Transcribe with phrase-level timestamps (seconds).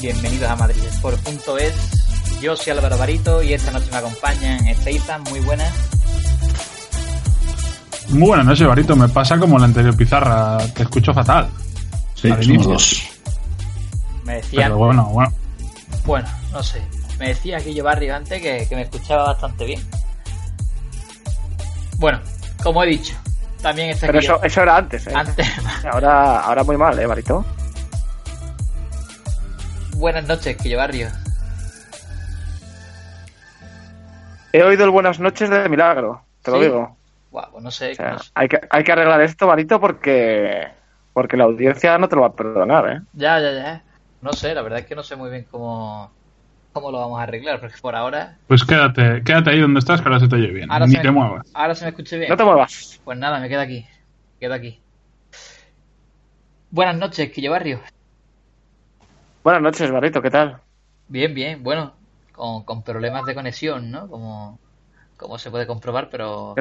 [0.00, 2.40] bienvenidos a madridsport.es.
[2.40, 5.72] Yo soy Álvaro Barito y esta noche me acompañan Esteiza, muy buenas.
[8.10, 8.94] Muy buenas noches, Barito.
[8.94, 11.48] Me pasa como la anterior pizarra, te escucho fatal.
[12.14, 13.02] Sí, somos dos.
[14.24, 15.32] Me decían, Pero bueno, bueno.
[16.06, 16.80] bueno, no sé,
[17.18, 19.80] me decía Guillo Barrio antes que, que me escuchaba bastante bien.
[21.98, 22.20] Bueno,
[22.62, 23.14] como he dicho,
[23.60, 25.12] también está Pero eso era antes, ¿eh?
[25.12, 25.46] Antes,
[25.90, 27.44] Ahora, ahora muy mal, ¿eh, Barito?
[30.02, 31.08] Buenas noches, Guillo Barrio.
[34.52, 36.96] He oído el buenas noches de milagro, te lo digo.
[37.30, 38.30] Guau, pues no sé, O sea, no sé.
[38.34, 40.66] hay, que, hay que arreglar esto, Barito, porque
[41.14, 43.00] porque la audiencia no te lo va a perdonar, ¿eh?
[43.12, 43.82] Ya, ya, ya.
[44.22, 46.10] No sé, la verdad es que no sé muy bien cómo,
[46.72, 50.08] cómo lo vamos a arreglar, porque por ahora, Pues quédate, quédate ahí donde estás, que
[50.08, 50.70] ahora se te oye bien.
[50.72, 51.46] ahora, Ni se, te me, muevas.
[51.54, 52.28] ahora se me escuche bien.
[52.28, 53.00] No te muevas.
[53.04, 53.86] Pues nada, me quedo aquí.
[54.34, 54.80] Me quedo aquí.
[56.70, 57.80] Buenas noches, Quillo Barrio.
[59.44, 60.58] Buenas noches, Barito, ¿qué tal?
[61.08, 61.62] Bien, bien.
[61.64, 61.94] Bueno,
[62.32, 64.06] con, con problemas de conexión, ¿no?
[64.06, 64.58] Como,
[65.16, 66.54] como se puede comprobar, pero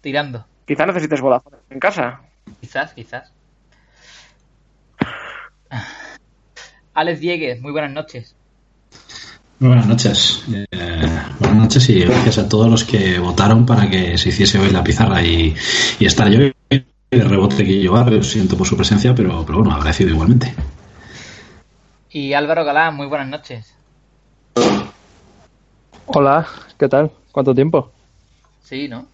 [0.00, 0.46] tirando.
[0.66, 2.22] Quizá necesites Vodafone en casa.
[2.60, 3.32] Quizás, quizás.
[6.94, 8.34] Alex Diegues, muy buenas noches.
[9.58, 10.42] Muy buenas noches.
[10.50, 10.66] Eh,
[11.38, 14.82] buenas noches y gracias a todos los que votaron para que se hiciese hoy la
[14.82, 15.54] pizarra y,
[15.98, 19.74] y estar yo de rebote que yo lo siento por su presencia, pero, pero bueno,
[19.74, 20.54] agradecido igualmente.
[22.12, 23.74] Y Álvaro Galán, muy buenas noches.
[26.06, 26.46] Hola,
[26.78, 27.10] ¿qué tal?
[27.30, 27.90] ¿Cuánto tiempo?
[28.60, 29.06] Sí, ¿no?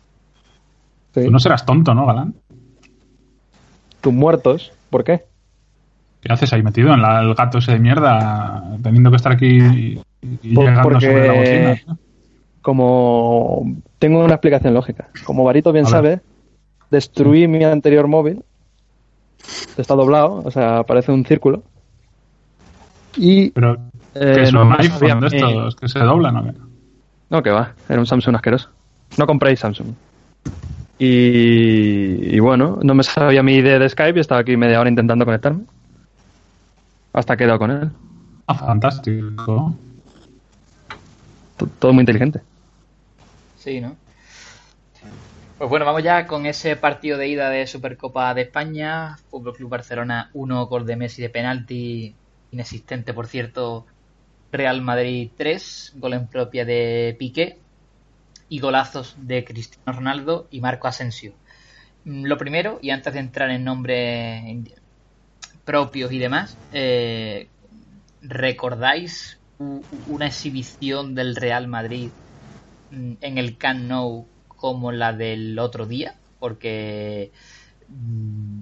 [1.14, 1.25] Sí.
[1.25, 2.34] Tú no serás tonto, ¿no, Galán?
[4.00, 5.25] Tus muertos, ¿por qué?
[6.20, 9.47] ¿Qué haces ahí metido en la- el gato ese de mierda, teniendo que estar aquí
[9.59, 10.00] y,
[10.42, 11.82] y Por- llegando porque- sobre la bocina?
[11.86, 11.98] ¿no?
[12.62, 15.09] Como tengo una explicación lógica.
[15.25, 16.20] Como Barito bien sabe,
[16.91, 18.42] destruí mi anterior móvil.
[19.76, 21.62] Está doblado, o sea, parece un círculo.
[23.21, 23.75] Y Pero
[24.15, 26.53] eh, que es no iPhone de estos que se doblan, ¿o qué?
[27.31, 28.71] No, que va, era un Samsung asqueroso.
[29.19, 29.89] No compréis Samsung.
[30.99, 34.89] Y, y bueno, no me sabía mi ID de Skype y estaba aquí media hora
[34.89, 35.65] intentando conectarme.
[37.12, 37.91] Hasta he dado con él.
[38.47, 39.75] Ah, fantástico.
[41.57, 42.41] T- Todo muy inteligente.
[43.57, 43.97] Sí, ¿no?
[45.59, 49.17] Pues bueno, vamos ya con ese partido de ida de Supercopa de España.
[49.28, 52.15] Fútbol Club Barcelona 1, gol de Messi de penalti,
[52.53, 53.86] inexistente por cierto.
[54.50, 57.59] Real Madrid 3, gol en propia de Piqué
[58.48, 61.34] y golazos de Cristiano Ronaldo y Marco Asensio.
[62.04, 64.42] Mm, Lo primero, y antes de entrar en nombres
[65.64, 67.48] propios y demás, eh,
[68.22, 69.38] ¿recordáis
[70.06, 72.09] una exhibición del Real Madrid
[72.91, 76.15] mm, en el Camp Nou como la del otro día?
[76.38, 77.32] Porque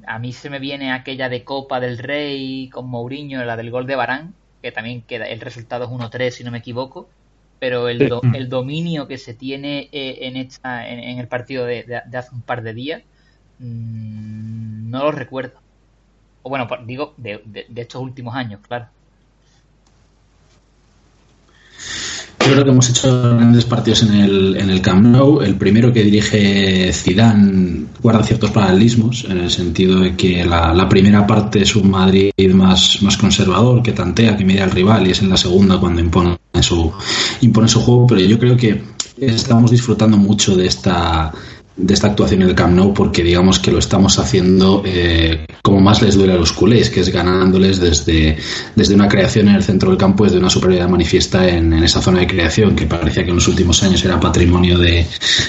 [0.06, 3.86] a mí se me viene aquella de Copa del Rey con Mourinho, la del gol
[3.86, 7.10] de Barán, que también queda, el resultado es 1-3 si no me equivoco,
[7.58, 11.64] pero el, do- el dominio que se tiene eh, en, esta, en, en el partido
[11.66, 13.02] de, de- de hace un par de días,
[13.58, 15.62] mm, no lo recuerdo.
[16.42, 18.90] O bueno, digo, de, de- de estos últimos años, claro.
[22.46, 25.42] Yo creo que hemos hecho grandes partidos en el, en el Camp Nou.
[25.42, 30.88] El primero que dirige Zidane guarda ciertos paralelismos en el sentido de que la, la
[30.88, 35.10] primera parte es un Madrid más, más conservador, que tantea, que mide al rival y
[35.10, 36.92] es en la segunda cuando impone su,
[37.40, 38.06] impone su juego.
[38.06, 38.80] Pero yo creo que
[39.18, 41.32] estamos disfrutando mucho de esta
[41.76, 45.80] de esta actuación en el Camp Nou porque digamos que lo estamos haciendo eh, como
[45.80, 48.36] más les duele a los culés, que es ganándoles desde,
[48.74, 52.00] desde una creación en el centro del campo, desde una superioridad manifiesta en, en esa
[52.00, 55.06] zona de creación que parecía que en los últimos años era patrimonio de,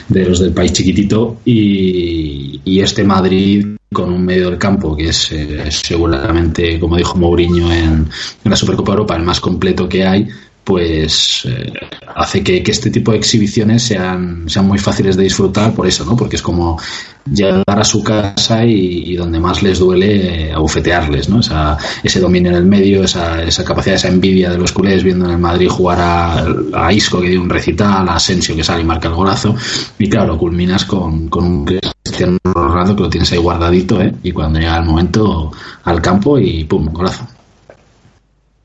[0.10, 5.32] de los del país chiquitito y, este Madrid con un medio del campo que es
[5.32, 8.08] eh, seguramente, como dijo Mourinho en,
[8.44, 10.28] en la Supercopa Europa, el más completo que hay,
[10.68, 11.72] pues eh,
[12.14, 16.18] hace que, este tipo de exhibiciones sean, sean muy fáciles de disfrutar por eso, ¿no?
[16.18, 16.78] Porque es como
[17.26, 21.40] llegar a su casa y, y donde más les duele eh, abofetearles, ¿no?
[21.40, 25.24] Esa, ese dominio en el medio, esa, esa capacidad, esa envidia de los culés viendo
[25.24, 28.86] en el Madrid jugar a, Isco que dio un recital, a Asensio que sale y
[28.86, 29.56] marca el golazo
[29.98, 34.14] y claro, culminas con, con un Cristiano Ronaldo que lo tienes ahí guardadito, ¿eh?
[34.22, 35.50] Y cuando llega el momento
[35.86, 37.26] al campo y pum, golazo.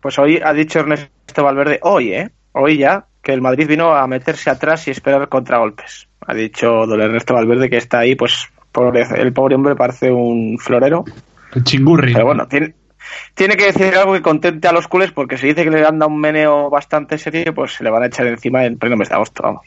[0.00, 2.30] Pues hoy ha dicho Ernesto Valverde, hoy, ¿eh?
[2.52, 6.08] Hoy ya, que el Madrid vino a meterse atrás y esperar contragolpes.
[6.26, 10.58] Ha dicho don Ernesto Valverde que está ahí, pues pobre- el pobre hombre parece un
[10.58, 11.04] florero.
[11.54, 12.12] El chingurri.
[12.12, 12.74] Pero bueno, tiene,
[13.34, 16.06] tiene que decir algo que contente a los culés, porque si dice que le anda
[16.06, 19.14] un meneo bastante serio, pues se le van a echar encima en pleno mes de
[19.14, 19.62] agosto, vamos.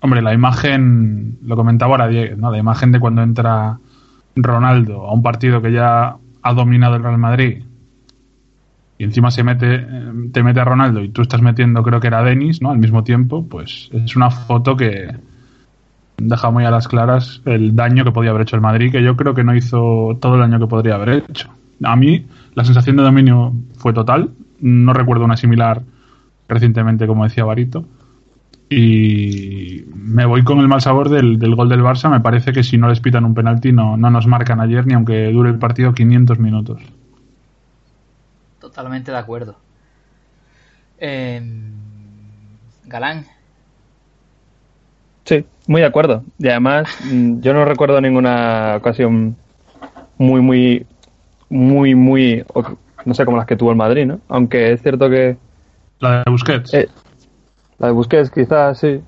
[0.00, 2.50] Hombre, la imagen, lo comentaba ahora Diego, ¿no?
[2.50, 3.78] La imagen de cuando entra
[4.36, 7.62] Ronaldo a un partido que ya ha dominado el Real Madrid
[8.98, 12.06] y encima se mete, eh, te mete a Ronaldo y tú estás metiendo, creo que
[12.06, 12.70] era Denis, ¿no?
[12.70, 15.08] Al mismo tiempo, pues es una foto que
[16.16, 19.16] deja muy a las claras el daño que podía haber hecho el Madrid, que yo
[19.16, 21.50] creo que no hizo todo el daño que podría haber hecho.
[21.82, 24.30] A mí la sensación de dominio fue total,
[24.60, 25.82] no recuerdo una similar
[26.48, 27.84] recientemente, como decía Barito.
[28.70, 32.10] Y me voy con el mal sabor del, del, gol del Barça.
[32.10, 34.94] Me parece que si no les pitan un penalti no, no nos marcan ayer ni
[34.94, 36.82] aunque dure el partido 500 minutos.
[38.74, 39.54] Totalmente de acuerdo.
[40.98, 41.40] Eh,
[42.86, 43.24] Galán.
[45.24, 46.24] Sí, muy de acuerdo.
[46.40, 49.36] Y además, mm, yo no recuerdo ninguna ocasión
[50.18, 50.86] muy, muy,
[51.48, 52.44] muy, muy,
[53.04, 54.18] no sé, como las que tuvo el Madrid, ¿no?
[54.26, 55.36] Aunque es cierto que...
[56.00, 56.74] La de Busquets.
[56.74, 56.88] Eh,
[57.78, 59.00] la de Busquets, quizás, sí.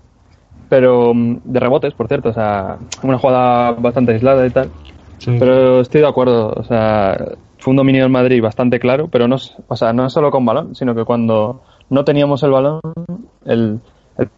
[0.69, 2.29] Pero mm, de rebotes, por cierto.
[2.29, 4.71] O sea, una jugada bastante aislada y tal.
[5.19, 5.35] Sí.
[5.41, 6.53] Pero estoy de acuerdo.
[6.57, 7.17] O sea,
[7.67, 10.77] fue un dominio del Madrid bastante claro, pero no, o sea, no solo con balón,
[10.77, 12.81] sino que cuando no teníamos el balón,
[13.45, 13.81] el,
[14.19, 14.29] el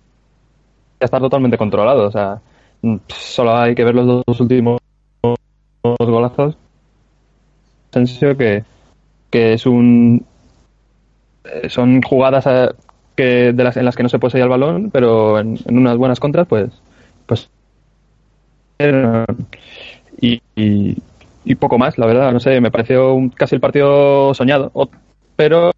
[0.99, 2.07] está totalmente controlado.
[2.07, 2.41] O sea,
[3.09, 4.81] solo hay que ver los dos últimos
[5.83, 6.57] golazos.
[7.93, 8.65] Que,
[9.29, 10.25] que es un.
[11.69, 12.71] Son jugadas a,
[13.15, 16.19] que de las, en las que no se posee el balón, pero en, unas buenas
[16.19, 16.71] contras, pues.
[17.27, 17.51] pues
[20.19, 20.41] y,
[21.45, 22.33] y, poco más, la verdad.
[22.33, 24.73] No sé, me pareció un, casi el partido soñado.
[25.37, 25.71] Pero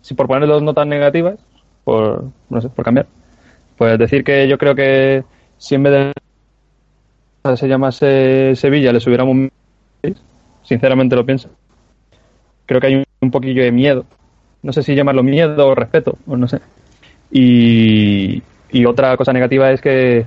[0.00, 1.36] si por poner dos notas negativas,
[1.84, 3.06] por, no sé, por cambiar,
[3.76, 5.24] pues decir que yo creo que
[5.58, 6.12] si en vez de
[7.56, 9.48] se llamase Sevilla les hubiéramos
[10.62, 11.48] sinceramente lo pienso
[12.66, 14.04] creo que hay un, un, poquillo de miedo
[14.62, 16.60] no sé si llamarlo miedo o respeto o no sé
[17.30, 20.26] y, y otra cosa negativa es que,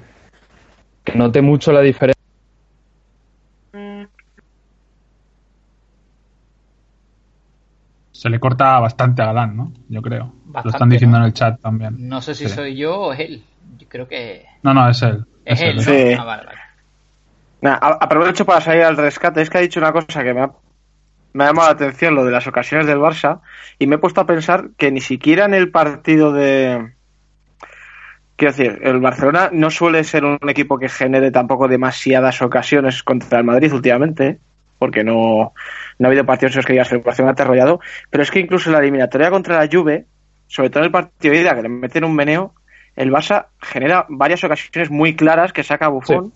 [1.03, 2.20] que note mucho la diferencia
[8.21, 9.71] se le corta bastante a Galán, ¿no?
[9.89, 10.31] Yo creo.
[10.45, 11.23] Bastante, Lo están diciendo ¿no?
[11.23, 12.07] en el chat también.
[12.07, 12.53] No sé si sí.
[12.53, 13.43] soy yo o es él.
[13.79, 14.45] Yo creo que.
[14.61, 15.25] No, no, es él.
[15.43, 15.81] Es, es él, ¿no?
[15.81, 16.13] Sí.
[16.19, 16.59] Ah, vale, vale.
[17.61, 19.41] Nah, aprovecho para salir al rescate.
[19.41, 20.51] Es que ha dicho una cosa que me ha,
[21.33, 23.39] me ha llamado la atención, lo de las ocasiones del Barça,
[23.79, 26.93] y me he puesto a pensar que ni siquiera en el partido de.
[28.35, 33.39] Quiero decir, el Barcelona no suele ser un equipo que genere tampoco demasiadas ocasiones contra
[33.39, 34.39] el Madrid últimamente,
[34.81, 35.53] porque no,
[35.99, 37.79] no ha habido partidos en los que digas que el Barcelona ha arrollado,
[38.09, 40.07] pero es que incluso en la eliminatoria contra la Juve,
[40.47, 42.55] sobre todo en el partido de ida, que le meten un meneo,
[42.95, 46.33] el Barça genera varias ocasiones muy claras que saca Bufón, sí.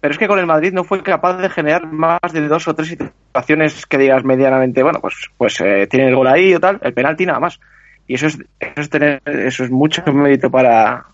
[0.00, 2.74] pero es que con el Madrid no fue capaz de generar más de dos o
[2.74, 6.78] tres situaciones que digas medianamente, bueno, pues, pues eh, tiene el gol ahí o tal,
[6.80, 7.60] el penalti nada más.
[8.06, 11.04] Y eso es, eso es tener, eso es mucho mérito para,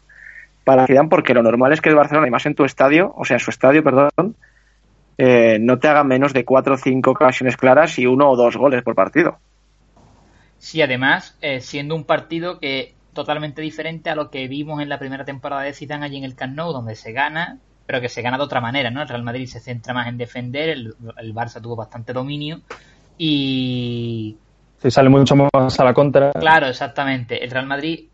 [0.62, 3.24] para Zidane, porque lo normal es que el Barcelona, y más en tu estadio, o
[3.24, 4.36] sea, en su estadio, perdón,
[5.18, 8.56] eh, no te haga menos de cuatro o cinco ocasiones claras y uno o dos
[8.56, 9.38] goles por partido.
[10.58, 14.98] Sí, además, eh, siendo un partido que totalmente diferente a lo que vimos en la
[14.98, 18.22] primera temporada de Zidane allí en el Camp Nou, donde se gana, pero que se
[18.22, 19.02] gana de otra manera, ¿no?
[19.02, 22.60] El Real Madrid se centra más en defender, el, el Barça tuvo bastante dominio
[23.18, 24.36] y...
[24.78, 26.32] Sí, sale mucho más a la contra.
[26.32, 27.42] Claro, exactamente.
[27.42, 28.06] El Real Madrid,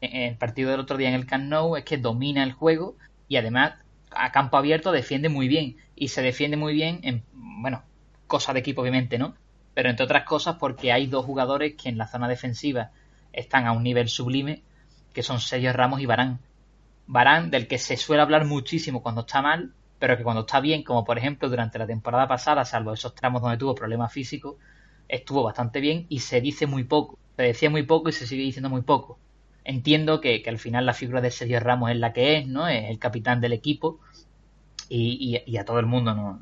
[0.00, 2.96] en el partido del otro día en el Camp Nou, es que domina el juego
[3.28, 3.74] y además
[4.10, 7.82] a campo abierto defiende muy bien y se defiende muy bien en, bueno,
[8.26, 9.34] cosa de equipo obviamente, ¿no?
[9.74, 12.90] Pero entre otras cosas porque hay dos jugadores que en la zona defensiva
[13.32, 14.62] están a un nivel sublime,
[15.12, 16.40] que son Sergio Ramos y Barán.
[17.06, 20.82] Barán, del que se suele hablar muchísimo cuando está mal, pero que cuando está bien,
[20.82, 24.56] como por ejemplo durante la temporada pasada, salvo esos tramos donde tuvo problemas físicos,
[25.08, 27.18] estuvo bastante bien y se dice muy poco.
[27.36, 29.18] Se decía muy poco y se sigue diciendo muy poco.
[29.64, 32.68] Entiendo que, que al final la figura de Sergio Ramos es la que es, ¿no?
[32.68, 34.00] Es el capitán del equipo
[34.88, 36.40] y, y, a todo el mundo ¿no?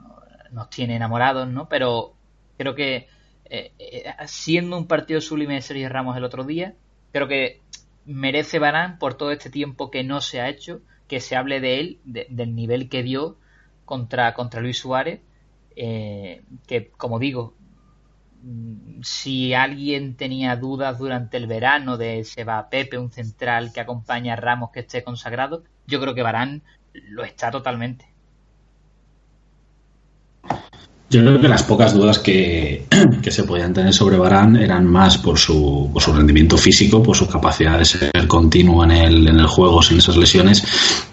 [0.51, 1.69] nos tiene enamorados, ¿no?
[1.69, 2.15] Pero
[2.57, 3.09] creo que
[3.45, 6.75] eh, eh, siendo un partido sublime de Sergio Ramos el otro día,
[7.13, 7.61] creo que
[8.05, 11.81] merece Barán por todo este tiempo que no se ha hecho, que se hable de
[11.81, 13.37] él, de, del nivel que dio
[13.85, 15.21] contra, contra Luis Suárez,
[15.77, 17.55] eh, que como digo,
[19.03, 24.33] si alguien tenía dudas durante el verano de se va Pepe, un central que acompaña
[24.33, 28.12] a Ramos que esté consagrado, yo creo que Barán lo está totalmente.
[31.13, 32.87] Yo creo que las pocas dudas que,
[33.23, 37.15] que, se podían tener sobre Barán eran más por su, por su rendimiento físico, por
[37.15, 40.65] su capacidad de ser continuo en el, en el juego sin esas lesiones,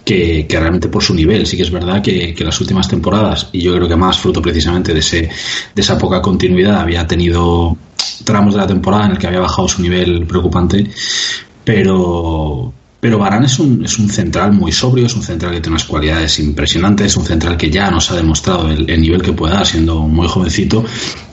[0.06, 1.46] que, que realmente por su nivel.
[1.46, 4.42] Sí que es verdad que, que, las últimas temporadas, y yo creo que más fruto
[4.42, 5.30] precisamente de, ese,
[5.76, 7.76] de esa poca continuidad, había tenido
[8.24, 10.90] tramos de la temporada en el que había bajado su nivel preocupante,
[11.66, 15.76] pero pero Barán es un, es un central muy sobrio, es un central que tiene
[15.76, 19.54] unas cualidades impresionantes, es un central que ya nos ha demostrado el, nivel que puede
[19.54, 20.84] dar siendo muy jovencito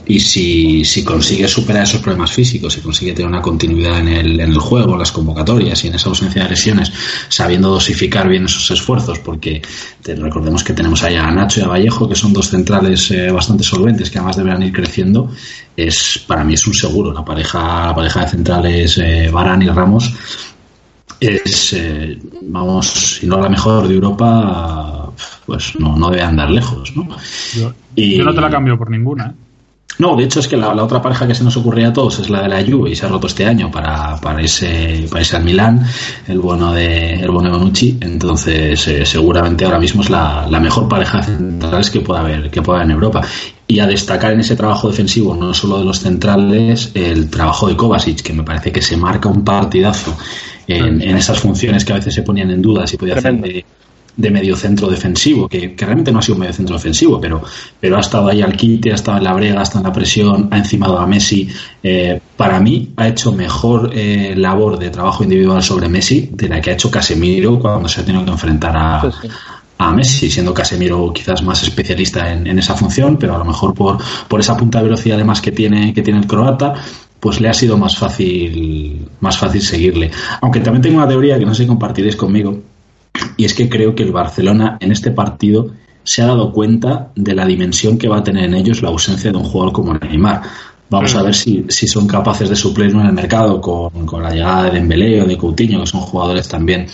[0.05, 4.39] y si, si, consigue superar esos problemas físicos, si consigue tener una continuidad en el,
[4.39, 6.93] en el juego, en las convocatorias y en esa ausencia de lesiones,
[7.27, 9.61] sabiendo dosificar bien esos esfuerzos, porque
[10.05, 13.65] recordemos que tenemos ahí a Nacho y a Vallejo, que son dos centrales eh, bastante
[13.65, 15.29] solventes, que además deberán ir creciendo,
[15.75, 17.11] es para mí es un seguro.
[17.11, 20.13] La pareja, la pareja de centrales eh, Barán y Ramos
[21.19, 22.87] es, eh, vamos,
[23.19, 25.11] si no la mejor de Europa,
[25.45, 27.07] pues no, no debe andar lejos, ¿no?
[27.55, 29.47] Yo, y, yo no te la cambio por ninguna, ¿eh?
[29.99, 32.29] No, de hecho es que la, otra pareja que se nos ocurría a todos es
[32.29, 35.37] la de la Juve y se ha roto este año para, para ese para ese
[35.37, 35.83] al Milán,
[36.27, 40.59] el bueno de el bueno de Bonucci, entonces eh, seguramente ahora mismo es la, la
[40.59, 43.21] mejor pareja de centrales que pueda haber que pueda haber en Europa.
[43.69, 47.75] Y a destacar en ese trabajo defensivo, no solo de los centrales, el trabajo de
[47.75, 50.15] Kovacic, que me parece que se marca un partidazo
[50.67, 53.65] en, en esas funciones que a veces se ponían en duda si podía hacer de,
[54.17, 57.43] de medio centro defensivo, que, realmente no ha sido un medio centro defensivo, pero,
[57.79, 59.93] pero ha estado ahí al quite, ha estado en la brega, ha estado en la
[59.93, 61.47] presión, ha encimado a Messi.
[61.83, 66.59] Eh, para mí ha hecho mejor eh, labor de trabajo individual sobre Messi de la
[66.59, 69.11] que ha hecho Casemiro cuando se ha tenido que enfrentar a,
[69.77, 73.75] a Messi, siendo Casemiro quizás más especialista en, en, esa función, pero a lo mejor
[73.75, 76.73] por, por esa punta de velocidad además que tiene, que tiene el croata,
[77.19, 80.11] pues le ha sido más fácil, más fácil seguirle.
[80.41, 82.59] Aunque también tengo una teoría que no sé si compartiréis conmigo,
[83.35, 85.71] y es que creo que el Barcelona en este partido
[86.03, 89.31] se ha dado cuenta de la dimensión que va a tener en ellos la ausencia
[89.31, 90.41] de un jugador como Neymar.
[90.89, 94.31] Vamos a ver si, si son capaces de suplirlo en el mercado con, con, la
[94.31, 96.87] llegada de Dembélé o de Coutinho, que son jugadores también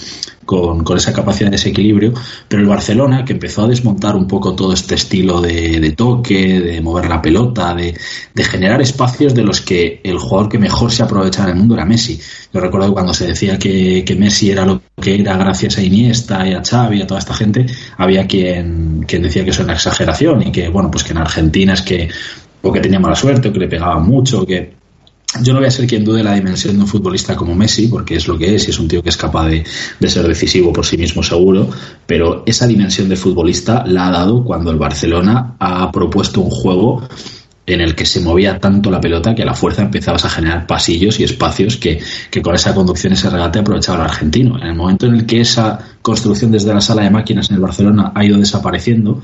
[0.46, 2.14] con, con, esa capacidad de desequilibrio.
[2.48, 6.60] Pero el Barcelona, que empezó a desmontar un poco todo este estilo de, de toque,
[6.60, 7.96] de mover la pelota, de,
[8.34, 11.76] de, generar espacios de los que el jugador que mejor se aprovechaba en el mundo
[11.76, 12.20] era Messi.
[12.52, 16.48] Yo recuerdo cuando se decía que, que Messi era lo que era gracias a Iniesta
[16.48, 17.66] y a Xavi y a toda esta gente,
[17.98, 21.18] había quien, quien decía que eso era una exageración y que, bueno, pues que en
[21.18, 22.10] Argentina es que
[22.64, 24.74] o que tenía mala suerte, o que le pegaba mucho, que
[25.42, 28.16] yo no voy a ser quien dude la dimensión de un futbolista como Messi, porque
[28.16, 29.64] es lo que es, y es un tío que es capaz de,
[30.00, 31.70] de, ser decisivo por sí mismo seguro,
[32.06, 37.02] pero esa dimensión de futbolista la ha dado cuando el Barcelona ha propuesto un juego
[37.66, 40.68] en el que se movía tanto la pelota que a la fuerza empezabas a generar
[40.68, 44.58] pasillos y espacios que, que con esa conducción, ese regate aprovechaba el argentino.
[44.58, 47.62] En el momento en el que esa construcción desde la sala de máquinas en el
[47.62, 49.22] Barcelona ha ido desapareciendo,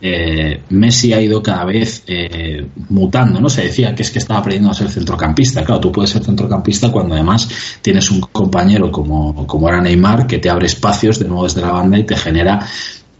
[0.00, 3.48] eh, Messi ha ido cada vez eh, mutando, ¿no?
[3.48, 5.64] Se decía que es que estaba aprendiendo a ser centrocampista.
[5.64, 7.48] Claro, tú puedes ser centrocampista cuando además
[7.82, 11.72] tienes un compañero como, como era Neymar que te abre espacios de nuevo desde la
[11.72, 12.60] banda y te genera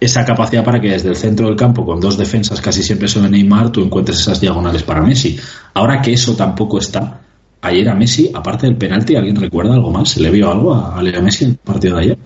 [0.01, 3.25] esa capacidad para que desde el centro del campo, con dos defensas casi siempre son
[3.25, 5.39] de Neymar, tú encuentres esas diagonales para Messi.
[5.75, 7.21] Ahora que eso tampoco está,
[7.63, 10.11] ayer a Messi, aparte del penalti, ¿alguien recuerda algo más?
[10.11, 12.19] ¿Se le vio algo a, Leo Messi en el partido de ayer?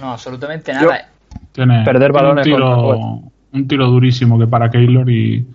[0.00, 1.08] No, absolutamente nada.
[1.52, 3.22] Tiene Perder balones un tiro,
[3.56, 5.46] un tiro durísimo que para Keylor y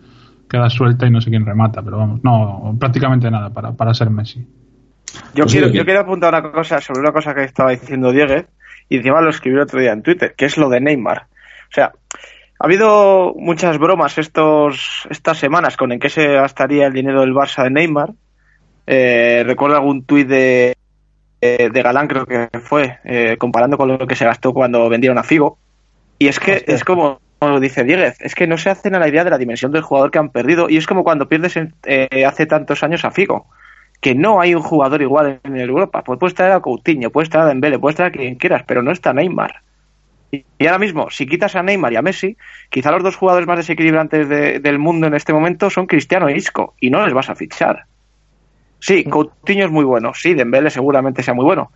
[0.49, 4.09] queda suelta y no sé quién remata, pero vamos, no, prácticamente nada para, para ser
[4.09, 4.45] Messi.
[5.33, 8.45] Yo, quiero, yo quiero apuntar una cosa sobre una cosa que estaba diciendo Diego
[8.89, 11.27] y encima lo escribió el otro día en Twitter, que es lo de Neymar.
[11.69, 11.93] O sea,
[12.59, 17.33] ha habido muchas bromas estos, estas semanas con en qué se gastaría el dinero del
[17.33, 18.11] Barça de Neymar.
[18.87, 20.75] Eh, recuerdo algún tuit de,
[21.39, 25.23] de Galán, creo que fue, eh, comparando con lo que se gastó cuando vendieron a
[25.23, 25.57] Figo.
[26.19, 26.75] Y es que Hostia.
[26.75, 29.39] es como como dice Dieguez, es que no se hacen a la idea de la
[29.39, 32.83] dimensión del jugador que han perdido y es como cuando pierdes en, eh, hace tantos
[32.83, 33.47] años a Figo,
[33.99, 36.03] que no hay un jugador igual en Europa.
[36.03, 38.83] Pues puedes traer a Coutinho, puedes traer a Dembele, puedes traer a quien quieras, pero
[38.83, 39.63] no está Neymar.
[40.31, 42.37] Y, y ahora mismo, si quitas a Neymar y a Messi,
[42.69, 46.37] quizá los dos jugadores más desequilibrantes de, del mundo en este momento son Cristiano e
[46.37, 47.85] Isco y no les vas a fichar.
[48.77, 51.71] Sí, Coutinho es muy bueno, sí, Dembele seguramente sea muy bueno,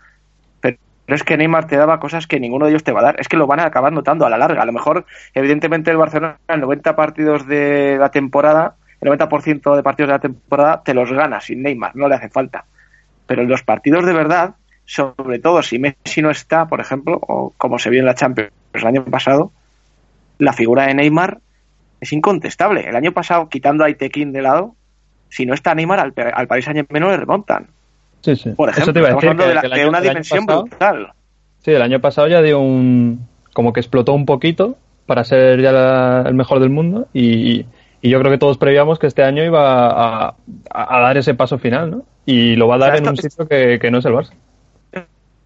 [0.62, 3.20] pero es que Neymar te daba cosas que ninguno de ellos te va a dar.
[3.20, 4.64] Es que lo van a acabar notando a la larga.
[4.64, 9.84] A lo mejor, evidentemente, el Barcelona, el 90 partidos de la temporada, el 90% de
[9.84, 12.66] partidos de la temporada, te los gana sin Neymar, no le hace falta.
[13.28, 17.54] Pero en los partidos de verdad, sobre todo si Messi no está, por ejemplo, o
[17.58, 19.52] como se vio en la Champions el año pasado,
[20.38, 21.40] la figura de Neymar
[22.02, 22.88] es incontestable.
[22.88, 24.76] El año pasado, quitando a Itekin de lado,
[25.30, 27.68] si no está Neymar, al, al Paris Saint-Germain le remontan.
[28.26, 28.50] Sí, sí.
[28.52, 29.80] Por ejemplo, Eso te iba a decir estamos hablando que- de, la- que el de
[29.82, 31.14] año- una dimensión pasado- brutal.
[31.60, 33.28] Sí, el año pasado ya dio un.
[33.54, 37.66] como que explotó un poquito para ser ya la- el mejor del mundo y,
[38.02, 40.36] y yo creo que todos prevíamos que este año iba a,
[40.74, 42.04] a- a dar ese paso final, ¿no?
[42.26, 44.14] Y lo va a dar O sea, en un sitio que, que no es el
[44.14, 44.34] Barça.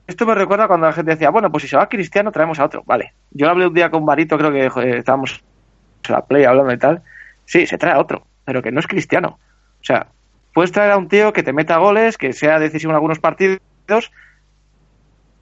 [0.07, 2.65] Esto me recuerda cuando la gente decía, bueno, pues si se va Cristiano, traemos a
[2.65, 2.81] otro.
[2.86, 3.13] Vale.
[3.29, 5.43] Yo hablé un día con Barito, creo que joder, estábamos
[6.07, 7.01] en la play hablando y tal.
[7.45, 9.38] Sí, se trae a otro, pero que no es Cristiano.
[9.79, 10.07] O sea,
[10.53, 13.60] puedes traer a un tío que te meta goles, que sea decisivo en algunos partidos,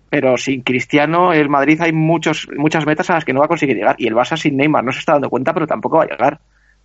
[0.09, 3.49] pero sin Cristiano el Madrid hay muchos, muchas metas a las que no va a
[3.49, 6.03] conseguir llegar y el Barça sin Neymar no se está dando cuenta, pero tampoco va
[6.03, 6.39] a llegar.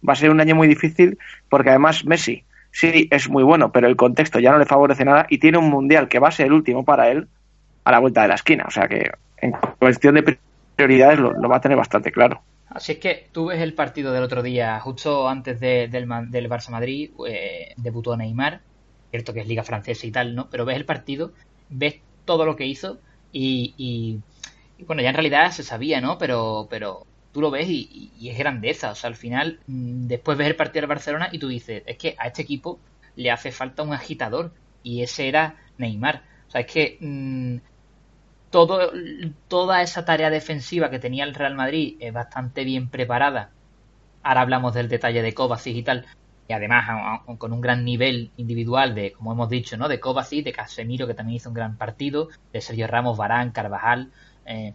[0.06, 3.86] Va a ser un año muy difícil porque además Messi sí es muy bueno, pero
[3.86, 6.46] el contexto ya no le favorece nada y tiene un mundial que va a ser
[6.46, 7.28] el último para él
[7.84, 8.64] a la vuelta de la esquina.
[8.66, 10.38] O sea que en cuestión de
[10.74, 12.42] prioridades lo, va a tener bastante claro.
[12.74, 16.70] Así es que tú ves el partido del otro día, justo antes del, del Barça
[16.70, 18.62] Madrid, eh, debutó Neymar,
[19.10, 20.48] cierto que es Liga Francesa y tal, ¿no?
[20.48, 21.32] Pero ves el partido,
[21.68, 22.98] ves todo lo que hizo
[23.30, 26.16] y, y, bueno, ya en realidad se sabía, ¿no?
[26.16, 28.92] Pero, pero tú lo ves y, es grandeza.
[28.92, 31.98] O sea, al final, mm, después ves el partido de Barcelona y tú dices, es
[31.98, 32.80] que a este equipo
[33.16, 34.52] le hace falta un agitador.
[34.82, 36.22] Y ese era Neymar.
[36.48, 37.56] O sea, es que mm,
[38.52, 38.92] todo,
[39.48, 43.50] toda esa tarea defensiva que tenía el Real Madrid es bastante bien preparada.
[44.22, 46.06] Ahora hablamos del detalle de Kovacic y tal.
[46.48, 49.88] Y además con un gran nivel individual de, como hemos dicho, ¿no?
[49.88, 54.12] De Kovacic, de Casemiro, que también hizo un gran partido, de Sergio Ramos, Barán, Carvajal.
[54.44, 54.74] Eh,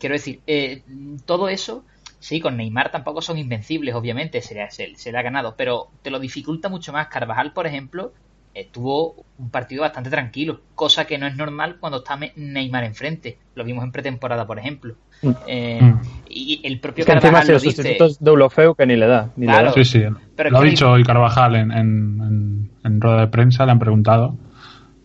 [0.00, 0.82] quiero decir, eh,
[1.24, 1.84] todo eso,
[2.18, 6.10] sí, con Neymar tampoco son invencibles, obviamente, se le, se, le, ha ganado, pero te
[6.10, 7.06] lo dificulta mucho más.
[7.06, 8.12] Carvajal, por ejemplo,
[8.56, 13.36] eh, tuvo un partido bastante tranquilo, cosa que no es normal cuando está Neymar enfrente.
[13.56, 14.94] Lo vimos en pretemporada, por ejemplo.
[15.22, 15.30] Mm.
[15.48, 16.00] Eh, mm.
[16.28, 17.82] Y el propio Carvajal lo dice.
[17.82, 19.30] de que ni le da.
[19.74, 20.04] Sí, sí.
[20.50, 24.36] lo ha dicho hoy Carvajal en, en, en, rueda de prensa, le han preguntado.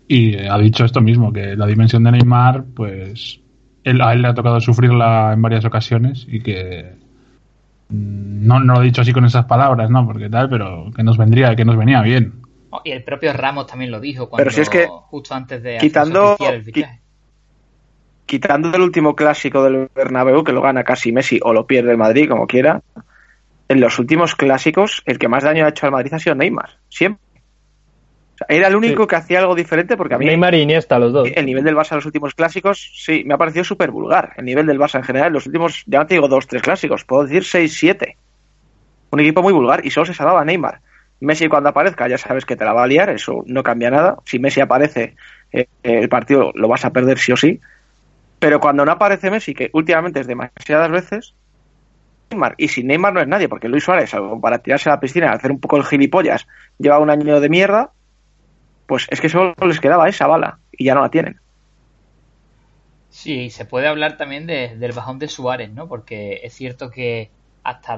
[0.07, 3.39] Y ha dicho esto mismo, que la dimensión de Neymar, pues
[3.83, 6.93] a él le ha tocado sufrirla en varias ocasiones y que
[7.89, 10.05] mm, no, no lo he dicho así con esas palabras, ¿no?
[10.05, 12.48] Porque tal, pero que nos vendría, que nos venía bien.
[12.71, 15.63] Oh, y el propio Ramos también lo dijo cuando, pero si es que justo antes
[15.63, 16.71] de quitando el
[18.25, 21.97] quitando el último clásico del Bernabéu que lo gana casi Messi o lo pierde el
[21.97, 22.83] Madrid como quiera
[23.67, 26.77] en los últimos clásicos el que más daño ha hecho al Madrid ha sido Neymar
[26.89, 27.29] siempre
[28.47, 30.25] era el único que hacía algo diferente porque a mí.
[30.25, 31.29] Neymar y Iniesta, los dos.
[31.35, 34.33] El nivel del Barça en los últimos clásicos, sí, me ha parecido súper vulgar.
[34.37, 36.61] El nivel del Barça en general, en los últimos, ya no te digo dos, tres
[36.61, 38.17] clásicos, puedo decir seis, siete.
[39.11, 40.81] Un equipo muy vulgar y solo se salvaba Neymar.
[41.21, 44.17] Messi cuando aparezca ya sabes que te la va a liar, eso no cambia nada.
[44.25, 45.15] Si Messi aparece,
[45.51, 47.59] eh, el partido lo vas a perder sí o sí.
[48.39, 51.35] Pero cuando no aparece Messi, que últimamente es demasiadas veces,
[52.29, 55.31] Neymar, y si Neymar no es nadie, porque Luis Suárez, para tirarse a la piscina,
[55.31, 57.91] hacer un poco el gilipollas, lleva un año de mierda,
[58.85, 61.39] pues es que solo les quedaba esa bala y ya no la tienen.
[63.09, 65.87] Sí, se puede hablar también del bajón de Suárez, ¿no?
[65.87, 67.29] Porque es cierto que
[67.63, 67.97] hasta...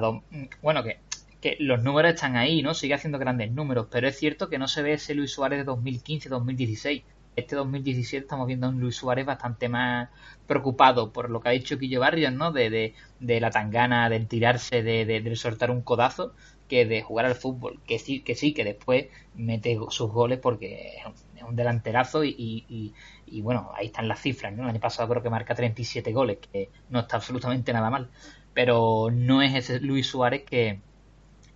[0.62, 0.98] bueno, que,
[1.42, 2.72] que los números están ahí, ¿no?
[2.72, 5.72] Sigue haciendo grandes números, pero es cierto que no se ve ese Luis Suárez de
[5.72, 7.02] 2015-2016.
[7.34, 10.10] Este 2017 estamos viendo a un Luis Suárez bastante más
[10.46, 12.52] preocupado por lo que ha dicho Quillo Barrios, ¿no?
[12.52, 16.32] De, de, de la tangana, del tirarse, de, de, soltar un codazo,
[16.68, 17.80] que de jugar al fútbol.
[17.86, 20.98] Que sí, que sí, que después mete sus goles porque
[21.36, 22.94] es un delanterazo y,
[23.26, 24.62] y, bueno, ahí están las cifras, ¿no?
[24.62, 28.10] El año pasado creo que marca 37 goles, que no está absolutamente nada mal.
[28.54, 30.80] Pero no es ese Luis Suárez que,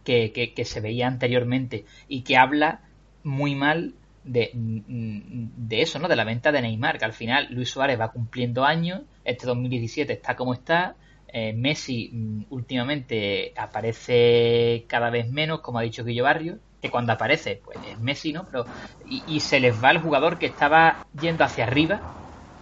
[0.07, 2.81] que, que, se veía anteriormente y que habla
[3.25, 6.09] muy mal de, de, eso, ¿no?
[6.09, 10.13] De la venta de Neymar, que al final Luis Suárez va cumpliendo años, este 2017
[10.13, 10.95] está como está,
[11.29, 17.13] eh, Messi mm, últimamente aparece cada vez menos, como ha dicho Guillo Barrio, que cuando
[17.13, 18.47] aparece, pues es Messi, ¿no?
[18.47, 18.65] Pero,
[19.07, 22.01] y, se les va el jugador que estaba yendo hacia arriba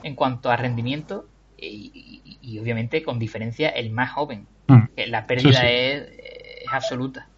[0.02, 1.26] en cuanto a rendimiento
[1.59, 4.46] y, obviamente con diferencia el más joven.
[4.68, 4.85] Mm.
[5.09, 6.09] La pérdida Es,
[6.70, 7.28] absoluta.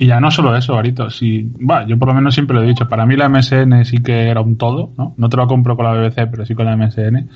[0.00, 1.10] Y ya no solo eso, Arito.
[1.10, 1.46] Si,
[1.86, 2.88] yo por lo menos siempre lo he dicho.
[2.88, 5.12] Para mí la MSN sí que era un todo, ¿no?
[5.18, 7.28] No te lo compro con la BBC, pero sí con la MSN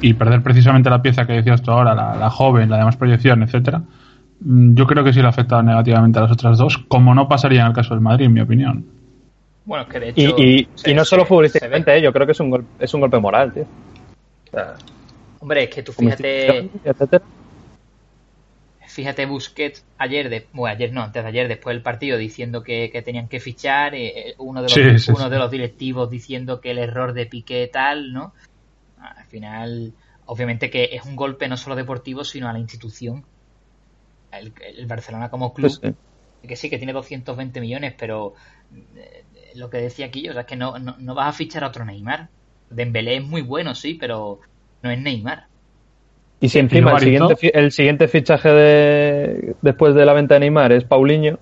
[0.00, 3.44] y perder precisamente la pieza que decías tú ahora, la, joven, la de más proyección,
[3.44, 3.82] etcétera,
[4.40, 7.28] mm, yo creo que sí le ha afectado negativamente a las otras dos, como no
[7.28, 8.84] pasaría en el caso del Madrid, en mi opinión.
[9.64, 10.36] Bueno, es que de hecho.
[10.36, 13.20] Y, y, no solo futbolísticamente, eh, yo creo que es un, golpe, es un golpe
[13.20, 13.66] moral, tío.
[15.38, 16.70] Hombre, es que tú fíjate.
[18.90, 22.90] Fíjate Busquets ayer, de, bueno, ayer no, antes de ayer, después del partido, diciendo que,
[23.04, 27.12] tenían que fichar, eh, uno, de los, uno de los directivos diciendo que el error
[27.12, 28.34] de Piqué tal, ¿no?
[28.98, 29.92] Al final,
[30.26, 33.24] obviamente que es un golpe no solo deportivo, sino a la institución.
[34.32, 35.94] El, Barcelona como club, pues
[36.48, 38.34] que sí, que tiene 220 millones, pero
[38.96, 39.24] eh,
[39.54, 41.84] lo que decía aquí, o sea, es que no, no, vas a fichar a otro
[41.84, 42.28] Neymar.
[42.70, 44.40] Dembélé es muy bueno, sí, pero
[44.82, 45.46] no es Neymar.
[46.40, 50.72] Y si encima el siguiente, el siguiente fichaje de, después de la venta de Neymar
[50.72, 51.38] es Paulinho,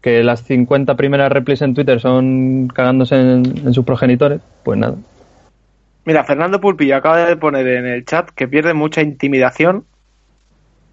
[0.00, 4.96] que las 50 primeras replis en Twitter son cagándose en sus progenitores, pues nada.
[6.06, 9.84] Mira, Fernando Pulpillo acaba de poner en el chat que pierde mucha intimidación.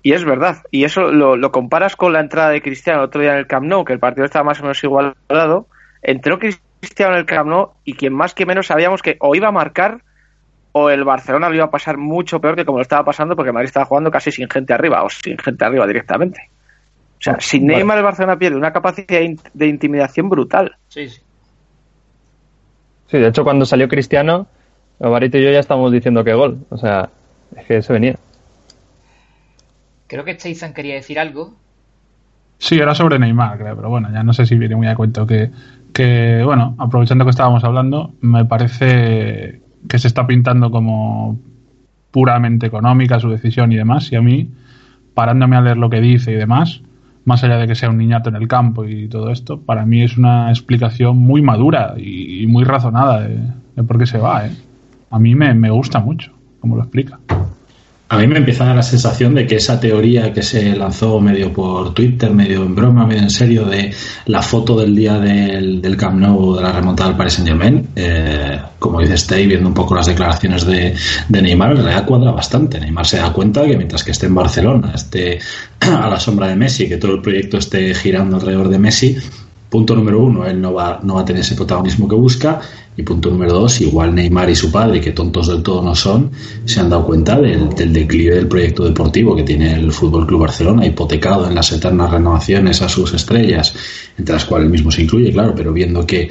[0.02, 0.64] Y es verdad.
[0.72, 3.68] Y eso lo, comparas con la entrada de Cristiano el otro día en el Camp
[3.68, 5.68] Nou, que el partido estaba más o menos igualado.
[6.02, 9.50] Entró Cristiano en el Camp Nou y quien más que menos sabíamos que o iba
[9.50, 10.02] a marcar
[10.74, 13.52] o el Barcelona lo iba a pasar mucho peor que como lo estaba pasando porque
[13.52, 16.50] Madrid estaba jugando casi sin gente arriba o sin gente arriba directamente.
[17.20, 19.22] O sea, sin Neymar el Barcelona pierde una capacidad
[19.54, 20.76] de intimidación brutal.
[20.90, 21.22] Sí, sí.
[23.08, 24.48] Sí, de hecho cuando salió Cristiano,
[25.00, 26.66] Marito y yo ya estábamos diciendo que gol.
[26.70, 27.10] O sea,
[27.56, 28.16] es que se venía.
[30.08, 31.54] Creo que Chazan quería decir algo.
[32.58, 35.28] Sí, era sobre Neymar, creo, pero bueno, ya no sé si viene muy a cuento
[35.28, 35.52] que,
[35.94, 41.40] que, bueno, aprovechando que estábamos hablando, me parece que se está pintando como
[42.12, 44.52] puramente económica su decisión y demás, y a mí,
[45.14, 46.82] parándome a leer lo que dice y demás,
[47.26, 50.04] más allá de que sea un niñato en el campo y todo esto, para mí
[50.04, 53.40] es una explicación muy madura y, muy razonada de,
[53.76, 54.46] de, por qué se va.
[54.46, 54.52] ¿eh?
[55.10, 57.20] A mí me, me gusta mucho como lo explica.
[58.10, 61.20] A mí me empieza a dar la sensación de que esa teoría que se lanzó
[61.20, 63.92] medio por Twitter, medio en broma, medio en serio, de
[64.28, 67.88] la foto del día del, del Camp Nou de la remontada del Paris Saint Germain,
[67.96, 70.94] eh, como dice Stey, viendo un poco las declaraciones de,
[71.28, 72.80] de, Neymar, en realidad cuadra bastante.
[72.80, 75.40] Neymar se da cuenta que mientras que esté en Barcelona, esté
[75.80, 79.18] a la sombra de Messi, que todo el proyecto esté girando alrededor de Messi,
[79.74, 82.62] punto número uno, él no va, no va a tener ese protagonismo que busca.
[82.96, 86.30] Y punto número dos, igual Neymar y su padre, que tontos del todo no son,
[86.66, 90.42] se han dado cuenta del, del declive del proyecto deportivo que tiene el Fútbol Club
[90.42, 93.74] Barcelona, hipotecado en las eternas renovaciones a sus estrellas,
[94.16, 96.30] entre las cuales el mismo se incluye, claro, pero viendo que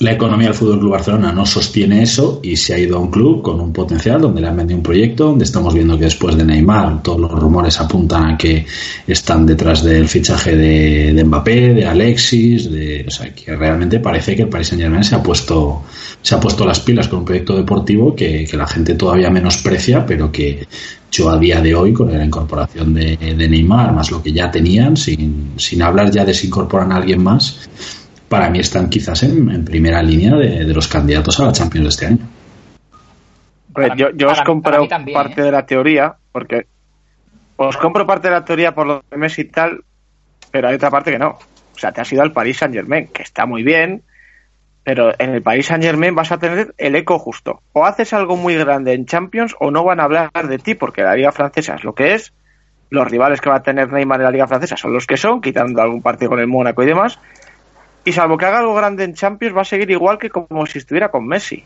[0.00, 3.10] la economía del Fútbol Club Barcelona no sostiene eso y se ha ido a un
[3.10, 6.36] club con un potencial donde le han vendido un proyecto, donde estamos viendo que después
[6.36, 8.66] de Neymar todos los rumores apuntan a que
[9.06, 14.42] están detrás del fichaje de, Mbappé, de Alexis, de, o sea, que realmente parece que
[14.42, 15.82] el Paris Saint Germain se ha puesto
[16.22, 20.04] se ha puesto las pilas con un proyecto deportivo que, que la gente todavía menosprecia,
[20.04, 20.66] pero que
[21.10, 24.50] yo a día de hoy con la incorporación de, de Neymar más lo que ya
[24.50, 27.68] tenían, sin, sin hablar ya de si incorporan a alguien más
[28.30, 31.84] para mí están quizás en, en primera línea de, de, los candidatos a la Champions
[31.84, 32.28] de este año.
[33.72, 35.44] Para yo, yo os compro también, parte ¿eh?
[35.44, 36.66] de la teoría, porque
[37.56, 39.82] os compro parte de la teoría por lo de Messi y tal,
[40.52, 41.30] pero hay otra parte que no.
[41.30, 44.04] O sea, te has ido al Paris Saint Germain, que está muy bien,
[44.84, 47.62] pero en el Paris Saint Germain vas a tener el eco justo.
[47.72, 51.02] O haces algo muy grande en Champions o no van a hablar de ti, porque
[51.02, 52.32] la Liga Francesa es lo que es.
[52.90, 55.40] Los rivales que va a tener Neymar en la Liga Francesa son los que son,
[55.40, 57.18] quitando algún partido con el Mónaco y demás
[58.04, 60.78] y salvo que haga algo grande en Champions, va a seguir igual que como si
[60.78, 61.64] estuviera con Messi.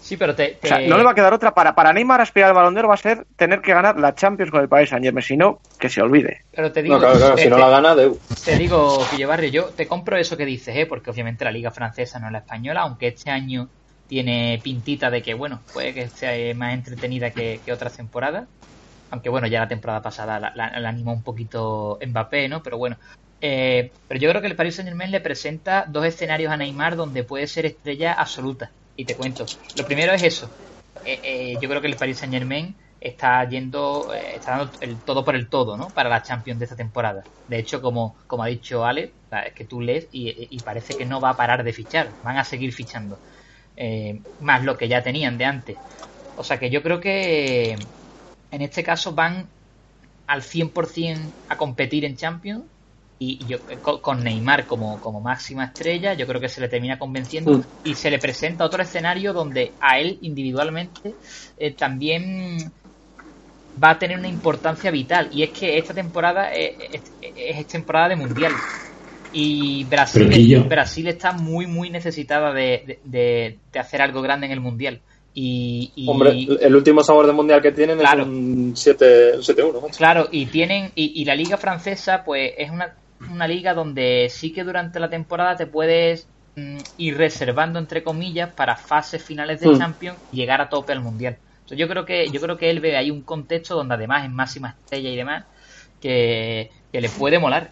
[0.00, 0.66] Sí, pero te, te...
[0.66, 1.52] O sea, no le va a quedar otra.
[1.52, 4.14] Para, para Neymar aspirar al balón de oro va a ser tener que ganar la
[4.14, 6.44] Champions con el País Saint Germain, si no, que se olvide.
[6.50, 8.12] Pero te digo, no, claro, claro, te, si no la gana, de...
[8.42, 10.86] te digo, Guillo Barrio, yo te compro eso que dices, ¿eh?
[10.86, 13.68] porque obviamente la Liga Francesa no es la española, aunque este año
[14.06, 18.48] tiene pintita de que, bueno, puede que sea más entretenida que, que otras temporadas.
[19.10, 22.62] Aunque bueno, ya la temporada pasada la, la, la animó un poquito Mbappé, ¿no?
[22.62, 22.96] Pero bueno,
[23.40, 26.96] eh, pero yo creo que el Paris Saint Germain le presenta dos escenarios a Neymar
[26.96, 28.70] donde puede ser estrella absoluta.
[28.96, 29.46] Y te cuento.
[29.76, 30.50] Lo primero es eso.
[31.04, 34.96] Eh, eh, yo creo que el Paris Saint Germain está yendo, eh, está dando el
[34.96, 35.88] todo por el todo, ¿no?
[35.88, 37.22] Para la Champions de esta temporada.
[37.46, 39.12] De hecho, como, como ha dicho Ale,
[39.46, 42.08] es que tú lees y, y, parece que no va a parar de fichar.
[42.24, 43.18] Van a seguir fichando.
[44.40, 45.76] más lo que ya tenían de antes.
[46.36, 47.76] O sea que yo creo que
[48.50, 49.46] en este caso van
[50.26, 52.64] al 100% a competir en Champions
[53.18, 53.58] y yo
[54.00, 57.62] con Neymar como, como máxima estrella, yo creo que se le termina convenciendo mm.
[57.84, 61.14] y se le presenta otro escenario donde a él individualmente
[61.58, 62.70] eh, también
[63.82, 67.02] va a tener una importancia vital y es que esta temporada es, es,
[67.36, 68.52] es temporada de mundial
[69.32, 74.60] y Brasil, Brasil está muy muy necesitada de, de, de, hacer algo grande en el
[74.60, 75.00] mundial
[75.34, 79.72] y, y, Hombre, el último sabor de mundial que tienen claro, es un 7-1.
[79.72, 79.80] ¿no?
[79.96, 82.92] Claro, y tienen y, y, la liga francesa pues es una
[83.30, 88.52] una liga donde sí que durante la temporada te puedes mm, ir reservando entre comillas
[88.52, 89.78] para fases finales de mm.
[89.78, 91.36] Champions y llegar a tope al mundial.
[91.60, 94.30] Entonces yo creo que yo creo que él ve ahí un contexto donde además es
[94.30, 95.44] máxima estrella y demás
[96.00, 97.70] que, que le puede molar.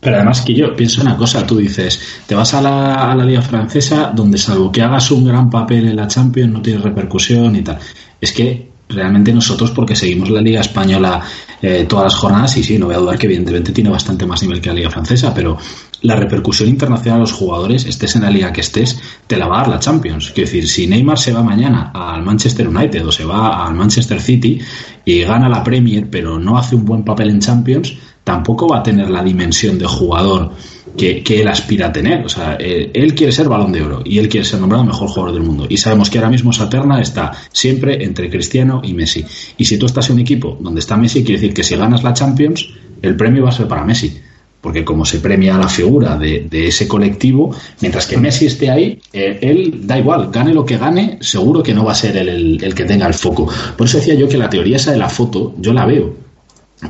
[0.00, 3.24] Pero además que yo pienso una cosa, tú dices, te vas a la, a la
[3.24, 7.54] liga francesa donde salvo que hagas un gran papel en la Champions no tiene repercusión
[7.56, 7.78] y tal.
[8.20, 11.22] Es que realmente nosotros, porque seguimos la Liga Española
[11.62, 14.42] eh, todas las jornadas, y sí, no voy a dudar que evidentemente tiene bastante más
[14.42, 15.58] nivel que la Liga Francesa, pero
[16.02, 19.56] la repercusión internacional a los jugadores, estés en la liga que estés, te la va
[19.56, 20.30] a dar la Champions.
[20.34, 24.20] Quiero decir, si Neymar se va mañana al Manchester United o se va al Manchester
[24.20, 24.58] City
[25.04, 27.94] y gana la Premier, pero no hace un buen papel en Champions,
[28.24, 30.52] tampoco va a tener la dimensión de jugador
[30.96, 32.24] que, él aspira a tener.
[32.24, 35.08] O sea, él, él, quiere ser balón de oro y él quiere ser nombrado mejor
[35.08, 35.66] jugador del mundo.
[35.68, 39.24] Y sabemos que ahora mismo esa terna está siempre entre Cristiano y Messi.
[39.56, 42.02] Y si tú estás en un equipo donde está Messi, quiere decir que si ganas
[42.02, 42.68] la Champions,
[43.02, 44.20] el premio va a ser para Messi.
[44.60, 49.38] porque como se premia la figura de, ese colectivo, mientras que Messi esté ahí, eh,
[49.40, 52.74] él da igual, gane lo que gane, seguro que no va a ser él el,
[52.74, 53.48] que tenga el foco.
[53.76, 56.14] Por eso decía yo que la teoría esa de la foto, yo la veo,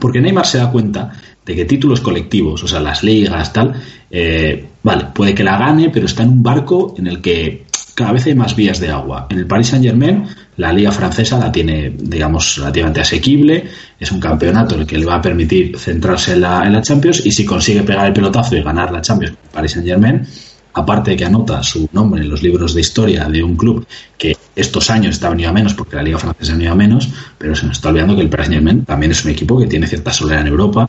[0.00, 1.12] porque Neymar se da cuenta
[1.50, 3.74] de que títulos colectivos, o sea, las ligas, tal,
[4.08, 8.12] eh, vale, puede que la gane, pero está en un barco en el que cada
[8.12, 9.26] vez hay más vías de agua.
[9.30, 10.26] En el Paris Saint Germain,
[10.58, 15.16] la liga francesa la tiene, digamos, relativamente asequible, es un campeonato el que le va
[15.16, 18.62] a permitir centrarse en la, en la Champions y si consigue pegar el pelotazo y
[18.62, 20.24] ganar la Champions Paris Saint Germain,
[20.72, 23.84] aparte de que anota su nombre en los libros de historia de un club
[24.16, 27.08] que estos años está venido a menos porque la liga francesa ha venido a menos,
[27.36, 29.66] pero se nos está olvidando que el Paris Saint Germain también es un equipo que
[29.66, 30.88] tiene cierta soledad en Europa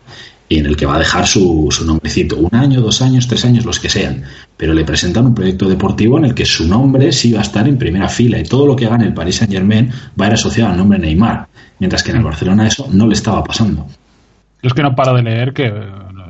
[0.51, 3.45] y en el que va a dejar su, su nombrecito, un año, dos años, tres
[3.45, 4.23] años, los que sean,
[4.57, 7.65] pero le presentan un proyecto deportivo en el que su nombre sí va a estar
[7.69, 10.33] en primera fila y todo lo que gane el Paris Saint Germain va a ir
[10.33, 11.47] asociado al nombre Neymar,
[11.79, 13.87] mientras que en el Barcelona eso no le estaba pasando.
[14.61, 15.73] Yo es que no paro de leer que eh,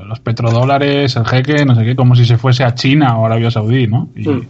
[0.08, 3.50] los petrodólares, el jeque, no sé qué, como si se fuese a China o Arabia
[3.50, 4.10] Saudí, ¿no?
[4.16, 4.48] Y, Hmm.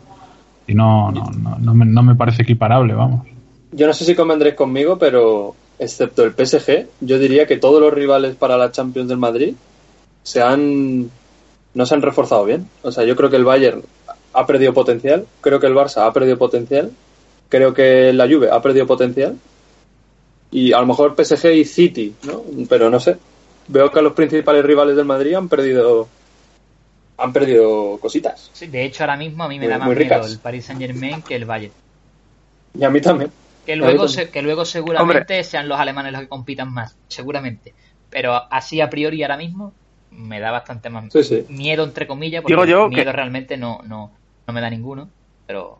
[0.67, 3.25] y no, no, no, no me, no me parece equiparable, vamos.
[3.71, 7.91] Yo no sé si convendréis conmigo, pero excepto el PSG, yo diría que todos los
[7.93, 9.55] rivales para la Champions del Madrid
[10.23, 11.09] se han
[11.73, 12.69] no se han reforzado bien.
[12.83, 13.81] O sea, yo creo que el Bayern
[14.33, 16.91] ha perdido potencial, creo que el Barça ha perdido potencial,
[17.49, 19.37] creo que la Juve ha perdido potencial
[20.51, 22.43] y a lo mejor PSG y City, ¿no?
[22.69, 23.17] Pero no sé.
[23.67, 26.07] Veo que los principales rivales del Madrid han perdido
[27.17, 28.49] han perdido cositas.
[28.53, 30.81] Sí, de hecho, ahora mismo a mí me Muy- da más miedo el Paris Saint
[30.81, 31.73] Germain que el Bayern.
[32.77, 33.31] Y a mí también.
[33.65, 37.73] Que luego, se- que luego seguramente sean los alemanes los que compitan más, seguramente.
[38.09, 39.73] Pero así a priori ahora mismo
[40.11, 41.45] me da bastante más Sí, sí.
[41.49, 44.11] miedo, entre comillas, porque Digo yo miedo que- realmente no, no,
[44.47, 45.09] no me da ninguno,
[45.47, 45.79] pero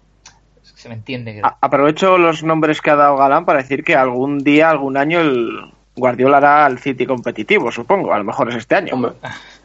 [0.62, 1.34] se me entiende.
[1.34, 1.42] Que...
[1.44, 5.20] A- Aprovecho los nombres que ha dado Galán para decir que algún día, algún año,
[5.20, 8.14] el Guardiola hará al City competitivo, supongo.
[8.14, 8.94] A lo mejor es este año.
[8.94, 9.12] Hombre,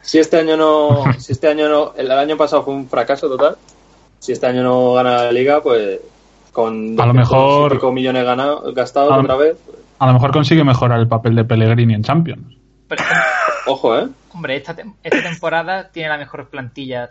[0.01, 3.55] si este año no, si este año no, el año pasado fue un fracaso total.
[4.19, 5.99] Si este año no gana la liga, pues
[6.57, 9.57] con A lo 200 mejor- y pico millones ganado, gastados A lo- otra vez,
[9.99, 12.55] A lo mejor consigue mejorar el papel de Pellegrini en Champions.
[12.87, 13.03] Pero,
[13.67, 14.07] ojo, ¿eh?
[14.33, 17.09] hombre, esta, tem- esta temporada tiene la mejor plantilla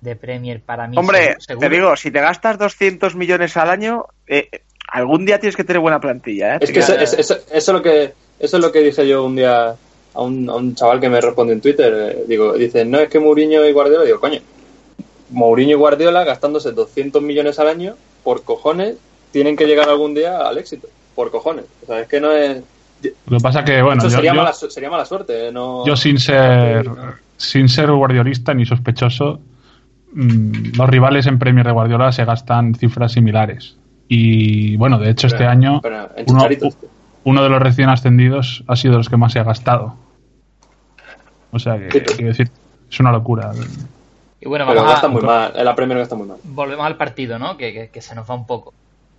[0.00, 0.96] de Premier para mí.
[0.96, 1.68] Hombre, seguro.
[1.68, 4.48] te digo, si te gastas 200 millones al año, eh,
[4.90, 6.54] algún día tienes que tener buena plantilla.
[6.54, 6.58] ¿eh?
[6.62, 9.24] Es que eso, es- eso- eso es lo que eso es lo que dije yo
[9.24, 9.74] un día
[10.14, 11.92] a un, a un chaval que me responde en Twitter.
[11.94, 14.04] eh, digo, dice, no es que Mourinho y Guardiola.
[14.06, 14.40] Digo, coño,
[15.30, 18.96] Mourinho y Guardiola gastándose 200 millones al año por cojones
[19.32, 20.88] tienen que llegar algún día al éxito.
[21.14, 21.64] Por cojones.
[21.82, 22.62] O sea, es que no es.
[23.26, 25.48] Lo que pasa que, bueno, yo, sería, yo- mala, sería mala suerte.
[25.48, 26.84] eh, No, yo sin ser
[27.36, 29.40] sin ser guardiolista ni sospechoso,
[30.12, 33.76] mm, los rivales en Premier de Guardiola se gastan cifras similares.
[34.08, 36.48] Y bueno, de hecho este año pero en uno,
[37.24, 39.94] uno de los recién ascendidos ha sido de los que más se ha gastado.
[41.52, 42.50] O sea que, quiero decir,
[42.90, 43.52] es una locura.
[44.40, 45.52] Y bueno, Pero vamos gasta a, muy mal.
[45.54, 46.38] En la Premier gasta muy mal.
[46.42, 47.56] volvemos al partido, ¿no?
[47.56, 48.72] Que, que- que se nos va un poco.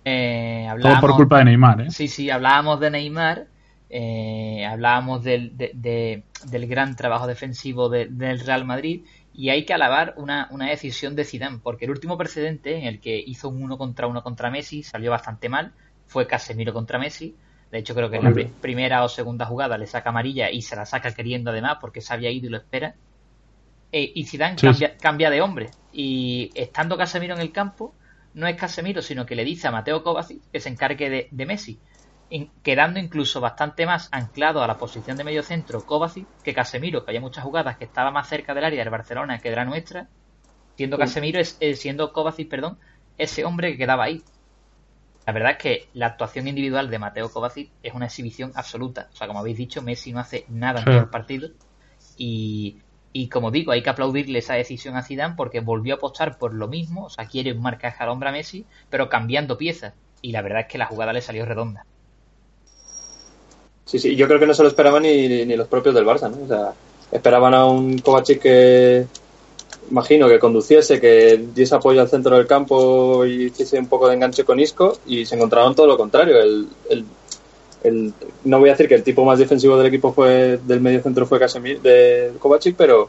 [0.04, 1.90] Eh, Todo por culpa de Neymar, ¿eh?
[1.90, 3.46] Sí, sí, hablábamos de Neymar,
[3.88, 9.64] eh, hablábamos del, de- de- del gran trabajo defensivo de- del Real Madrid y hay
[9.64, 13.48] que alabar una, una decisión de Zidane, porque el último precedente en el que hizo
[13.48, 15.72] un uno contra uno contra Messi salió bastante mal,
[16.06, 17.36] fue Casemiro contra Messi.
[17.70, 20.62] De hecho, creo que en la pri- primera o segunda jugada le saca amarilla y
[20.62, 22.96] se la saca queriendo además porque se había ido y lo espera.
[23.92, 25.70] Eh, y Zidane Sí, cambia, cambia de hombre.
[25.92, 27.94] Y estando Casemiro en el campo,
[28.34, 31.46] no es Casemiro, sino que le dice a Mateo Kovacic que se encargue de, de
[31.46, 31.78] Messi,
[32.62, 37.10] quedando incluso bastante más anclado a la posición de medio centro Kovacic que Casemiro, que
[37.10, 40.08] había muchas jugadas que estaba más cerca del área del Barcelona que de la nuestra,
[40.76, 42.78] siendo Casemiro, es, eh, siendo Kovacic, perdón,
[43.18, 44.22] ese hombre que quedaba ahí.
[45.26, 49.08] La verdad es que la actuación individual de Mateo Kovacic es una exhibición absoluta.
[49.12, 51.50] O sea, como habéis dicho, Messi no hace nada en todo el partido.
[52.16, 52.78] Y,
[53.12, 56.54] y como digo, hay que aplaudirle esa decisión a Zidane porque volvió a apostar por
[56.54, 57.04] lo mismo.
[57.06, 59.94] O sea, quiere un marcaje al hombre a Messi, pero cambiando piezas.
[60.22, 61.86] Y la verdad es que la jugada le salió redonda.
[63.84, 66.30] Sí, sí, yo creo que no se lo esperaban ni, ni- los propios del Barça,
[66.30, 66.44] ¿no?
[66.44, 66.72] O sea,
[67.10, 69.06] esperaban a un Kovacic que,
[69.90, 74.14] imagino, que conduciese, que diese apoyo al centro del campo y hiciese un poco de
[74.14, 76.38] enganche con Isco y se encontraron todo lo contrario.
[76.40, 76.68] El,
[77.84, 78.12] el-
[78.44, 81.26] no voy a decir que el tipo más defensivo del equipo fue del medio centro
[81.26, 83.08] fue Casemiro, de Kovacic, pero,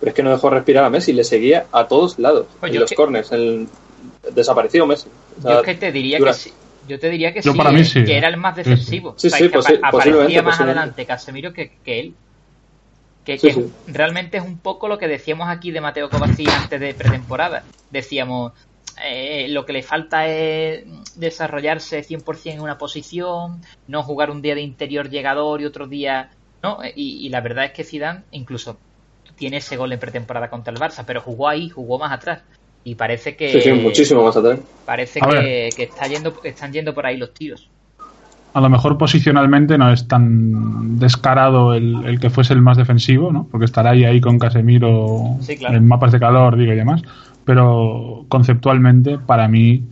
[0.00, 2.80] pero es que no dejó respirar a Messi, le seguía a todos lados, Pues en
[2.80, 3.68] los que- corners, el,
[4.34, 5.08] desapareció Messi.
[5.38, 6.52] O sea, Yo es que te diría dura- que sí.
[6.88, 8.04] Yo te diría que Yo sí, para mí eh, sí.
[8.04, 9.14] que era el más defensivo.
[9.16, 10.62] Sí, O sea, sí, que posi- apa- posiblemente, aparecía más posiblemente.
[10.80, 12.14] adelante Casemiro que, que él.
[13.24, 13.72] Que, Sí, que sí.
[13.86, 17.62] realmente es un poco lo que decíamos aquí de Mateo Kovacic antes de pretemporada.
[17.92, 18.52] Decíamos,
[19.02, 20.84] eh, lo que le falta es
[21.16, 26.30] desarrollarse 100% en una posición, no jugar un día de interior llegador y otro día...
[26.62, 26.78] ¿no?
[26.94, 28.78] Y, y la verdad es que Zidane, incluso
[29.34, 32.42] tiene ese gol en pretemporada contra el Barça, pero jugó ahí, jugó más atrás.
[32.84, 33.50] Y parece que.
[33.50, 34.60] Sí, sí, muchísimo más atrás.
[34.84, 37.68] Parece que, que está yendo, están yendo por ahí los tiros.
[38.54, 43.32] A lo mejor posicionalmente no es tan descarado el, el que fuese el más defensivo,
[43.32, 43.48] ¿no?
[43.50, 45.76] Porque estará ahí, ahí con Casemiro Sí, claro.
[45.76, 47.02] en mapas de calor, digo y demás.
[47.44, 49.84] Pero conceptualmente, para mí,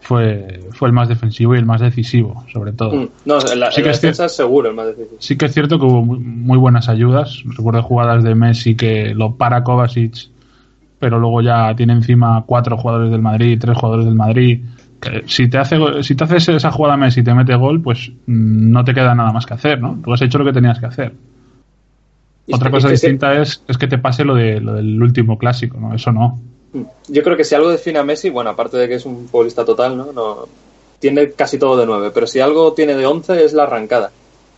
[0.00, 2.94] fue, fue el más defensivo y el más decisivo, sobre todo.
[2.94, 5.16] Mm, No, en la, Sí en que la es defensa es seguro el más difícil.
[5.18, 7.42] Sí que es cierto que hubo muy, muy buenas ayudas.
[7.44, 10.28] Recuerdo jugadas de Messi que lo para Kovacic,
[10.98, 14.62] pero luego ya tiene encima cuatro jugadores del Madrid, tres jugadores del Madrid.
[15.00, 18.10] Que si te hace si te haces esa jugada Messi y te mete gol, pues
[18.26, 19.98] mm, no te queda nada más que hacer, ¿no?
[20.02, 21.14] Tú has hecho lo que tenías que hacer.
[22.52, 25.94] Otra cosa distinta es, es que te pase lo, de, lo del último clásico, ¿no?
[25.94, 26.40] Eso no.
[26.72, 26.82] Mm.
[27.08, 29.64] Yo creo que si algo define a Messi, bueno, aparte de que es un futbolista
[29.64, 30.12] total, ¿no?
[30.12, 30.48] no
[30.98, 34.12] tiene casi todo de 9, pero si algo tiene de 11 es la arrancada.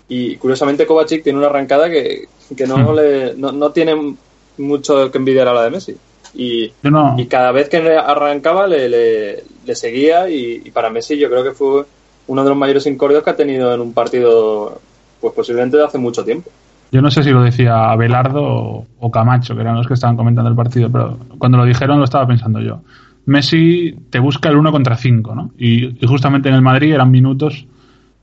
[0.09, 2.97] Y curiosamente Kovacic tiene una arrancada que, que no, Hmm.
[2.97, 4.17] le, no, no tiene
[4.59, 5.97] mucho que envidiar a la de Messi.
[6.35, 7.15] Y, no.
[7.19, 11.45] y cada vez que arrancaba le, le, le seguía y, y para Messi yo creo
[11.45, 11.85] que fue
[12.27, 14.81] uno de los mayores incordios que ha tenido en un partido,
[15.21, 16.51] pues posiblemente de hace mucho tiempo.
[16.93, 20.15] Yo no sé si lo decía Abelardo o, o Camacho, que eran los que estaban
[20.15, 22.83] comentando el partido, pero cuando lo dijeron lo estaba pensando yo.
[23.25, 25.53] Messi te busca el uno contra cinco, ¿no?
[25.57, 27.67] Y, y justamente en el Madrid eran minutos,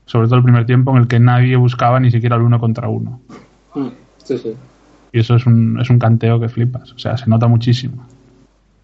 [0.05, 2.89] sobre todo el primer tiempo, en el que nadie buscaba ni siquiera el uno contra
[2.89, 3.19] uno.
[3.73, 3.87] Mm.
[4.17, 4.53] Sí, sí.
[5.13, 6.91] Y eso es un, es un canteo que flipas.
[6.91, 8.05] O sea, se nota muchísimo.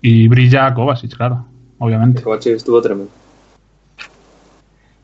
[0.01, 1.45] Y brilla Kovacic, claro,
[1.77, 2.23] obviamente.
[2.23, 3.11] Kovacic estuvo tremendo.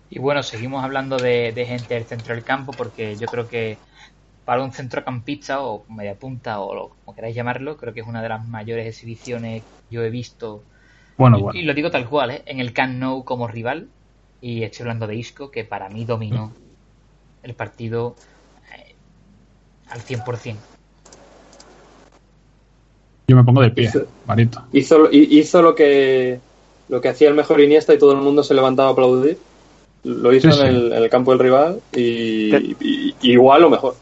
[0.10, 3.78] Y bueno, seguimos hablando de, de gente del centro del campo porque yo creo que
[4.46, 8.22] para un centrocampista o media punta o lo, como queráis llamarlo, creo que es una
[8.22, 10.64] de las mayores exhibiciones que yo he visto.
[11.18, 11.60] Bueno, y, bueno.
[11.60, 12.42] y lo digo tal cual, ¿eh?
[12.46, 13.88] en el Camp Nou como rival.
[14.42, 16.52] Y estoy hablando de Isco, que para mí dominó
[17.44, 18.16] el partido
[18.76, 18.96] eh,
[19.92, 20.56] al 100%.
[23.28, 24.00] Yo me pongo de pie, Sí.
[24.26, 24.64] Marito.
[24.74, 26.40] hizo, hi- hizo lo que
[26.90, 29.38] lo que hacía el mejor Iniesta y todo el mundo se levantaba a aplaudir.
[30.04, 30.64] Lo hizo Sí, sí.
[30.64, 33.96] En, el, en el campo del rival y- y igual o mejor.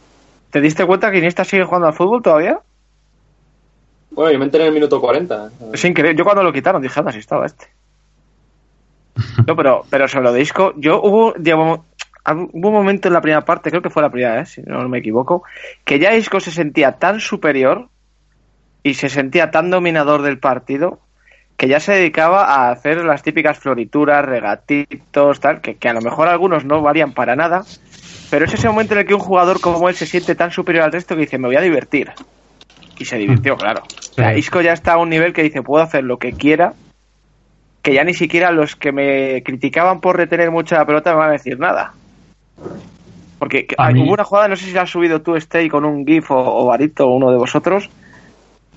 [0.52, 2.60] ¿Te diste cuenta que Iniesta sigue jugando al fútbol todavía?
[4.12, 5.52] Bueno, yo me enteré en el minuto 40.
[5.74, 6.18] Es increíble.
[6.18, 7.68] Yo cuando lo quitaron dije, anda, si estaba este.
[9.48, 11.82] No, pero, pero sobre lo de Isco, yo hubo, digamos,
[12.28, 14.46] hubo un momento en la primera parte, creo que fue la primera, ¿eh?
[14.46, 15.44] si no me equivoco,
[15.86, 17.90] que ya Isco se sentía tan superior
[18.84, 21.00] y se sentía tan dominador del partido
[21.60, 26.00] que ya se dedicaba a hacer las típicas florituras, regatitos, tal, que, que a lo
[26.00, 27.66] mejor algunos no valían para nada,
[28.30, 30.86] pero es ese momento en el que un jugador como él se siente tan superior
[30.86, 32.12] al resto que dice, me voy a divertir.
[32.98, 33.84] Y se divirtió, claro.
[33.84, 34.38] O sea.
[34.38, 36.76] Isco ya está a un nivel que dice, puedo hacer lo que quiera,
[37.82, 41.30] que ya ni siquiera los que me criticaban por retener mucho la pelota me van
[41.30, 41.92] a decir nada.
[43.38, 45.84] Porque hay- mí- hubo una jugada, no sé si la has subido tú, Stay, con
[45.84, 47.90] un GIF o, o Barito, o uno de vosotros,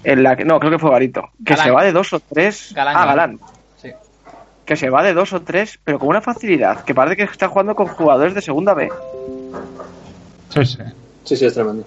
[0.05, 1.65] en la que, no, creo que fue Barito, que Galán.
[1.67, 2.73] se va de dos o tres.
[2.75, 3.39] Galán, ah, Galán.
[3.81, 3.89] Sí.
[4.65, 7.49] Que se va de dos o tres, pero con una facilidad, que parece que está
[7.49, 8.89] jugando con jugadores de segunda B.
[10.49, 10.79] Sí, sí.
[11.25, 11.85] Sí, sí, es tremendo.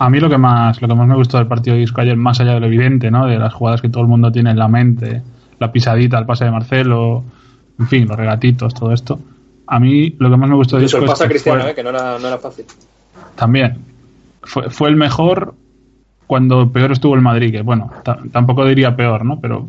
[0.00, 2.16] A mí lo que más lo que más me gustó del partido de Isco ayer,
[2.16, 3.26] más allá de lo evidente, ¿no?
[3.26, 5.22] De las jugadas que todo el mundo tiene en la mente,
[5.58, 7.24] la pisadita, el pase de Marcelo,
[7.78, 9.18] en fin, los regatitos, todo esto.
[9.66, 11.62] A mí lo que más me gustó de Isco el es pase a que Cristiano,
[11.62, 12.64] fue- eh, que no era, no era fácil.
[13.34, 13.78] también
[14.42, 15.54] fue, fue el mejor
[16.28, 19.40] cuando peor estuvo el Madrid, que bueno, ta- tampoco diría peor, ¿no?
[19.40, 19.68] Pero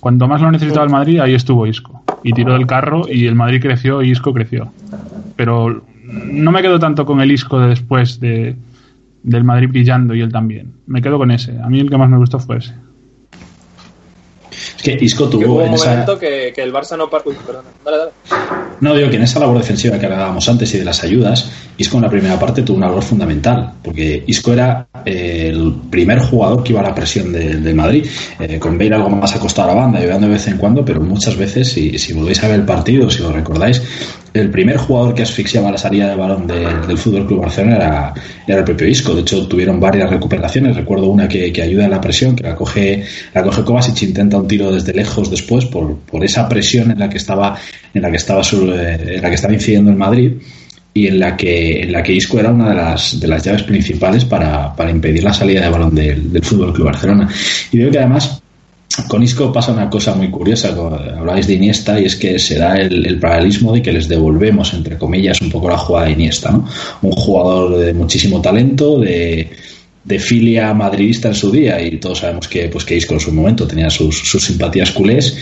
[0.00, 2.02] cuando más lo necesitaba el Madrid, ahí estuvo Isco.
[2.24, 4.72] Y tiró del carro y el Madrid creció y Isco creció.
[5.36, 5.82] Pero
[6.32, 8.56] no me quedo tanto con el Isco de después de,
[9.22, 10.72] del Madrid brillando y él también.
[10.86, 11.56] Me quedo con ese.
[11.60, 12.74] A mí el que más me gustó fue ese.
[14.82, 17.10] Es que Isco Que hubo tuvo un en esa, momento que, que el Barça no...
[17.10, 17.68] par- Uy, perdona.
[17.84, 18.10] Dale, dale.
[18.80, 21.98] No, digo que en esa labor defensiva que hablábamos antes y de las ayudas, Isco
[21.98, 26.62] en la primera parte tuvo una labor fundamental, porque Isco era eh, el primer jugador
[26.64, 28.06] que iba a la presión de- del Madrid,
[28.38, 31.00] eh, con Bale algo más acostado a la banda, ayudando de vez en cuando, pero
[31.02, 33.82] muchas veces, si, si volvéis a ver el partido, si lo recordáis,
[34.32, 38.14] el primer jugador que asfixiaba la salida del balón de- del Fútbol Club Barcelona era,
[38.46, 39.14] era el propio Isco.
[39.14, 40.76] De hecho, tuvieron varias recuperaciones.
[40.76, 43.04] Recuerdo una que, que ayuda en la presión, que la coge,
[43.34, 47.08] la coge Kovacic, intenta un tiro desde lejos después por, por esa presión en la
[47.08, 47.56] que estaba,
[47.92, 50.32] en la que estaba eh, en la que estaba incidiendo el Madrid
[50.92, 53.62] y en la que en la que Isco era una de las de las llaves
[53.62, 57.28] principales para, para impedir la salida de balón del, del Fútbol Club Barcelona.
[57.72, 58.39] Y veo que además
[59.06, 60.74] con Isco pasa una cosa muy curiosa,
[61.16, 64.74] habláis de Iniesta, y es que se da el, el paralelismo de que les devolvemos,
[64.74, 66.66] entre comillas, un poco la jugada de Iniesta, ¿no?
[67.02, 69.50] Un jugador de muchísimo talento, de,
[70.04, 73.32] de filia madridista en su día, y todos sabemos que, pues, que Isco en su
[73.32, 75.36] momento tenía sus, sus simpatías culés,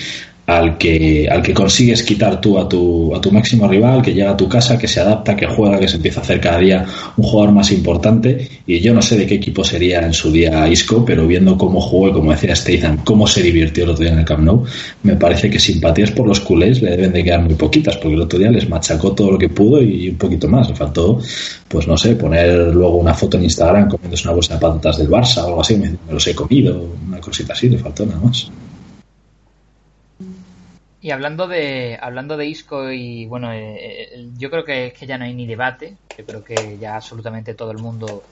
[0.48, 4.30] al que, al que consigues quitar tú a tu, a tu máximo rival, que llega
[4.30, 6.86] a tu casa, que se adapta, que juega, que se empieza a hacer cada día
[7.18, 8.48] un jugador más importante.
[8.66, 11.82] Y yo no sé de qué equipo sería en su día Isco, pero viendo cómo
[11.82, 14.64] jugó y como decía Statham, cómo se divirtió el otro día en el Camp Nou,
[15.02, 18.22] me parece que simpatías por los culés le deben de quedar muy poquitas, porque el
[18.22, 20.66] otro día les machacó todo lo que pudo y un poquito más.
[20.70, 21.20] Le faltó,
[21.68, 25.10] pues no sé, poner luego una foto en Instagram comiéndose una bolsa de patatas del
[25.10, 28.20] Barça o algo así, me, me los he comido, una cosita así, le faltó nada
[28.20, 28.50] más.
[31.08, 35.06] Y hablando de hablando de Isco y bueno, eh, eh, yo creo que es que
[35.06, 36.00] ya no hay ni debate.
[36.14, 38.26] Yo creo que ya absolutamente todo el mundo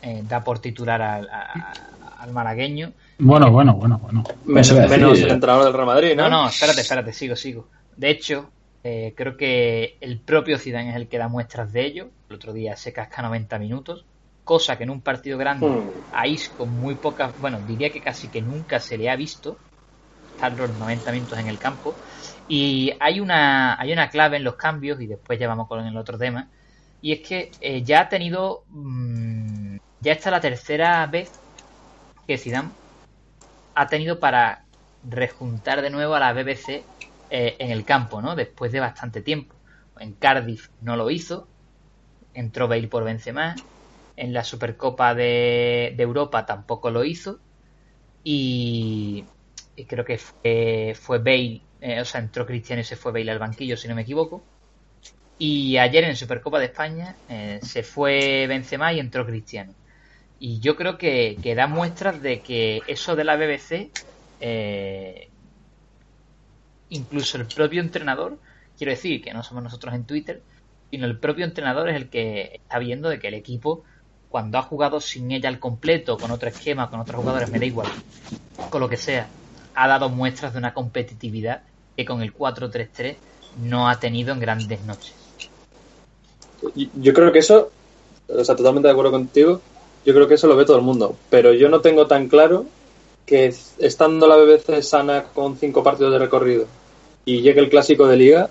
[0.00, 2.94] eh, da por titular al, a- al malagueño.
[3.18, 4.26] Bueno, bueno, bueno, bueno.
[4.44, 6.28] Menos, menos el entrenador del Real Madrid, ¿no?
[6.28, 7.70] No, no, espérate, espérate, sigo, sigo.
[7.96, 12.12] De hecho, eh, creo que el propio Zidane es el que da muestras de ello.
[12.28, 14.06] El otro día se casca 90 minutos,
[14.44, 16.02] cosa que en un partido grande Hmm.
[16.10, 19.62] a Isco muy pocas, bueno, diría que casi que nunca se le ha visto
[20.26, 22.00] estar los 90 minutos en el campo.
[22.54, 25.96] Y hay una, hay una clave en los cambios, y después ya vamos con el
[25.96, 26.50] otro tema,
[27.00, 31.32] y es que eh, ya ha tenido, mm, ya está la tercera vez
[32.26, 32.68] que Zidane
[33.74, 34.66] ha tenido para
[35.08, 36.84] rejuntar de nuevo a la BBC
[37.30, 38.36] eh, en el campo, ¿no?
[38.36, 39.54] Después de bastante tiempo.
[39.98, 41.48] En Cardiff no lo hizo,
[42.34, 43.56] entró Bale por Benzema,
[44.14, 47.40] en la Supercopa de, Europa tampoco lo hizo,
[48.22, 49.24] y,
[49.74, 53.32] y creo que fue, fue Bale, eh, o sea, entró Cristiano y se fue Bale
[53.32, 54.40] al banquillo, si no me equivoco.
[55.36, 59.74] Y ayer en Supercopa de España eh, se fue Benzema y entró Cristiano.
[60.38, 63.90] Y yo creo que, que da muestras de que eso de la BBC,
[64.40, 65.28] eh,
[66.90, 68.38] incluso el propio entrenador,
[68.78, 70.40] quiero decir que no somos nosotros en Twitter,
[70.92, 73.82] sino el propio entrenador es el que está viendo de que el equipo,
[74.28, 77.64] cuando ha jugado sin ella al completo, con otro esquema, con otros jugadores, me da
[77.64, 77.88] igual,
[78.70, 79.26] con lo que sea,
[79.74, 81.62] ha dado muestras de una competitividad
[81.96, 83.16] que con el 4-3-3
[83.62, 85.14] no ha tenido en grandes noches.
[86.94, 87.70] Yo creo que eso,
[88.28, 89.60] o sea, totalmente de acuerdo contigo,
[90.04, 92.66] yo creo que eso lo ve todo el mundo, pero yo no tengo tan claro
[93.26, 96.66] que estando la BBC sana con cinco partidos de recorrido
[97.24, 98.50] y llegue el clásico de liga,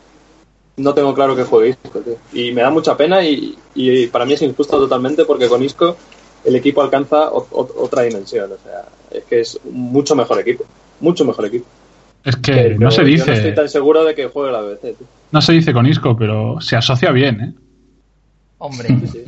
[0.77, 2.15] no tengo claro que juegue Isco, tío.
[2.33, 5.95] Y me da mucha pena y, y para mí es injusto totalmente porque con Isco
[6.43, 10.63] el equipo alcanza o- o- otra dimensión, o sea, es que es mucho mejor equipo,
[11.01, 11.65] mucho mejor equipo.
[12.23, 14.61] Es que Pero no se yo no estoy dice, tan seguro de que juegue la
[14.61, 15.07] BBC, tío.
[15.31, 17.53] no se dice con Isco, pero se asocia bien, ¿eh?
[18.59, 19.23] Hombre, Sí.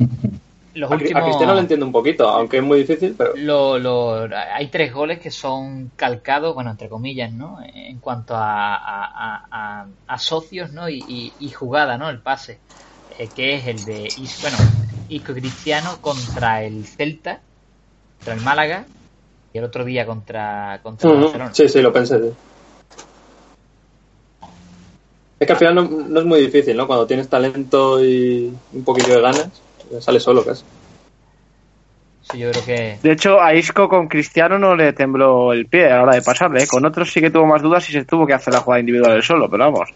[0.74, 1.22] los A, últimos...
[1.22, 4.92] a Cristiano lo entiendo un poquito, aunque es muy difícil, pero Lo, lo- hay tres
[4.92, 7.58] goles que son calcados, bueno, entre comillas, ¿no?
[7.74, 10.88] En cuanto a, a, a- socios, ¿no?
[10.88, 12.08] Y, y- y jugada, ¿no?
[12.08, 12.60] El pase,
[13.18, 14.56] eh, que es el de, Is- bueno,
[15.08, 17.40] Isco Cristiano contra el Celta,
[18.18, 18.86] contra el Málaga,
[19.52, 21.24] y el otro día contra, contra el Ujú.
[21.24, 21.54] Barcelona.
[21.54, 22.18] Sí, sí, lo pensé.
[22.18, 22.36] sí.
[25.44, 26.86] Es que al final no, no es muy difícil, ¿no?
[26.86, 29.50] Cuando tienes talento y un poquillo de ganas,
[30.00, 30.64] sale solo casi.
[32.22, 32.98] Sí, yo creo que...
[33.02, 36.22] De hecho, a Isco con Cristiano no le tembló el pie a la hora de
[36.22, 36.62] pasarle.
[36.62, 36.66] ¿eh?
[36.66, 39.12] Con otros sí que tuvo más dudas y se tuvo que hacer la jugada individual
[39.12, 39.90] él solo, pero vamos.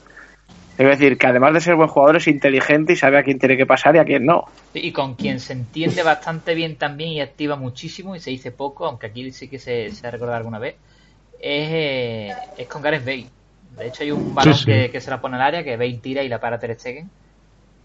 [0.77, 3.57] Es decir, que además de ser buen jugador es inteligente y sabe a quién tiene
[3.57, 4.45] que pasar y a quién no.
[4.75, 8.85] Y con quien se entiende bastante bien también y activa muchísimo, y se dice poco,
[8.85, 10.77] aunque aquí sí que se, se ha recordado alguna vez,
[11.41, 13.38] es, eh, es con Gareth Bale.
[13.79, 14.67] De hecho hay un balón Sí, sí.
[14.67, 17.09] Que, que se la pone al área, que Bale tira y la para Ter Stegen.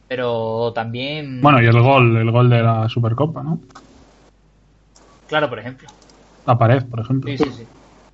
[0.08, 1.42] Pero también...
[1.42, 3.60] Bueno, y el gol, el gol de la Supercopa, ¿no?
[5.28, 5.88] Claro, por ejemplo.
[6.46, 7.32] La pared, por ejemplo.
[7.32, 7.68] Sí, sí, sí.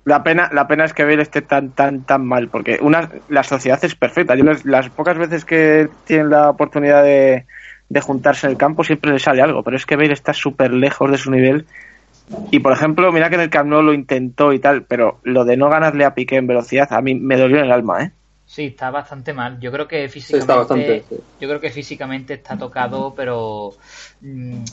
[0.04, 3.42] La pena, la pena es que Bale esté tan, tan, tan mal, porque una, la
[3.42, 4.34] sociedad es perfecta.
[4.34, 7.44] Yo las, las pocas veces que tienen la oportunidad de,
[7.88, 10.72] de juntarse en el campo siempre le sale algo, pero es que Bale está súper
[10.72, 11.66] lejos de su nivel.
[12.50, 15.44] Y por ejemplo, mira que en el Camp Nou lo intentó y tal, pero lo
[15.44, 18.12] de no ganarle a Piqué en velocidad a mí me dolió en el alma, ¿eh?
[18.44, 19.60] Sí, está bastante mal.
[19.60, 20.40] Yo creo que Sí, físicamente...
[20.40, 21.02] está bastante.
[21.08, 21.16] sí.
[21.38, 23.76] Yo creo que físicamente está tocado, pero...
[24.20, 24.64] mm,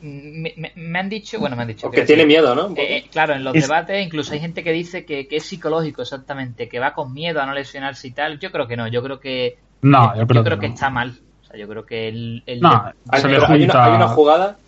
[0.00, 1.40] me, me- me han dicho...
[1.40, 1.86] Bueno, me han dicho...
[1.86, 2.68] Porque quiero tiene decir, miedo, ¿no?
[2.68, 2.80] Poco.
[2.80, 6.02] Eh, claro, en los Es- debates incluso hay gente que dice que, que es psicológico
[6.02, 8.38] exactamente, que va con miedo a no lesionarse y tal.
[8.38, 10.72] Yo creo que no, yo creo que No, yo creo, que, no.
[10.74, 11.18] está mal.
[11.42, 12.70] O sea, yo creo que el, el- No,
[13.10, 14.58] Hay, una, hay una jugada.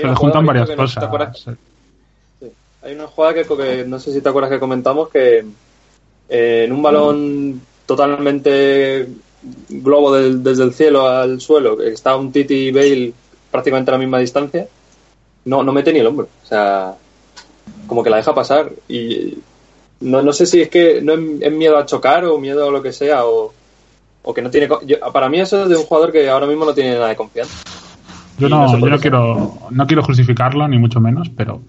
[0.00, 1.56] Se le juntan varias que no sé si te cosas.
[2.40, 2.46] Sí.
[2.82, 5.44] Hay una jugada que, que no sé si te acuerdas que comentamos que
[6.28, 9.06] eh, en un balón totalmente
[9.68, 13.12] globo del- desde el cielo al suelo, que está un Titi y Bale
[13.50, 14.66] prácticamente a la misma distancia,
[15.44, 16.28] no, no mete ni el hombro.
[16.42, 16.94] O sea,
[17.86, 18.72] como que la deja pasar.
[18.88, 19.38] Y
[20.00, 22.82] no, no sé si es que no es, miedo a chocar o miedo a lo
[22.82, 23.52] que sea o,
[24.22, 24.68] o que no tiene...
[24.86, 27.16] yo- para mí eso es de un jugador que ahora mismo no tiene nada de
[27.16, 27.54] confianza.
[28.38, 31.60] Yo no, yo no quiero, no quiero justificarlo, ni mucho menos, pero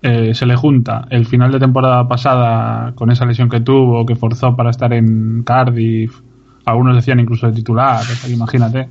[0.00, 1.06] eh, se le junta.
[1.10, 5.42] El final de temporada pasada con esa lesión que tuvo, que forzó para estar en
[5.44, 6.20] Cardiff,
[6.64, 8.88] algunos decían incluso de titular, o sea, imagínate,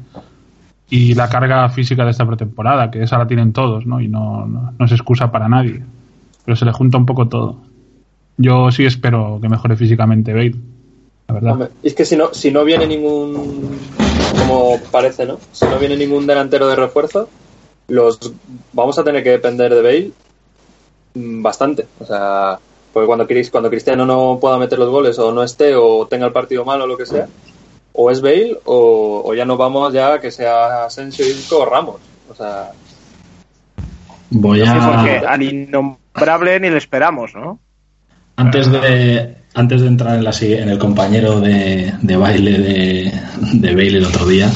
[0.89, 3.99] y la carga física de esta pretemporada, que esa la tienen todos, ¿no?
[4.02, 5.84] Y no, no, no se excusa para nadie,
[6.45, 7.62] pero se le junta un poco todo.
[8.38, 10.56] Yo sí espero que mejore físicamente Bale,
[11.32, 11.51] la verdad.
[11.53, 13.79] Hombre, es que si no, si no viene ningún,
[14.38, 15.39] como parece, ¿no?
[15.51, 17.29] Si no viene ningún delantero de refuerzo,
[17.88, 18.19] los
[18.73, 20.11] vamos a tener que depender de Bale
[21.15, 21.88] mm, bastante.
[21.99, 22.59] O sea,
[22.93, 26.34] porque cuando, cuando Cristiano no pueda meter los goles o no esté o tenga el
[26.34, 27.27] partido mal o lo que sea,
[27.93, 31.65] o es Bale o, o ya nos vamos ya a que sea Asensio, Isco o
[31.65, 31.97] Ramos.
[32.29, 32.71] O sea,
[34.32, 35.32] Voy porque a.
[35.32, 37.59] al innombrable ni le esperamos, ¿no?
[38.38, 43.12] Antes de, antes de entrar en, la, en el compañero de, de baile de,
[43.54, 44.49] de el otro día,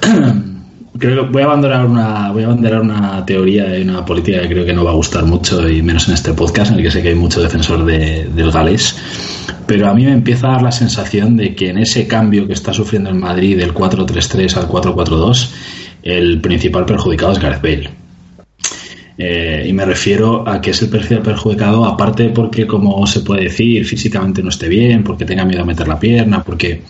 [0.98, 4.48] creo que voy a abandonar una voy a abandonar una teoría y una política que
[4.48, 6.90] creo que no va a gustar mucho y menos en este podcast en el que
[6.90, 8.96] sé que hay mucho defensor de- del galés.
[9.66, 12.52] Pero a mí me empieza a dar la sensación de que en ese cambio que
[12.52, 15.48] está sufriendo el Madrid del 4-3-3 al 4-4-2
[16.02, 18.03] el principal perjudicado es Gareth Bale
[19.16, 23.44] eh, y me refiero a que es el perfil perjudicado, aparte porque, como se puede
[23.44, 26.82] decir, físicamente no esté bien, porque tenga miedo a meter la pierna, porque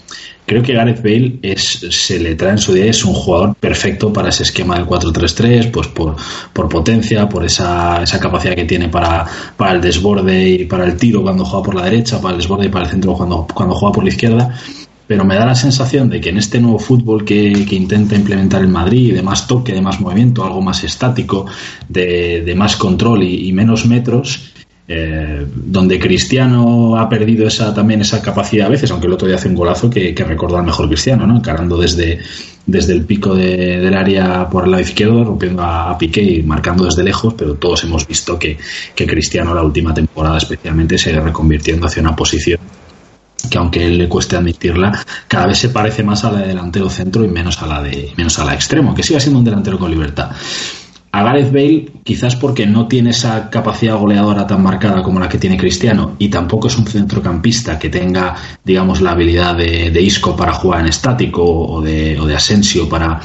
[0.47, 4.11] creo que Gareth Bale es, se le trae en su día, es un jugador perfecto
[4.11, 6.17] para ese esquema del 4-3-3, pues por,
[6.53, 10.97] por potencia, por esa, esa capacidad que tiene para, para el desborde y para el
[10.97, 13.75] tiro cuando juega por la derecha, para el desborde y para el centro cuando, cuando
[13.75, 14.55] juega por la izquierda
[15.07, 18.63] pero me da la sensación de que en este nuevo fútbol que, que intenta implementar
[18.63, 21.47] el Madrid, de más toque, de más movimiento, algo más estático,
[21.89, 24.53] de, de más control y, menos metros,
[24.87, 29.37] eh, donde Cristiano ha perdido esa también esa capacidad a veces, aunque el otro día
[29.37, 30.23] hace un golazo que, que
[30.59, 31.37] al mejor Cristiano, ¿no?
[31.39, 32.19] encarando desde,
[32.67, 36.43] desde el pico de- del área por el lado izquierdo, rompiendo a, a Piqué y
[36.43, 38.59] marcando desde lejos, pero todos hemos visto que,
[38.95, 42.61] que Cristiano la última temporada especialmente se reconvirtiendo hacia una posición
[43.51, 47.25] que aunque le cueste admitirla, cada vez se parece más a la de delantero centro
[47.25, 49.91] y menos a la de menos a la extremo, que siga siendo un delantero con
[49.91, 50.31] libertad.
[51.13, 55.39] A Gareth Bale, quizás porque no tiene esa capacidad goleadora tan marcada como la que
[55.39, 58.35] tiene Cristiano, y tampoco es un centrocampista que tenga,
[58.65, 62.89] digamos, la habilidad de, de Isco para jugar en estático o de, o de Asensio
[62.89, 63.21] para,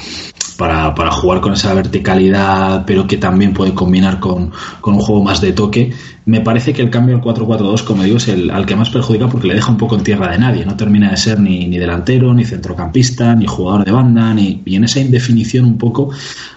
[0.60, 4.52] para, para jugar con esa verticalidad, pero que también puede combinar con,
[4.82, 5.94] con un juego más de toque.
[6.26, 9.30] Me parece que el cambio al 4-4-2, como digo, es el al que más perjudica
[9.30, 10.66] porque le deja un poco en tierra de nadie.
[10.66, 14.76] No termina de ser ni, ni delantero, ni centrocampista, ni jugador de banda, ni, y
[14.76, 16.10] en esa indefinición un poco,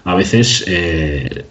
[0.03, 1.44] a veces, eh,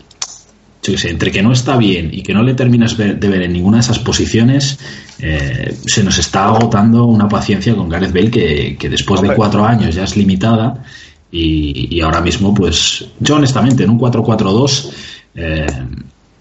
[0.84, 3.44] yo qué sé, entre que no está bien y que no le terminas de ver
[3.44, 4.78] en ninguna de esas posiciones,
[5.20, 9.64] eh, se nos está agotando una paciencia con Gareth Bale que, que después de cuatro
[9.64, 10.84] años ya es limitada
[11.32, 14.94] y, y ahora mismo, pues yo honestamente en un 4-4-2
[15.36, 15.68] eh,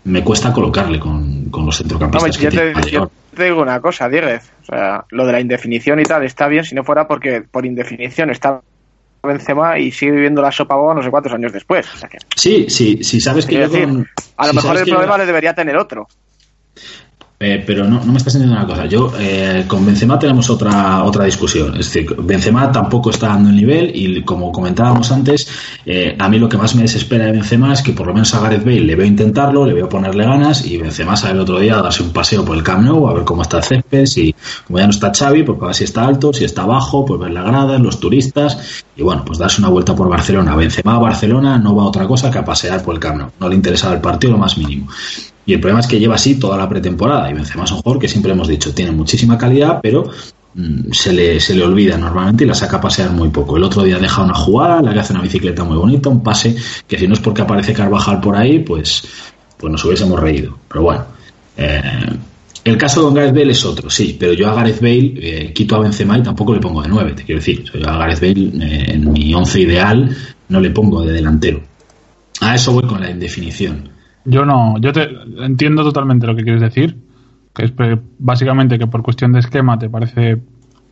[0.04, 3.80] me cuesta colocarle con, con los centrocampistas que yo tiene te, yo te digo una
[3.80, 4.50] cosa, Dieguez.
[4.62, 7.64] O sea, lo de la indefinición y tal está bien si no fuera porque por
[7.66, 8.60] indefinición está
[9.22, 11.86] Benzema y sigue viviendo la sopa boba no sé cuántos años después.
[11.94, 14.56] O sea que, Sí, sí, sí, sabes que quiero yo decir, con- a lo si
[14.56, 16.08] mejor el que yo- problema le debería tener otro.
[17.42, 18.84] Eh, pero no, no me estás entendiendo una cosa.
[18.84, 21.74] Yo eh, con Benzema tenemos otra otra discusión.
[21.74, 25.48] Es decir, Benzema tampoco está dando el nivel y como comentábamos antes,
[25.86, 28.34] eh, a mí lo que más me desespera de Benzema es que por lo menos
[28.34, 31.58] a Gareth Bale le veo intentarlo, le veo ponerle ganas y Benzema sale el otro
[31.58, 34.04] día a darse un paseo por el Camp Nou a ver cómo está el césped,
[34.04, 34.34] si
[34.66, 37.18] como ya no está Xavi, pues para ver si está alto, si está bajo, pues
[37.20, 40.54] ver la grada, los turistas y bueno, pues darse una vuelta por Barcelona.
[40.56, 43.30] Benzema a Barcelona no va a otra cosa que a pasear por el Camp Nou.
[43.40, 44.88] No le interesa el partido lo más mínimo.
[45.50, 47.28] Y el problema es que lleva así toda la pretemporada.
[47.28, 50.08] Y Benzema es un jugador que siempre hemos dicho tiene muchísima calidad, pero
[50.54, 53.56] mm, se, le, se le olvida normalmente y la saca a pasear muy poco.
[53.56, 56.54] El otro día deja una jugada, la que hace una bicicleta muy bonita, un pase
[56.86, 59.02] que si no es porque aparece Carvajal por ahí, pues,
[59.56, 60.56] pues nos hubiésemos reído.
[60.68, 61.04] Pero bueno.
[61.56, 61.82] eh,
[62.62, 65.74] el caso con Gareth Bale es otro, sí, pero yo a Gareth Bale eh, quito
[65.74, 67.64] a Benzema y tampoco le pongo de 9, te quiero decir.
[67.64, 70.16] Yo a Gareth Bale eh, en mi 11 ideal
[70.48, 71.60] no le pongo de delantero.
[72.40, 73.89] A eso voy con la indefinición.
[74.24, 75.08] Yo no, yo te
[75.38, 76.96] entiendo totalmente lo que quieres decir,
[77.54, 80.40] que es pre- básicamente que por cuestión de esquema te parece,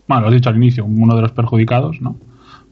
[0.06, 2.16] bueno, lo has dicho al inicio, uno de los perjudicados, ¿no?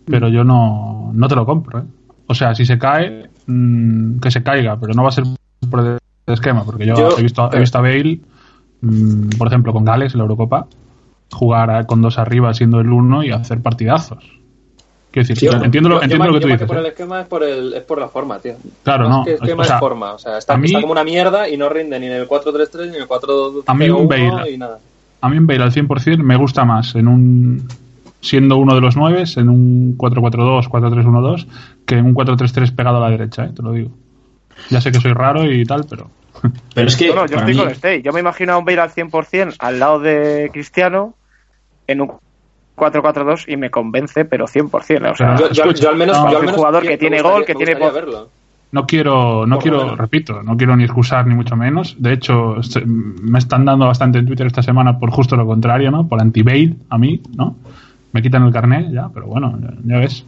[0.06, 1.84] Pero yo no, no te lo compro, ¿eh?
[2.26, 5.24] O sea, si se cae, mm, que se caiga, pero no va a ser
[5.70, 8.20] por el esquema, porque yo, Yo- he, visto, he visto a Bale,
[8.80, 10.66] mm, por ejemplo, con Gales en la Eurocopa,
[11.32, 14.24] jugar a- con dos arriba siendo el uno y hacer partidazos.
[15.16, 16.68] Quiero decir, Yo- entiendo, lo, yo- yo entiendo más- lo que tú yo dices.
[16.68, 18.52] por el esquema es por, el, es por la forma, tío.
[18.82, 20.12] Claro, no, que esquema o sea, es forma.
[20.12, 22.28] O sea, está, a mí- está como una mierda y no rinde ni en el
[22.28, 24.78] 4-3-3 ni en el 4 A mí un Bale- y nada.
[25.22, 27.66] a mí en Bale al 100% me gusta más en un
[28.20, 31.46] siendo uno de los nueve en un 4-4-2, 4-3-1-2
[31.86, 33.50] que en un 4-3-3 pegado a la derecha, ¿eh?
[33.56, 33.90] te lo digo.
[34.68, 36.10] Ya sé que soy raro y tal, pero
[36.74, 37.08] Pero es que.
[37.08, 38.02] No, no, yo estoy mí- con Stey.
[38.02, 41.14] Yo me imagino a un Bale al 100% al lado de Cristiano
[41.86, 42.12] en un
[42.76, 45.10] 4-4-2 y me convence, pero 100%.
[45.12, 46.30] O sea, Yo, yo- al menos, no.
[46.30, 48.28] yo al Es un jugador que tiene gustaría- gol, que tiene verlo.
[48.72, 51.96] No quiero, no Por quiero, repito, no quiero ni excusar ni mucho menos.
[51.98, 55.90] De hecho, se- me están dando bastante en Twitter esta semana por justo lo contrario,
[55.90, 56.06] ¿no?
[56.06, 57.56] Por anti-bait a mí, ¿no?
[58.12, 60.24] Me quitan el carnet, ya, pero bueno, ya, ya ves.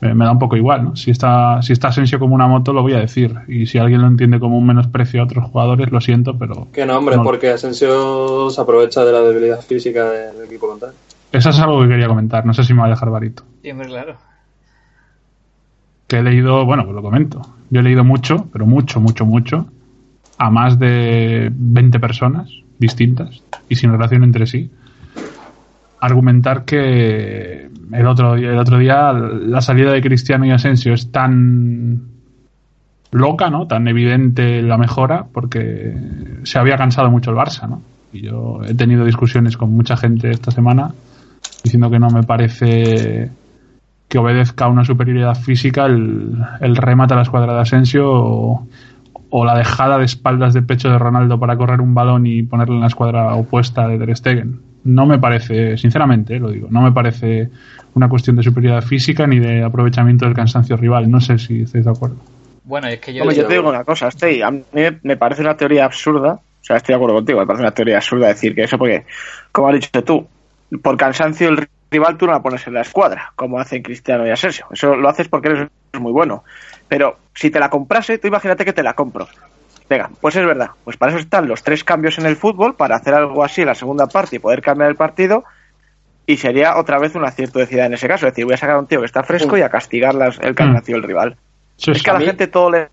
[0.00, 0.96] Me, me da un poco igual, ¿no?
[0.96, 3.34] Si está, si está Asensio como una moto, lo voy a decir.
[3.48, 6.68] Y si alguien lo entiende como un menosprecio a otros jugadores, lo siento, pero.
[6.72, 7.22] Que no, hombre, No.
[7.22, 10.96] porque Asensio se aprovecha de la debilidad física del equipo contrario.
[11.32, 12.44] Eso es algo que quería comentar.
[12.44, 13.44] No sé si me va a dejar varito.
[13.62, 14.16] Siempre, claro.
[16.08, 17.40] que he leído, bueno, pues lo comento.
[17.70, 19.66] Yo he leído mucho, pero mucho, mucho, mucho,
[20.38, 24.70] a más de 20 personas distintas y sin relación entre sí,
[26.00, 32.08] argumentar que el otro, el otro día la salida de Cristiano y Asensio es tan
[33.12, 33.66] loca, ¿no?
[33.66, 35.94] Tan evidente la mejora porque
[36.42, 37.82] se había cansado mucho el Barça, ¿no?
[38.12, 40.92] Y yo he tenido discusiones con mucha gente esta semana
[41.62, 43.30] diciendo que no me parece
[44.08, 48.66] que obedezca a una superioridad física el, el remate a la escuadra de Asensio o,
[49.30, 52.74] o la dejada de espaldas de pecho de Ronaldo para correr un balón y ponerlo
[52.74, 54.60] en la escuadra opuesta de Ter Stegen.
[54.82, 57.48] No me parece, sinceramente, eh, lo digo, no me parece
[57.94, 61.10] una cuestión de superioridad física ni de aprovechamiento del cansancio rival.
[61.10, 62.16] No sé si estáis de acuerdo.
[62.64, 63.22] Bueno, es que yo.
[63.22, 64.62] Hombre, yo te digo una cosa, Stey, a mí
[65.02, 67.96] me parece una teoría absurda, o sea, estoy de acuerdo contigo, me parece una teoría
[67.96, 69.04] absurda decir que eso porque,
[69.52, 70.26] como has dicho tú,
[70.82, 74.30] por cansancio el rival tú no la pones en la escuadra, como hacen Cristiano y
[74.30, 74.66] Asensio.
[74.70, 75.68] Eso lo haces porque eres
[75.98, 76.44] muy bueno.
[76.88, 79.26] Pero si te la comprase, tú imagínate que te la compro.
[79.88, 80.70] Venga, pues es verdad.
[80.84, 83.66] Pues para eso están los tres cambios en el fútbol, para hacer algo así en
[83.66, 85.42] la segunda parte y poder cambiar el partido.
[86.26, 88.26] Y sería otra vez un acierto de Zidane en ese caso.
[88.28, 90.38] Es decir, voy a sacar a un tío que está fresco y a castigar las-
[90.38, 91.36] el cansancio del rival.
[91.76, 92.88] Sí, Es que a la gente todo le,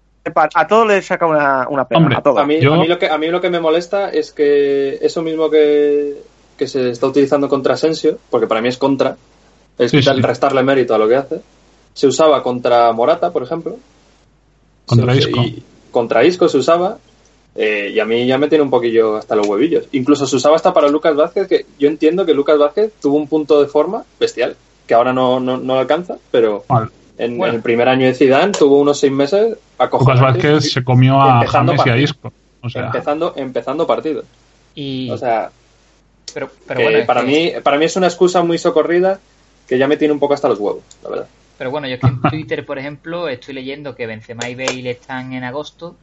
[0.56, 2.00] a todo le saca una, una pena.
[2.00, 2.40] Hombre, a todo.
[2.40, 4.96] A mí, Yo- a, mí lo que, a mí lo que me molesta es que
[5.02, 6.16] eso mismo que,
[6.58, 9.16] que se está utilizando contra Asensio, porque para mí es contra,
[9.78, 11.40] es Sí, restarle mérito a lo que hace,
[11.94, 13.78] se usaba contra Morata, por ejemplo.
[14.86, 15.42] Contra Se- Isco.
[15.42, 16.98] y- contra Isco se usaba,
[17.56, 19.86] eh, y a mí ya me tiene un poquillo hasta los huevillos.
[19.92, 23.28] Incluso se usaba hasta para Lucas Vázquez, que yo entiendo que Lucas Vázquez tuvo un
[23.28, 24.56] punto de forma bestial,
[24.86, 26.88] que ahora no, no, no alcanza, pero Vale.
[27.18, 27.52] en, Bueno.
[27.54, 30.44] en el primer año de Zidane tuvo unos seis meses Lucas acojonantes.
[30.44, 31.98] Vázquez se comió a James y a.
[31.98, 32.32] Isco.
[32.62, 34.24] O sea, empezando, empezando partido.
[34.76, 35.50] Y, O sea,
[36.34, 39.20] pero, pero que bueno, es para, que- mí, para mí es una excusa muy socorrida
[39.68, 41.28] que ya me tiene un poco hasta los huevos, la verdad.
[41.58, 44.92] Pero bueno, yo es que en Twitter, por ejemplo, estoy leyendo que Benzema y Bale
[44.92, 45.98] están en agosto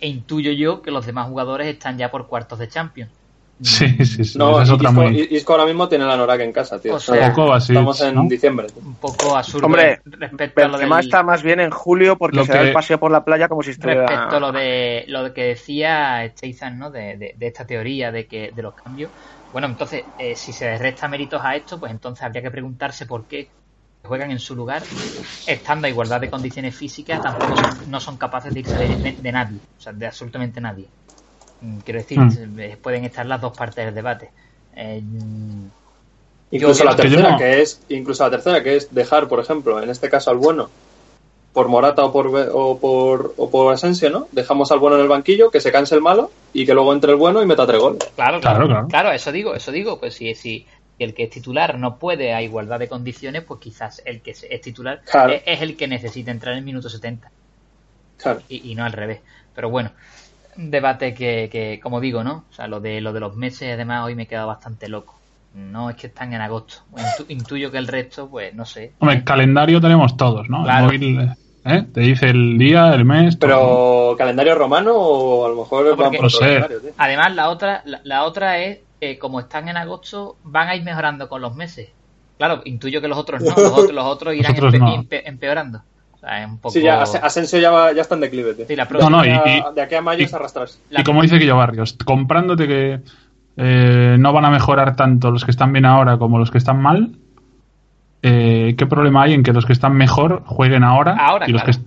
[0.00, 3.10] e intuyo yo que los demás jugadores están ya por cuartos de Champions.
[3.62, 4.36] sí, sí, sí.
[4.36, 5.28] No, es otra Isco, muy...
[5.30, 6.94] Isco ahora mismo tiene la Norak en casa, tío.
[6.96, 8.24] O sea, Kovacic, estamos en ¿no?
[8.28, 8.66] diciembre.
[8.68, 8.82] tío.
[8.82, 12.44] Un poco absurdo Hombre, respecto a lo del- está más bien en julio porque Lo
[12.46, 14.06] se da que- el paseo por la playa como si estuviera...
[14.06, 16.90] respecto a lo de lo que decía Steizan, ¿no?
[16.90, 19.12] De, de- de esta teoría de que de los cambios.
[19.54, 23.28] Bueno, entonces, eh, si se resta méritos a esto, pues entonces habría que preguntarse por
[23.28, 23.52] qué
[24.04, 24.82] juegan en su lugar,
[25.46, 29.16] estando a igualdad de condiciones físicas, tampoco son- no son capaces de irse de, de-
[29.20, 30.88] de nadie, o sea, de absolutamente nadie.
[31.60, 32.60] Mm, Quiero decir, Mm.
[32.60, 34.32] eh, pueden estar las dos partes del debate.
[34.74, 35.00] Eh,
[36.50, 39.82] Incluso la que tercera, no- que es, incluso la tercera, que es dejar, por ejemplo,
[39.82, 40.70] en este caso al bueno,
[41.54, 44.28] por Morata o por o por, o por Asensio, ¿no?
[44.32, 47.12] Dejamos al bueno en el banquillo, que se canse el malo y que luego entre
[47.12, 48.00] el bueno y meta tres goles.
[48.16, 48.88] Claro, Claro, claro, claro.
[48.88, 50.66] claro, eso digo, eso digo, pues si, si
[50.98, 54.60] el que es titular no puede a igualdad de condiciones, pues quizás el que es
[54.60, 55.32] titular Claro.
[55.32, 57.30] es, es el que necesita entrar en el minuto 70
[58.18, 58.42] Claro.
[58.48, 59.20] y, y no al revés.
[59.54, 59.92] Pero bueno,
[60.56, 62.44] un debate que, que, como digo, ¿no?
[62.50, 65.14] O sea, lo de, lo de los meses, además, hoy me he quedado bastante loco.
[65.54, 66.78] No es que están en agosto.
[66.96, 68.90] Intu- intuyo que el resto, pues no sé.
[68.98, 70.64] Hombre, calendario tenemos todos, ¿no?
[70.64, 70.90] Claro.
[70.90, 71.30] El móvil
[71.64, 71.84] ¿eh?
[71.92, 73.38] te dice el día, el mes...
[73.38, 73.48] todo.
[73.48, 76.90] Pero, ¿calendario romano o a lo mejor No, van por No calendario, tío?
[76.98, 80.82] Además, la otra, la, la otra es, eh, como están en agosto, van a ir
[80.82, 81.90] mejorando con los meses.
[82.38, 85.02] Claro, intuyo que los otros no, los otros, los otros irán otros empe- no.
[85.02, 85.82] empe- empeorando.
[86.12, 86.72] O sea, es un poco...
[86.72, 88.66] Sí, ya, As- Asensio ya, va- ya está en declive, tío.
[88.66, 90.78] Sí, la No, próxima, no, y- Ya- de aquí a mayo y- es arrastrarse.
[90.90, 93.00] la- Y como dice Guillo Barrios, comprándote que
[93.56, 96.82] eh, no van a mejorar tanto los que están bien ahora como los que están
[96.82, 97.12] mal,
[98.26, 101.62] eh, ¿qué problema hay en que los que están mejor jueguen ahora, Ahora, y los,
[101.62, 101.78] claro.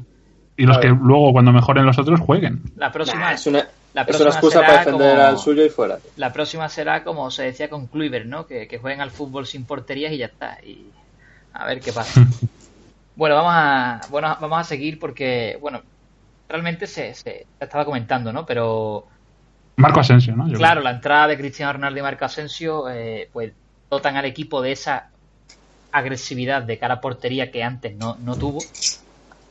[0.56, 1.02] que, y los que Claro.
[1.04, 2.62] luego cuando mejoren los otros jueguen?
[2.76, 5.38] la próxima, Nah, es una, la es próxima una excusa será para defender como- al
[5.40, 5.98] suyo y fuera.
[6.16, 8.46] La próxima será como se decía con Kluivert, ¿no?
[8.46, 10.58] Que, que jueguen al fútbol sin porterías y ya está.
[10.64, 10.86] Y
[11.54, 12.22] a ver qué pasa.
[13.16, 15.82] bueno, vamos a, bueno, vamos a seguir porque, bueno,
[16.48, 18.46] realmente se, se estaba comentando, ¿no?
[18.46, 19.06] Pero
[19.78, 20.48] Marco Asensio, ¿no?
[20.48, 23.54] Yo claro, la entrada de Cristiano Ronaldo y Marco Asensio, eh, pues
[23.90, 25.10] dotan al equipo de esa
[26.00, 28.72] agresividad de cara a portería que antes no, no tuvo.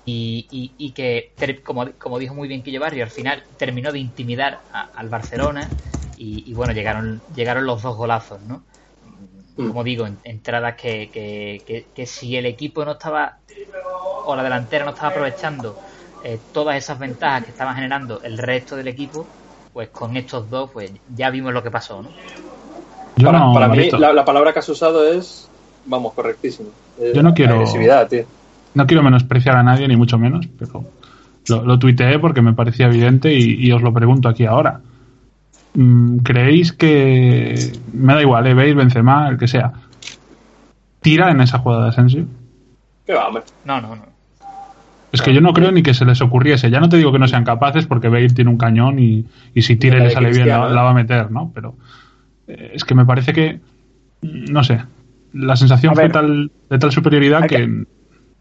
[0.04, 1.34] y, y- y que,
[1.64, 5.74] como, como dijo muy bien Quillo Barrio, al final terminó de intimidar a- al Barcelona
[6.14, 8.66] y, y bueno, llegaron, llegaron los dos golazos, ¿no?
[9.64, 13.40] Como digo, en- entradas que, que, que, que si el equipo no estaba,
[14.24, 15.78] o la delantera no estaba aprovechando
[16.20, 19.32] eh, todas esas ventajas que estaban generando el resto del equipo,
[19.72, 22.16] pues con estos dos, pues ya vimos lo que pasó, ¿no?
[23.16, 25.50] Yo para no, para mí, la palabra que has usado es,
[25.86, 26.68] vamos, correctísimo.
[27.14, 27.64] Yo no quiero-
[28.08, 28.24] tío.
[28.74, 30.84] no quiero menospreciar a nadie, ni mucho menos, pero
[31.48, 34.80] lo, lo tuiteé porque me parecía evidente y, y os lo pregunto aquí ahora.
[35.74, 39.72] Mm, ¿Creéis que, me da igual, eh, veis, Benzema, el que sea,
[41.00, 42.24] tira en esa jugada de Asensio?
[43.06, 43.42] ¿Qué va, hombre?
[43.64, 44.16] No, no, no.
[45.12, 46.68] Es que yo no creo ni que se les ocurriese.
[46.70, 49.24] Ya no te digo que no sean capaces porque Bale tiene un cañón y,
[49.54, 51.50] y si tira y le sale bien la, va a meter, ¿no?
[51.54, 51.74] Pero
[52.48, 53.60] eh, es que me parece que,
[54.22, 54.82] no sé,
[55.38, 57.84] la sensación A fue tal, de tal superioridad que, que-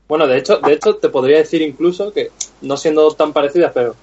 [0.08, 2.30] Bueno, de hecho, de hecho, te podría decir incluso que,
[2.62, 3.96] no siendo tan parecidas, pero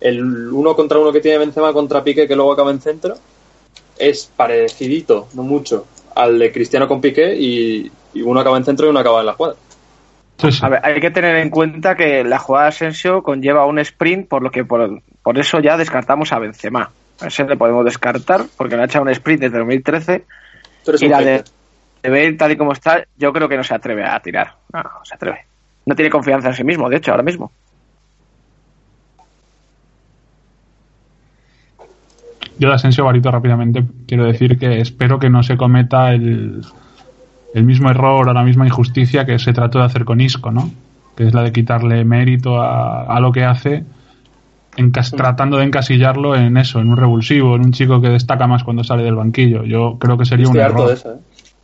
[0.00, 3.14] el uno contra uno que tiene Benzema contra Piqué, que luego acaba en centro,
[3.98, 8.86] es parecidito, no mucho, al de Cristiano con Piqué y, y uno acaba en centro
[8.86, 9.56] y uno acaba en la jugada.
[10.38, 10.60] sí, sí.
[10.60, 14.28] A ver, hay que tener en cuenta que la jugada de Asensio conlleva un sprint,
[14.28, 16.96] por lo que por, por eso ya descartamos a Benzema.
[17.20, 20.26] A ese le podemos descartar, porque le ha echado un sprint desde 2013.
[20.84, 21.44] Tú eres Y un la de,
[22.02, 24.54] de Bale, tal y como está, yo creo que no se atreve a tirar.
[24.72, 25.40] No, no se atreve.
[25.86, 27.50] No tiene confianza en sí mismo, de hecho, ahora mismo.
[32.58, 36.60] Yo de Asensio Barito rápidamente quiero decir que espero que no se cometa el,
[37.54, 40.70] el mismo error o la misma injusticia que se trató de hacer con Isco, ¿no?
[41.16, 43.84] Que es la de quitarle mérito a, a lo que hace,
[44.76, 48.64] encas- tratando de encasillarlo en eso, en un revulsivo, en un chico que destaca más
[48.64, 49.62] cuando sale del banquillo.
[49.64, 50.88] Yo creo que sería Estoy un harto error.
[50.88, 51.18] de eso, ¿eh?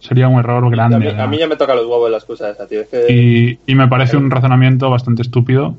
[0.07, 0.99] Sería un error A grande.
[0.99, 2.83] mí, a mí ya me toca los huevos la excusa esa, tío.
[2.83, 5.77] Es que y, y me parece un razonamiento bastante estúpido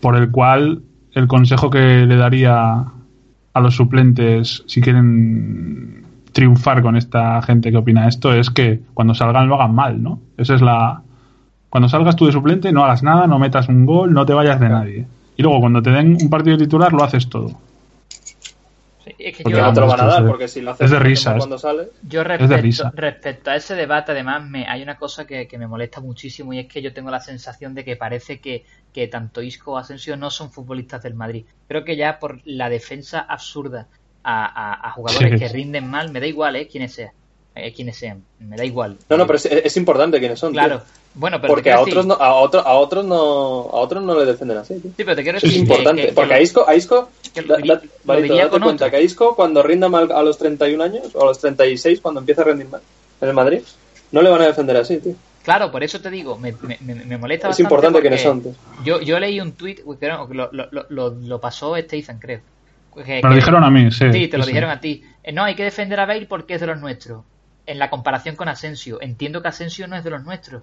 [0.00, 0.80] por el cual
[1.12, 2.84] el consejo que le daría
[3.52, 9.14] a los suplentes si quieren triunfar con esta gente que opina esto es que cuando
[9.14, 10.18] salgan lo hagan mal, ¿no?
[10.38, 11.02] Esa es la
[11.68, 14.58] cuando salgas tú de suplente no hagas nada, no metas un gol, no te vayas
[14.60, 15.06] de nadie.
[15.36, 17.50] Y luego cuando te den un partido titular lo haces todo.
[19.18, 20.70] Es que Porque yo, no te lo van a es dar, de- porque si lo
[20.72, 22.92] haces es de por risa, ejemplo, es- cuando sale, Yo de respecto, risa.
[22.94, 26.58] respecto a ese debate, además, me, hay una cosa que, que me molesta muchísimo y
[26.58, 30.16] es que yo tengo la sensación de que parece que, que tanto Isco o Asensio
[30.16, 31.44] no son futbolistas del Madrid.
[31.68, 33.86] Creo que ya por la defensa absurda
[34.22, 35.38] a, a- a jugadores Sí.
[35.38, 36.68] que rinden mal, me da igual, ¿eh?
[36.68, 37.10] Quienes sean.
[37.54, 38.22] Eh, quienes sean.
[38.38, 38.98] Me da igual.
[39.08, 40.52] No, no, pero es, es importante quiénes son.
[40.52, 40.60] tío.
[41.18, 44.18] Bueno, pero Porque a decir- otros no, a otro, a otros no, a otros no
[44.18, 44.90] le defienden así, tío.
[44.96, 46.74] Sí, pero te quiero Es decir que- importante, que- que porque lo- a Isco, a
[46.74, 48.44] Isco que da- da- date cuenta
[48.84, 48.90] otro.
[48.90, 52.20] que a Isco cuando rinda mal a los 31 años o a los 36, cuando
[52.20, 52.82] empieza a rendir mal
[53.22, 53.60] en el Madrid,
[54.12, 55.14] no le van a defender así, tío.
[55.42, 58.22] Claro, por eso te digo, me, me, me- me molesta Es bastante importante porque quiénes
[58.22, 58.84] son.
[58.84, 62.40] Yo, yo leí un tuit, que lo, lo, lo- lo, pasó Stephen, creo.
[62.94, 64.10] Que- Me lo que- dijeron a mí, sí.
[64.12, 64.48] Sí, te lo sí.
[64.50, 65.02] dijeron a ti.
[65.22, 67.22] Eh, No, hay que defender a Bale porque es de los nuestros.
[67.66, 68.98] En la comparación con Asensio.
[69.00, 70.62] Entiendo que Asensio no es de los nuestros.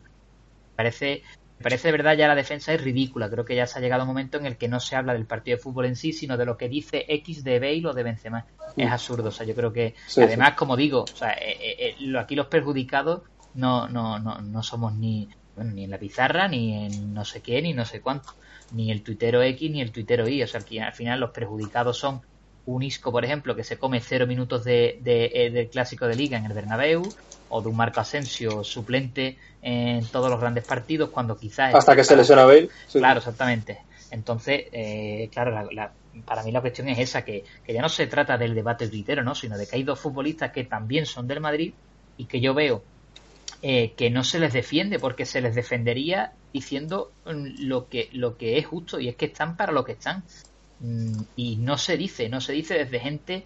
[0.76, 1.24] Parece,
[1.58, 3.30] me parece de verdad ya la defensa es ridícula.
[3.30, 5.28] Creo que ya se ha llegado un momento en el que no se habla del
[5.28, 8.04] partido de fútbol en sí, sino de lo que dice X de Bale o de
[8.04, 8.46] Benzema.
[8.76, 9.30] Es absurdo.
[9.30, 12.36] O sea, yo creo que Sí, además, como digo, o sea, eh, eh, eh, aquí
[12.36, 17.14] los perjudicados no, no, no, no somos ni, bueno, ni en la pizarra, ni en
[17.14, 18.34] no sé qué, ni no sé cuánto.
[18.70, 20.42] Ni el tuitero X, ni el tuitero Y.
[20.44, 22.22] O sea, aquí al final los perjudicados son
[22.66, 26.38] un Isco, por ejemplo, que se come cero minutos de, de- del clásico de liga
[26.38, 27.16] en el Bernabéu,
[27.56, 31.74] o de un Marco Asensio suplente en todos los grandes partidos, cuando quizás...
[31.76, 32.70] Hasta que se lesiona Bale.
[32.88, 33.00] sí.
[33.00, 33.80] Claro, exactamente.
[34.12, 35.94] Entonces, eh, claro, la- la-
[36.26, 39.24] para mí la cuestión es esa, que, que ya no se trata del debate tuitero,
[39.24, 39.34] ¿no?
[39.36, 41.74] sino de que hay dos futbolistas que también son del Madrid
[42.18, 42.84] y que yo veo
[43.62, 48.38] eh, que no se les defiende porque se les defendería diciendo mm, lo que, lo
[48.38, 50.24] que es justo y es que están para lo que están.
[50.80, 53.46] Mm, Y no se dice, no se dice desde gente,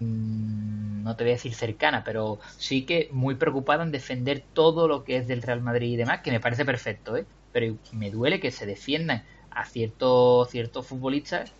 [0.00, 5.04] no te voy a decir cercana, pero sí que muy preocupada en defender todo lo
[5.04, 7.24] que es del Real Madrid y demás, que me parece perfecto, ¿eh?
[7.52, 11.50] Pero me duele que se defiendan a ciertos, ciertos futbolistas,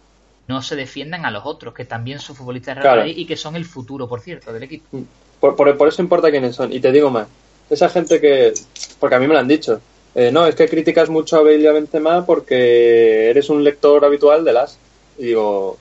[0.46, 3.08] no se defiendan a los otros, que también son futbolistas del Real Claro.
[3.08, 5.00] Madrid y que son el futuro, por cierto, del equipo.
[5.40, 6.72] Por, por, por eso importa quiénes son.
[6.72, 7.26] Y te digo más,
[7.70, 8.54] esa gente que,
[8.98, 9.80] porque a mí me lo han dicho,
[10.14, 14.04] eh, no, es que criticas mucho a Bale y a Benzema porque eres un lector
[14.04, 14.78] habitual de las.
[15.18, 15.76] Y digo,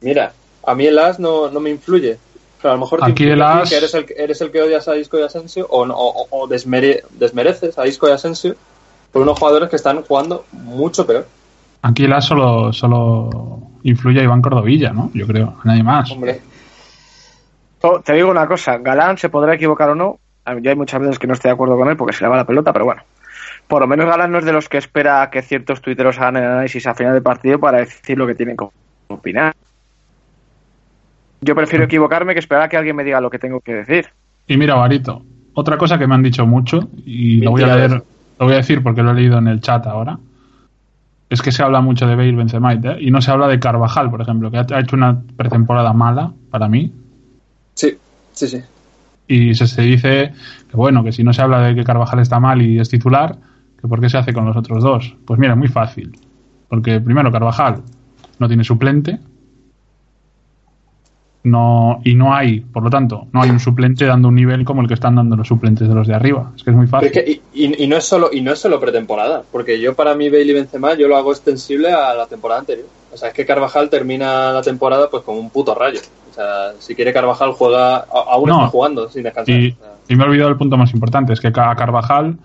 [0.00, 0.32] mira,
[0.68, 2.18] a mí el as no, no me influye.
[2.60, 4.62] Pero a lo mejor te Aquí el as- que eres el, que- eres el que
[4.62, 8.56] odias a Isco y Asensio o, no- o, o desmere- desmereces a Isco y Asensio
[9.12, 11.26] por unos jugadores que están jugando mucho peor.
[11.82, 15.10] Aquí la solo, solo influye a Iván Cordovilla, ¿no?
[15.14, 16.10] Yo creo, a nadie más.
[16.10, 16.40] Hombre,
[17.80, 20.18] Oh, te digo una cosa, Galán se podrá equivocar o no.
[20.60, 22.36] Yo hay muchas veces que no estoy de acuerdo con él porque se le va
[22.36, 23.02] la pelota, pero bueno.
[23.68, 26.44] por lo menos Galán no es de los que espera que ciertos tuiteros hagan el
[26.44, 28.66] análisis a final de partido para decir lo que tienen que
[29.08, 29.54] opinar.
[31.40, 34.06] Yo prefiero equivocarme que esperar a que alguien me diga lo que tengo que decir.
[34.46, 35.22] Y mira, Barito,
[35.54, 38.58] otra cosa que me han dicho mucho, y lo voy a leer, lo voy a
[38.58, 40.18] decir porque lo he leído en el chat ahora,
[41.30, 42.96] es que se habla mucho de Bale Benzema ¿eh?
[43.00, 46.32] y no se habla de Carvajal, por ejemplo, que ha ha hecho una pretemporada mala
[46.50, 46.92] para mí,
[47.74, 47.96] Sí,
[48.32, 48.62] sí, sí.
[49.28, 50.32] y se, se dice
[50.70, 53.36] que bueno, que si no se habla de que Carvajal está mal y es titular,
[53.80, 55.16] que por qué se hace con los otros dos.
[55.24, 56.10] Pues mira, muy fácil,
[56.68, 57.82] porque primero Carvajal
[58.38, 59.18] no tiene suplente,
[61.48, 64.82] no y no hay, por lo tanto, no hay un suplente dando un nivel como
[64.82, 66.52] el que están dando los suplentes de los de arriba.
[66.56, 67.08] Es que es muy fácil.
[67.08, 70.14] es que, y, y- no es solo y no es solo pretemporada, porque yo para
[70.14, 72.86] mí Bailey Benzema yo lo hago extensible a la temporada anterior.
[73.12, 76.00] O sea, es que Carvajal termina la temporada pues como un puto rayo.
[76.30, 78.56] O sea, si quiere Carvajal juega, aún No.
[78.58, 79.54] está jugando sin descansar.
[79.54, 79.76] Y,
[80.16, 82.36] me he olvidado el punto más importante, es que a Carvajal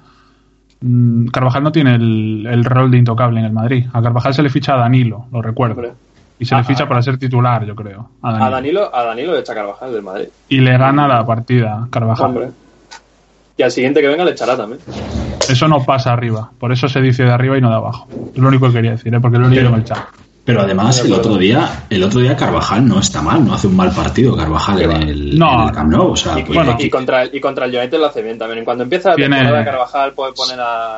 [0.82, 3.86] mm, Carvajal no tiene el, el rol de intocable en el Madrid.
[3.93, 5.76] A Carvajal se le ficha a Danilo, lo recuerdo.
[5.76, 5.91] hombre,
[6.44, 8.10] Y se le ficha para ser titular, yo creo.
[8.22, 8.46] A Danilo.
[8.46, 10.28] a Danilo, a Danilo le echa Carvajal del Madrid.
[10.50, 12.26] Y le gana la partida Carvajal.
[12.26, 12.50] Hombre.
[13.56, 14.82] Y al siguiente que venga le echará también.
[15.48, 16.52] Eso no pasa arriba.
[16.60, 18.08] Por eso se dice de arriba y no de abajo.
[18.34, 19.20] Es lo único que quería decir, ¿eh?
[19.22, 20.00] porque lo he leído en el chat.
[20.46, 23.78] Pero además el otro día, el otro día Carvajal no está mal, no hace un
[23.78, 25.62] mal partido Carvajal en el, No.
[25.62, 26.76] en el Camp Nou, o sea, Y, pues, bueno.
[26.78, 28.66] y contra el, y contra el United lo hace bien también.
[28.66, 30.14] Cuando empieza la Tiene- temporada Carvajal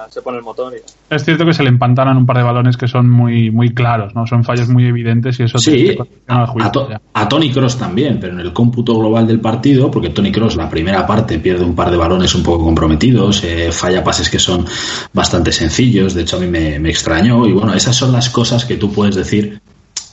[0.09, 2.75] se pone el motor y Es cierto que se le empantanan un par de balones
[2.77, 4.25] que son muy muy claros, ¿no?
[4.25, 7.01] Son fallos muy evidentes y eso te- Sí, te el a, juicio, To- ya.
[7.13, 10.69] a Tony Cross también, pero en el cómputo global del partido, porque Tony Cross la
[10.69, 14.65] primera parte pierde un par de balones un poco comprometidos, eh, falla pases que son
[15.13, 18.65] bastante sencillos, de hecho a mí me, me extrañó, y bueno, esas son las cosas
[18.65, 19.34] que tú puedes decir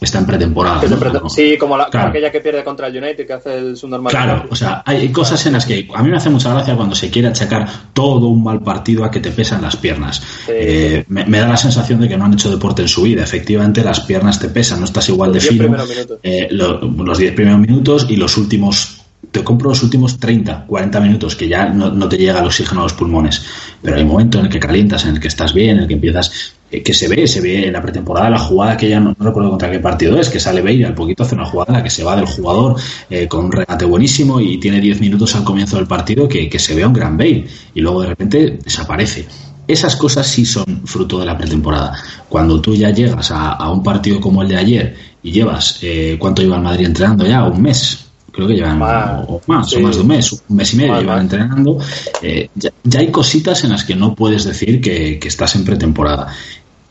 [0.05, 0.81] está en pretemporada.
[1.29, 4.11] Sí, como, la, como aquella que pierde contra el United, que hace el subnormal.
[4.11, 6.95] Claro, o sea, hay cosas en las que a mí me hace mucha gracia cuando
[6.95, 10.23] se quiere achacar todo un mal partido a que te pesan las piernas.
[10.49, 13.23] Eh, me, me da la sensación de que no han hecho deporte en su vida.
[13.23, 15.65] Efectivamente, las piernas te pesan, no estás igual de Los diez fino.
[15.65, 16.19] primeros minutos.
[16.23, 18.99] Eh, lo- los 10 primeros minutos y los últimos.
[19.31, 22.81] Te compro los últimos 30, 40 minutos, que ya no, no te llega el oxígeno
[22.81, 23.43] a los pulmones.
[23.81, 25.89] Pero hay un momento en el que calientas, en el que estás bien, en el
[25.89, 26.55] que empiezas.
[26.73, 29.27] Eh, que se ve, se ve en la pretemporada la jugada que ya no, no
[29.27, 31.83] recuerdo contra qué partido es, que sale Beira al poquito hace una jugada en la
[31.85, 32.77] que se va del jugador
[33.11, 36.59] eh, con un regate buenísimo y tiene 10 minutos al comienzo del partido que, que
[36.59, 39.27] se ve a un gran Bale y luego de repente desaparece.
[39.69, 41.93] Esas cosas sí son fruto de la pretemporada.
[42.29, 46.17] Cuando tú ya llegas a, a un partido como el de ayer y llevas, eh,
[46.19, 47.45] ¿cuánto lleva el Madrid entrenando ya?
[47.45, 48.07] Un mes.
[48.33, 49.77] Creo que llevan Más, o, más, sí.
[49.77, 51.79] o más de un mes, un mes y medio llevan entrenando.
[52.23, 55.65] Eh, ya, ya hay cositas en las que no puedes decir que, que estás en
[55.65, 56.29] pretemporada.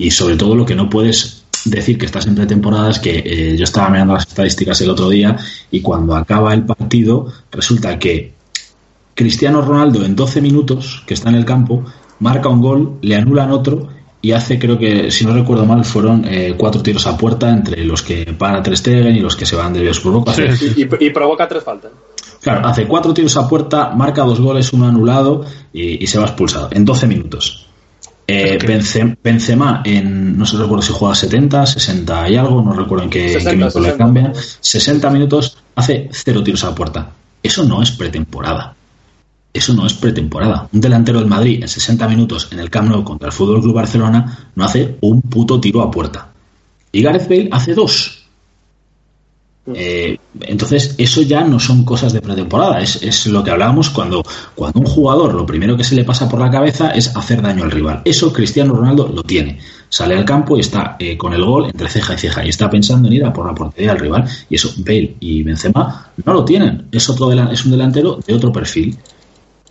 [0.01, 3.55] Y sobre todo lo que no puedes decir que estás en pretemporada es que eh,
[3.57, 5.37] yo estaba mirando las estadísticas el otro día
[5.69, 8.33] y cuando acaba el partido resulta que
[9.13, 11.83] Cristiano Ronaldo en 12 minutos que está en el campo
[12.19, 13.89] marca un gol, le anulan otro
[14.23, 17.83] y hace, creo que, si no recuerdo mal, fueron eh, cuatro tiros a puerta entre
[17.85, 20.43] los que para Ter Stegen y los que se van de por Sí.
[20.77, 21.91] Y, y- y provoca tres faltas.
[22.41, 26.25] Claro, hace cuatro tiros a puerta, marca dos goles, uno anulado y, y se va
[26.25, 27.67] expulsado en 12 minutos.
[28.27, 33.03] Eh, Benzem- Benzema en, no sé recuerdo si juega 70, 60 y algo, no recuerdo
[33.05, 34.03] en qué, en qué 60, minuto le 60.
[34.05, 34.33] cambian.
[34.61, 37.09] 60 minutos, hace cero tiros a puerta.
[37.43, 38.73] Eso no es pretemporada.
[39.53, 40.69] Eso no es pretemporada.
[40.71, 43.75] Un delantero del Madrid en 60 minutos en el Camp Nou contra el Fútbol Club
[43.75, 46.29] Barcelona no hace un puto tiro a puerta.
[46.93, 48.20] Y Gareth Bale hace dos.
[49.75, 54.23] Eh, entonces, eso ya no son cosas de pretemporada, es, es lo que hablábamos cuando,
[54.55, 57.63] cuando un jugador lo primero que se le pasa por la cabeza es hacer daño
[57.63, 58.01] al rival.
[58.05, 59.59] Eso Cristiano Ronaldo lo tiene.
[59.89, 62.69] Sale al campo y está eh, con el gol entre ceja y ceja y está
[62.69, 64.25] pensando en ir a por la portería del rival.
[64.49, 66.87] Y eso Bale y Benzema no lo tienen.
[66.91, 68.97] Es, otro es un delantero de otro perfil.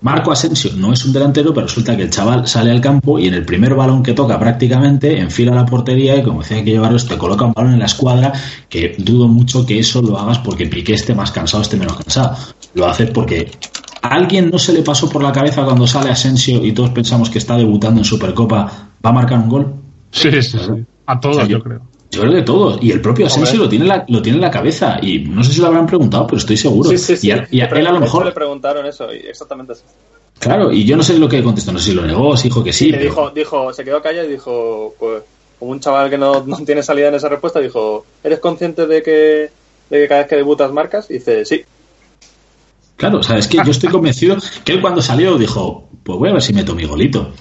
[0.03, 3.27] Marco Asensio no es un delantero, pero resulta que el chaval sale al campo y
[3.29, 7.07] en el primer balón que toca prácticamente enfila la portería y como decía que llevarlos
[7.07, 8.33] te coloca un balón en la escuadra
[8.69, 12.35] que dudo mucho que eso lo hagas porque Piqué esté más cansado, esté menos cansado.
[12.75, 13.51] Lo hace porque
[14.01, 17.29] a alguien no se le pasó por la cabeza cuando sale Asensio y todos pensamos
[17.29, 18.57] que está debutando en Supercopa,
[19.05, 19.75] va a marcar un gol.
[20.13, 20.59] Sí, sí, sí.
[21.07, 21.83] A todos, O sea, yo- yo creo.
[22.11, 22.79] Yo creo que todos.
[22.83, 24.99] Y el propio Asensio lo tiene, en la, lo tiene en la cabeza.
[25.01, 26.91] Y no sé si lo habrán preguntado, pero estoy seguro.
[26.91, 27.29] Sí, sí, sí.
[27.29, 28.27] Y, a, y a él a lo mejor.
[28.27, 29.83] le preguntaron eso, y exactamente eso.
[30.39, 31.71] Claro, y yo no sé lo que contestó.
[31.73, 32.89] No sé si lo negó, si dijo que sí.
[32.89, 35.23] Y le pero- dijo, dijo, se quedó callado y dijo, pues,
[35.59, 39.03] como un chaval que no, no tiene salida en esa respuesta, dijo, ¿eres consciente de
[39.03, 39.13] que,
[39.91, 41.09] de que cada vez que debutas marcas?
[41.11, 41.63] Y dice, sí.
[42.97, 46.29] Claro, o sea, es que yo estoy convencido que él cuando salió dijo, pues voy
[46.31, 47.33] a ver si meto mi golito.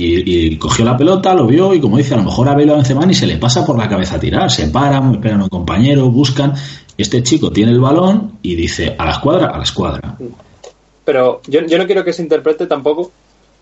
[0.00, 2.70] Y, y cogió la pelota, lo vio y como dice, a lo mejor a Bale
[2.70, 4.48] o a Benzema ni se le pasa por la cabeza tirar.
[4.48, 6.54] Se paran, esperan a un compañero, buscan.
[6.96, 10.16] Este chico tiene el balón y dice, a la escuadra, a la escuadra.
[11.04, 13.10] Pero yo, yo no quiero que se interprete tampoco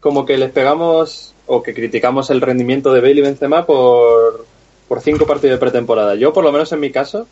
[0.00, 4.44] como que les pegamos o que criticamos el rendimiento de Bale y Benzema por,
[4.88, 6.16] por cinco partidos de pretemporada.
[6.16, 7.26] Yo, por lo menos en mi caso,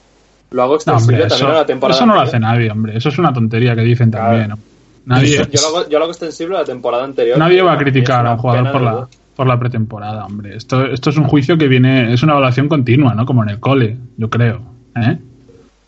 [0.51, 1.99] lo hago No, extensible hombre, también eso, a la temporada.
[1.99, 2.97] eso no lo hace nadie, hombre.
[2.97, 4.29] Eso es una tontería que dicen Claro.
[4.29, 4.49] también.
[4.51, 4.59] ¿no?
[5.07, 7.39] Nadie, Yo, lo hago, yo lo hago extensible a la temporada anterior.
[7.39, 10.57] nadie va a criticar a un jugador por la, por la pretemporada, hombre.
[10.57, 13.27] Esto, esto es un juicio que viene, es una evaluación continua, ¿no?
[13.27, 14.63] Como en el cole, yo creo.
[14.97, 15.19] ¿eh?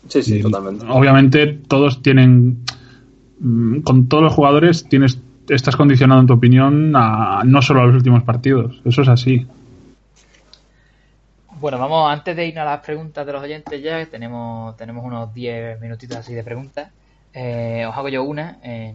[0.07, 0.85] Sí, sí, Y, totalmente.
[0.87, 2.59] Obviamente todos tienen,
[3.39, 7.85] mm, con todos los jugadores tienes, estás condicionado en tu opinión a no solo a
[7.87, 8.81] los últimos partidos.
[8.85, 9.47] Eso es así.
[11.59, 15.03] Bueno, vamos, antes de irnos a las preguntas de los oyentes ya, que tenemos, tenemos
[15.03, 16.91] unos 10 minutitos así de preguntas,
[17.39, 18.57] eh, os hago yo una.
[18.63, 18.93] eh,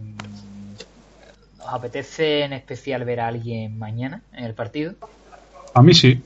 [1.59, 4.95] ¿Os apetece en especial ver a alguien mañana en el partido?
[5.73, 6.21] A mí sí,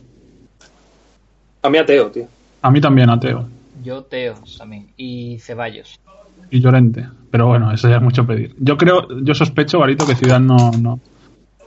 [1.61, 2.27] A mí ateo, tío.
[2.61, 3.47] a mí también ateo.
[3.83, 4.87] Yo, Teo, también.
[4.97, 5.99] Y Ceballos.
[6.49, 7.05] y Llorente.
[7.29, 8.55] Pero bueno, eso ya es mucho pedir.
[8.57, 10.99] Yo creo, yo sospecho, Garito, que Zidane no, no,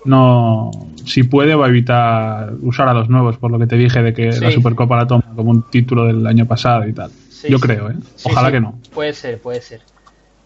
[0.04, 0.70] no,
[1.04, 4.12] si puede, va a evitar usar a los nuevos, por lo que te dije de
[4.12, 4.40] que Sí.
[4.40, 7.10] la Supercopa la toma como un título del año pasado y tal.
[7.30, 7.62] Sí, yo sí.
[7.68, 7.94] creo, ¿eh?
[8.16, 8.78] Sí, Ojalá sí, que no.
[8.92, 9.82] Puede ser, puede ser.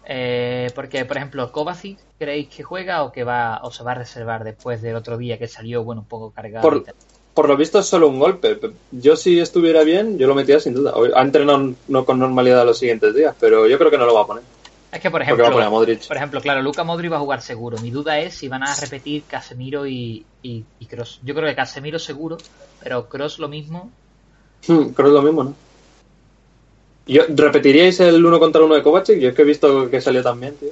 [0.07, 3.95] Eh, porque, por ejemplo, Kovacic, ¿creéis que juega o que va o se va a
[3.95, 6.67] reservar después del otro día que salió, bueno, un poco cargado?
[6.67, 6.95] Por- y tal?
[7.33, 8.57] Por lo visto es solo un golpe.
[8.91, 10.93] Yo si estuviera bien, yo lo metía sin duda.
[11.15, 14.21] Ha entrenado no con normalidad los siguientes días, pero yo creo que no lo va
[14.21, 14.43] a poner.
[14.93, 16.07] Es que, por Porque va a poner a ejemplo, Modric.
[16.07, 17.77] por ejemplo, claro, Luca Modric va a jugar seguro.
[17.79, 21.19] Mi duda es si van a repetir Casemiro y, y, y Cross.
[21.23, 22.37] Yo creo que Casemiro seguro,
[22.81, 23.91] pero Cross lo mismo.
[24.65, 25.53] Hmm, que es lo mismo, ¿no?
[27.07, 29.19] Yo, ¿Repetiríais el uno contra uno de Kovacic?
[29.19, 30.69] Yo es que he visto que salió tan bien, tío.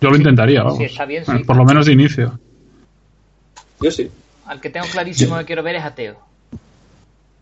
[0.00, 0.78] Yo lo intentaría, vamos.
[0.78, 1.32] Sí, está bien, sí.
[1.32, 2.38] Eh, Por lo menos de inicio.
[3.80, 4.10] Yo sí.
[4.46, 6.16] Al que tengo clarísimo que quiero ver es a Teo.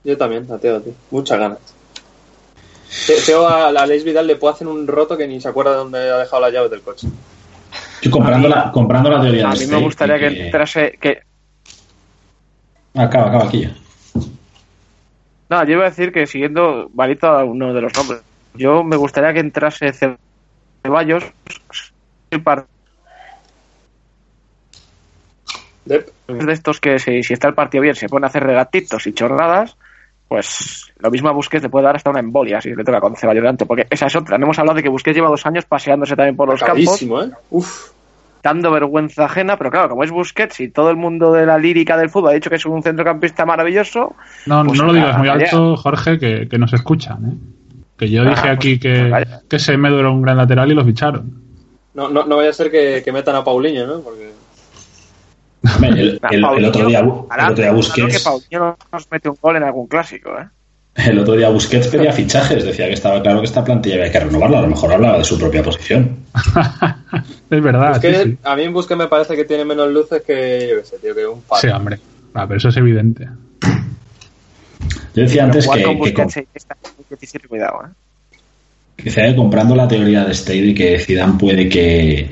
[0.04, 0.92] Yo también, ateo, tío.
[1.10, 1.58] Muchas ganas.
[3.06, 5.72] Te- Teo a, a Alex Vidal le puede hacer un roto que ni se acuerda
[5.72, 7.08] de dónde ha dejado las llaves del coche.
[8.02, 10.98] Yo comprando, la, comprando la teoría A mí me gustaría y que entrase.
[11.00, 11.22] Que...
[12.94, 13.74] Acaba, acaba aquí ya.
[15.48, 18.20] No, yo iba a decir que siguiendo Valito a uno de los nombres.
[18.54, 20.16] Yo me gustaría que entrase Ce-
[20.82, 21.24] Ceballos.
[25.84, 26.08] Dep.
[26.28, 29.12] de estos que si, si está el partido bien se pone a hacer regatitos y
[29.12, 29.76] chorradas,
[30.28, 33.14] pues lo mismo a Busquets le puede dar hasta una embolia si le toca con
[33.16, 34.38] Ceballos delante, porque esa es otra.
[34.38, 37.22] No hemos hablado de que Busquets lleva dos años paseándose también por los campos, Acabadísimo,
[37.22, 37.30] ¿eh?
[37.50, 37.90] Uf.
[38.42, 41.98] dando vergüenza ajena, pero claro, como es Busquets y todo el mundo de la lírica
[41.98, 45.28] del fútbol ha dicho que es un centrocampista maravilloso, No, Pues no lo digas muy
[45.28, 47.53] alto, Jorge, que, que nos escuchan, ¿eh?
[47.96, 49.42] Que yo Ah, dije pues, aquí que, calla.
[49.48, 51.32] que Semedo era un gran lateral y lo ficharon.
[51.94, 54.00] No, no, no vaya a ser que, que metan a Paulinho, ¿no?
[54.00, 54.32] Porque
[55.82, 59.62] El, el- el otro día, otro día Busquets, que Paulinho nos mete un gol en
[59.62, 60.48] algún clásico, ¿eh?
[60.96, 64.20] el otro día Busquets pedía fichajes, decía que estaba claro que esta plantilla había que
[64.20, 66.18] renovarla, a lo mejor hablaba de su propia posición.
[67.50, 68.38] es verdad, sí, sí.
[68.44, 71.14] a mí en Busque me parece que tiene menos luces que, yo qué sé, tío,
[71.14, 71.60] que un palo.
[71.60, 71.98] Sí, hombre.
[72.34, 73.28] Ah, pero eso es evidente.
[75.14, 76.44] Yo decía Pero antes que, que Busquets con-
[77.14, 77.88] difícil, cuidado, ¿eh?
[78.96, 82.30] Quizá comprando la teoría de Stade y que Zidane puede que,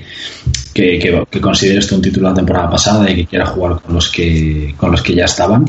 [0.73, 3.81] que, que- que considere esto un título de la temporada pasada y que quiera jugar
[3.81, 5.65] con los que con los que ya estaban.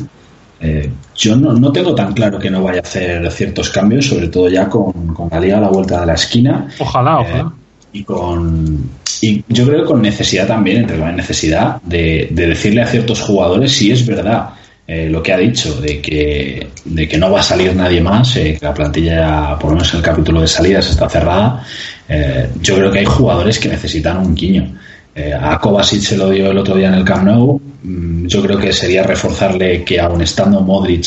[0.61, 4.27] eh, yo no, no tengo tan claro que no vaya a hacer ciertos cambios, sobre
[4.29, 7.53] todo ya con, con la liga a la vuelta de la esquina Ojalá, Eh, ojalá.
[7.91, 8.89] y con
[9.21, 13.19] y yo creo que con necesidad también, entre comillas, necesidad de, de decirle a ciertos
[13.21, 14.49] jugadores si es verdad
[14.87, 18.35] eh, lo que ha dicho de que, de que no va a salir nadie más,
[18.35, 21.63] eh, que la plantilla, por lo menos en el capítulo de salidas, está cerrada.
[22.09, 24.73] eh, yo creo que hay jugadores que necesitan un guiño.
[25.15, 27.61] Eh, a Kovacic se lo dio el otro día en el Camp Nou.
[27.83, 31.05] Mm, Yo creo que sería reforzarle que aun estando Modric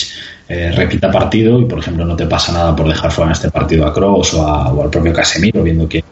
[0.49, 3.85] repita partido y por ejemplo no te pasa nada por dejar fuera en este partido
[3.85, 6.05] a Kroos o, a- o al propio Casemiro viendo que,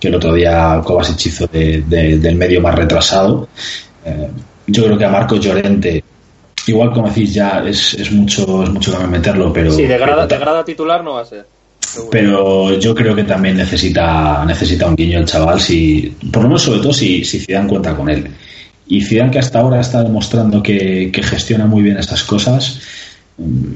[0.00, 3.48] que el otro día Kovacic hizo de- de- del medio más retrasado
[4.66, 6.02] yo creo que a Marco Llorente
[6.66, 10.26] igual como decís ya es, es mucho es mucho que meterlo pero Sí, de grada,
[10.26, 11.46] pero- de grada titular no va a ser.
[11.80, 12.10] seguro.
[12.10, 16.62] pero yo creo que también necesita necesita un guiño el chaval si por lo menos
[16.62, 18.28] sobre todo si, si Zidane cuenta con él
[18.86, 22.80] y Zidane que hasta ahora está demostrando que, que gestiona muy bien esas cosas
[23.38, 23.72] mm,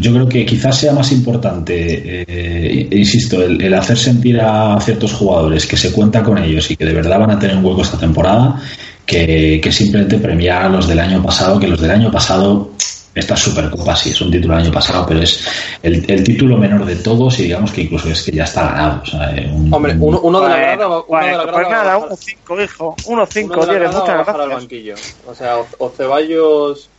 [0.00, 5.12] yo creo que quizás sea más importante eh, insisto el, el hacer sentir a ciertos
[5.12, 7.82] jugadores que se cuenta con ellos y que de verdad van a tener un hueco
[7.82, 8.60] esta temporada
[9.08, 12.70] que, que simplemente premiar a los del año pasado que los del año pasado
[13.14, 15.48] esta Supercopa sí es un título del año pasado, pero es
[15.82, 19.02] el, el título menor de todos y digamos que incluso es que ya está ganado.
[19.02, 21.26] o sea, eh, un- Hombre, un- uno, uno de la Bueno, grada, va- uno de
[21.32, 22.96] la bueno, grada pues nada, bajar- 1-5, hijo.
[23.06, 24.62] 1-5, uno de la Diego, grada va a muchas bajar al gracias.
[24.62, 24.94] banquillo.
[25.26, 26.90] O sea, o, o Ceballos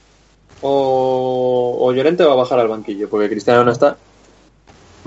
[0.62, 3.96] o, o Llorente va a bajar al banquillo, porque Cristiano no está.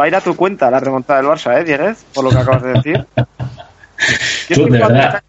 [0.00, 2.05] Va a ir a tu cuenta la remontada del Barça, ¿eh, Dieguez?
[2.14, 3.07] Por lo que acabas de decir.
[4.48, 5.22] Yo Tú, de verdad.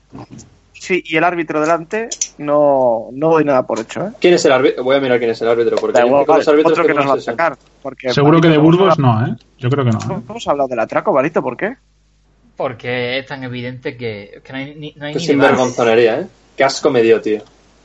[0.90, 2.10] Messi y el árbitro delante,
[2.40, 4.08] no, no doy nada por hecho.
[4.08, 4.12] ¿eh?
[4.20, 4.84] ¿Quién es el árbitro?
[4.84, 6.94] Voy a mirar quién es el árbitro, porque Da igual, con los árbitros otro que
[6.94, 7.58] nos va a sacar.
[7.82, 9.36] Porque Seguro que de Burgos hemos no, ¿eh?
[9.60, 10.00] Yo creo que no.
[10.00, 10.24] hablado- ¿eh?
[10.30, 11.76] Hemos hablado del atraco, Barito, ¿por qué?
[12.56, 15.20] Porque es tan evidente que, que no hay ni, no hay ni debate.
[15.20, 16.28] sinvergonzonería, ¿eh?
[16.56, 17.42] Qué asco me dio, tío.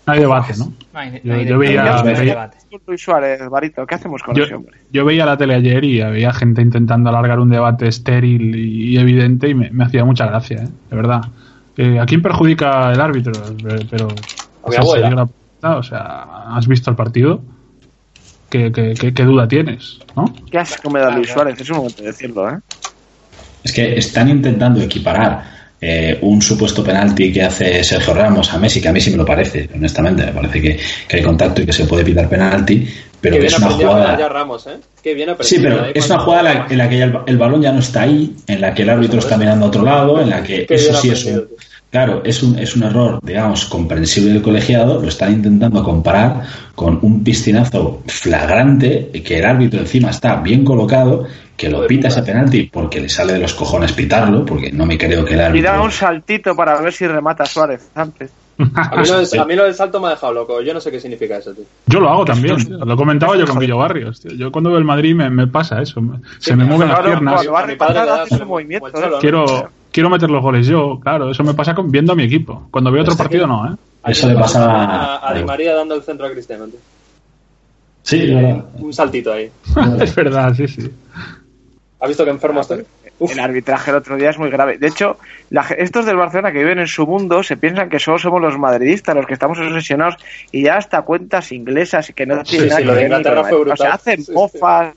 [0.06, 0.72] No hay debate, ¿no?
[0.92, 2.56] No hay, no Yo- hay yo de- veía- no hay veía- debate.
[2.86, 4.76] Luis Suárez, Barito, ¿qué hacemos con Yo, ese hombre?
[4.90, 8.98] yo veía la tele ayer y había gente intentando alargar un debate estéril y, y
[8.98, 10.68] evidente y me, me hacía mucha gracia, ¿eh?
[10.90, 11.20] de verdad.
[11.78, 13.50] Eh, ¿A quién perjudica el árbitro?
[13.50, 14.08] Eh, Pero,
[15.62, 16.24] o sea,
[16.56, 17.40] ¿has visto el partido?
[18.50, 20.00] ¿Qué, qué, qué- qué duda tienes?
[20.16, 20.34] ¿no?
[20.50, 22.58] Qué asco me da Luis Suárez, es un momento de decirlo, ¿eh?
[23.62, 25.44] Es que están intentando equiparar
[25.80, 29.16] eh, un supuesto penalti que hace Sergio Ramos a Messi, que a mí sí me
[29.18, 32.88] lo parece, honestamente, me parece que, que hay contacto y que se puede pitar penalti,
[33.20, 34.28] pero que es una jugada...
[34.28, 34.78] Ramos, ¿eh?
[35.02, 35.36] Qué bien.
[35.40, 37.78] Sí, pero es una jugada en la, en la que el, el balón ya no
[37.80, 40.66] está ahí, en la que el árbitro está mirando a otro lado, en la que
[40.66, 41.48] Qué eso sí es un, tío.
[41.90, 46.42] Claro, es un, es un error, digamos, comprensible del colegiado, lo están intentando comparar
[46.74, 51.24] con un piscinazo flagrante, que el árbitro encima está bien colocado,
[51.56, 54.96] que lo pita ese penalti porque le sale de los cojones pitarlo, porque no me
[54.96, 55.72] creo que el Y árbitro...
[55.72, 58.30] da un saltito para ver si remata Suárez antes.
[58.74, 60.60] A mí, lo del- a mí lo del salto me ha dejado loco.
[60.62, 61.62] Yo no sé qué significa eso, tío.
[61.86, 62.78] Yo lo hago también, tío.
[62.78, 64.20] lo comentaba yo con Guillo Barrios.
[64.20, 64.32] tío.
[64.32, 66.00] Yo cuando veo el Madrid me, me pasa eso.
[66.00, 67.46] me- se me mueven las piernas.
[67.46, 69.18] a A.
[69.20, 71.30] Quiero, quiero meter los goles yo, claro.
[71.30, 72.68] Eso me pasa con, viendo a mi equipo.
[72.70, 73.76] Cuando veo otro partido, no, ¿eh?
[74.06, 76.78] Eso le pasa a, a Di María dando el centro a Cristiano, tío.
[78.02, 78.56] Sí, es.
[78.82, 79.50] Un saltito ahí.
[80.00, 80.90] es verdad, sí, sí.
[82.00, 82.84] ¿Has visto que enfermo estoy?
[83.20, 84.78] Uf, El arbitraje el otro día es muy grave.
[84.78, 85.18] De hecho,
[85.50, 88.56] la estos del Barcelona que viven en su mundo se piensan que solo somos los
[88.56, 90.14] madridistas los que estamos obsesionados
[90.52, 93.44] y ya hasta cuentas inglesas que no tienen sí, nada lo que de ver Inglaterra
[93.44, 93.58] fue.
[93.72, 94.32] O sea, hacen Sí, sí.
[94.32, 94.94] mofas.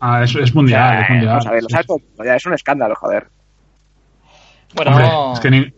[0.00, 1.28] Ah, eso es mundial, o es sea, mundial.
[1.34, 1.88] vamos a ver, lo Sí, sabe sí.
[2.16, 3.26] todo ya es un escándalo, joder.
[4.74, 5.72] Bueno, Hombre, es que ni-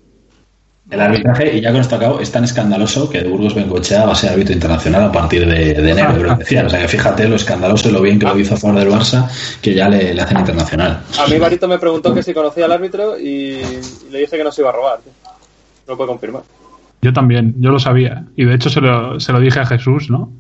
[0.91, 4.13] El arbitraje, y ya con esto acabo, es tan escandaloso que de Burgos Bengochea va
[4.13, 6.67] a ser árbitro internacional a partir de, de enero, creo que decía.
[6.67, 8.91] O sea que fíjate lo escandaloso y lo bien que lo hizo a favor del
[8.91, 9.27] Barça,
[9.63, 11.01] que ya le, le hacen internacional.
[11.19, 13.25] a mí Barito me preguntó que si conocía al árbitro y,
[13.63, 14.99] y le dije que no se iba a robar.
[14.99, 15.13] tío.
[15.87, 16.43] No lo puedo confirmar.
[17.01, 18.25] yo también, yo lo sabía.
[18.37, 20.31] Y de hecho se lo, se lo dije a Jesús, ¿no?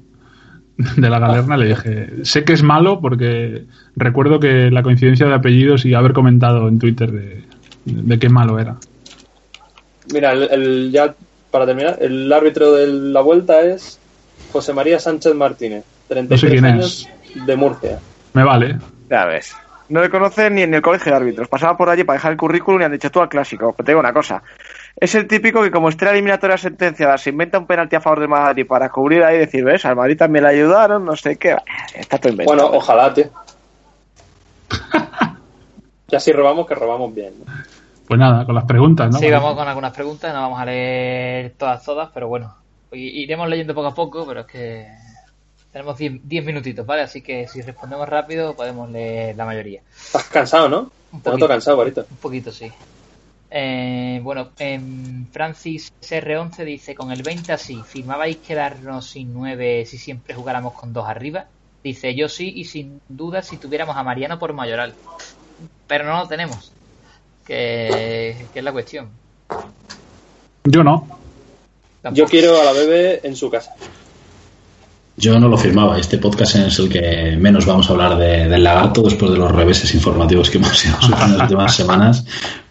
[0.96, 3.64] De la galerna, le dije, sé que es malo porque
[3.96, 7.44] recuerdo que la coincidencia de apellidos y haber comentado en Twitter de,
[7.84, 8.76] de qué malo era.
[10.12, 11.14] Mira, el, el- ya
[11.50, 13.98] para terminar, el árbitro de la vuelta es
[14.52, 17.08] José María Sánchez Martínez, 33 No sé quién años,
[17.46, 18.00] de Murcia.
[18.32, 18.78] Me vale.
[19.10, 19.54] Ya ves.
[19.88, 21.48] No le conocen ni en el colegio de árbitros.
[21.48, 23.74] Pasaba por allí para dejar el currículum y han dicho tú al clásico.
[23.76, 24.42] Pero te digo una cosa.
[24.96, 28.20] Es el típico que como esté la eliminatoria sentenciada se inventa un penalti a favor
[28.20, 31.36] del Madrid para cubrir ahí y decir, ves, al Madrid también le ayudaron, no sé
[31.36, 31.56] qué.
[31.94, 32.56] Está todo inventado.
[32.70, 33.26] Bueno, ojalá, tío.
[36.08, 37.32] Ya si robamos, que robamos bien.
[37.38, 37.52] ¿no?
[38.12, 39.18] Pues nada, con las preguntas, ¿no?
[39.18, 42.54] sí, vamos con algunas preguntas, no vamos a leer todas, todas, pero bueno,
[42.92, 44.86] iremos leyendo poco a poco, pero es que
[45.72, 47.00] tenemos 10 10 minutitos, ¿vale?
[47.00, 49.80] Así que si respondemos rápido podemos leer la mayoría.
[49.96, 50.80] Estás cansado, ¿no?
[51.10, 51.48] Un Te noto poquito.
[51.48, 52.04] cansado, Barito.
[52.10, 52.70] Un poquito, sí.
[53.50, 59.96] Eh, bueno, em, Francis CR11 dice, con el 20 así, ¿firmabais quedarnos sin 9 si
[59.96, 61.46] siempre jugáramos con dos arriba?
[61.82, 64.92] Dice, yo sí, y sin duda si tuviéramos a Mariano por mayoral.
[65.86, 66.74] Pero no lo tenemos.
[67.46, 69.08] Que, que es la cuestión.
[70.64, 71.06] Yo no.
[72.02, 72.18] Tampoco.
[72.18, 73.74] Yo quiero a la bebé en su casa.
[75.16, 75.98] Yo no lo firmaba.
[75.98, 79.52] Este podcast es el que menos vamos a hablar de- del lagarto después de los
[79.52, 82.24] reveses informativos que hemos ido sufriendo en las últimas semanas.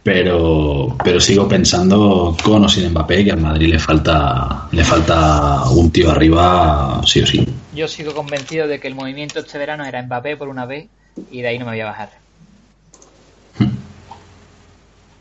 [0.03, 5.69] Pero, pero sigo pensando con o sin Mbappé que al Madrid le falta, le falta
[5.69, 7.47] un tío arriba, sí o sí.
[7.75, 10.87] Yo sigo convencido de que el movimiento este verano era Mbappé por una vez
[11.29, 12.09] y de ahí no me voy a bajar.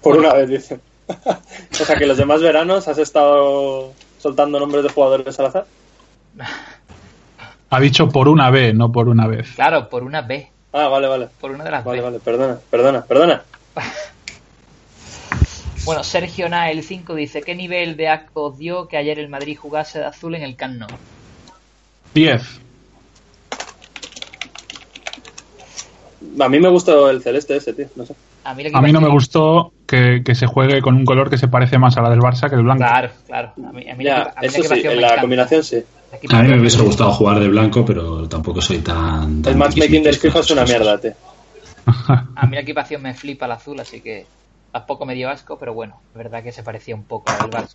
[0.02, 0.80] Por una vez, dice.
[1.08, 5.66] o sea que los demás veranos has estado soltando nombres de jugadores al azar.
[7.70, 9.52] Ha dicho por una vez, no por una vez.
[9.54, 10.48] Claro, por una vez.
[10.72, 11.28] Ah, vale, vale.
[11.40, 12.04] Por una de las Vale, B.
[12.04, 13.42] vale, perdona, perdona, perdona.
[15.86, 19.56] Bueno, Sergio Nael 5 dice, ¿qué nivel de asco os dio que ayer el Madrid
[19.56, 20.88] jugase de azul en el Camp Nou?
[22.14, 22.42] 10.
[26.38, 27.86] A mí me gustó el celeste ese, tío.
[27.96, 28.14] No sé.
[28.50, 31.30] A mí, la A mí no me gustó que, que se juegue con un color
[31.30, 32.82] que se parece más a la del Barça que el blanco.
[32.82, 33.52] Claro, claro.
[33.68, 35.00] A mí, a mí la Ya, equipa- a mí la eso sí, equipación en me
[35.02, 35.20] la encanta.
[35.22, 35.84] combinación sí.
[36.30, 39.42] A mí me hubiese gustado jugar de blanco, pero tampoco soy tan...
[39.42, 41.12] tan El matchmaking del con FIFA es una mierda, tío.
[42.36, 44.26] A mí la equipación me flipa el azul, así que
[44.72, 47.74] tampoco me dio asco, pero bueno, es verdad que se parecía un poco al Barça.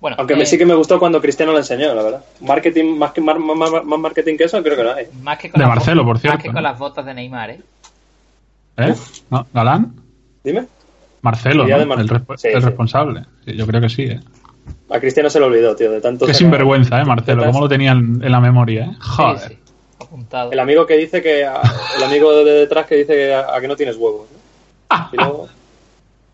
[0.00, 2.24] Bueno, Aunque eh, sí que me gustó cuando Cristiano lo enseñó, la verdad.
[2.40, 5.06] Marketing, más que más, más- más marketing que eso, creo que no hay.
[5.22, 6.54] más que con De Marcelo, botas- por Más cierto, que ¿no?
[6.54, 7.60] con las botas de Neymar, ¿eh?
[8.76, 8.94] ¿Eh?
[9.30, 9.46] ¿No?
[9.52, 9.94] ¿Galán?
[10.44, 10.66] Dime.
[11.22, 11.70] Marcelo, el,
[12.08, 12.66] resp- Sí, el sí.
[12.66, 13.24] responsable.
[13.44, 14.20] Sí, yo creo que sí, ¿eh?
[14.88, 16.26] A Cristiano se lo olvidó, tío, de tanto.
[16.26, 17.44] Qué sinvergüenza, ¿eh, Marcelo?
[17.46, 18.96] ¿Cómo lo tenían en la memoria, eh?
[19.00, 19.38] Joder.
[19.38, 19.58] Sí, sí,
[20.00, 20.50] apuntado.
[20.52, 21.42] El amigo que dice que.
[21.42, 24.28] El amigo de detrás que dice que a, a que no tienes huevos.
[24.90, 25.08] ¿no?
[25.12, 25.48] Y luego.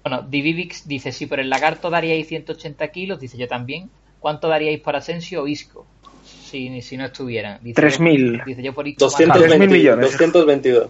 [0.04, 3.90] Bueno, Divivix dice, si por el lagarto daríais 180 kilos, dice yo también,
[4.20, 5.84] ¿cuánto daríais por Asensio o Isco?
[6.24, 7.58] Si, si no estuvieran.
[7.62, 8.38] Dice, 3.000.
[8.38, 9.04] yo- Dice yo por Isco.
[9.04, 10.12] 220, 3.000 millones.
[10.12, 10.88] 222.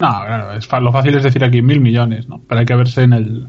[0.00, 2.40] No, claro, es fa- lo fácil es decir aquí mil millones, ¿no?
[2.48, 3.48] Pero hay que verse en el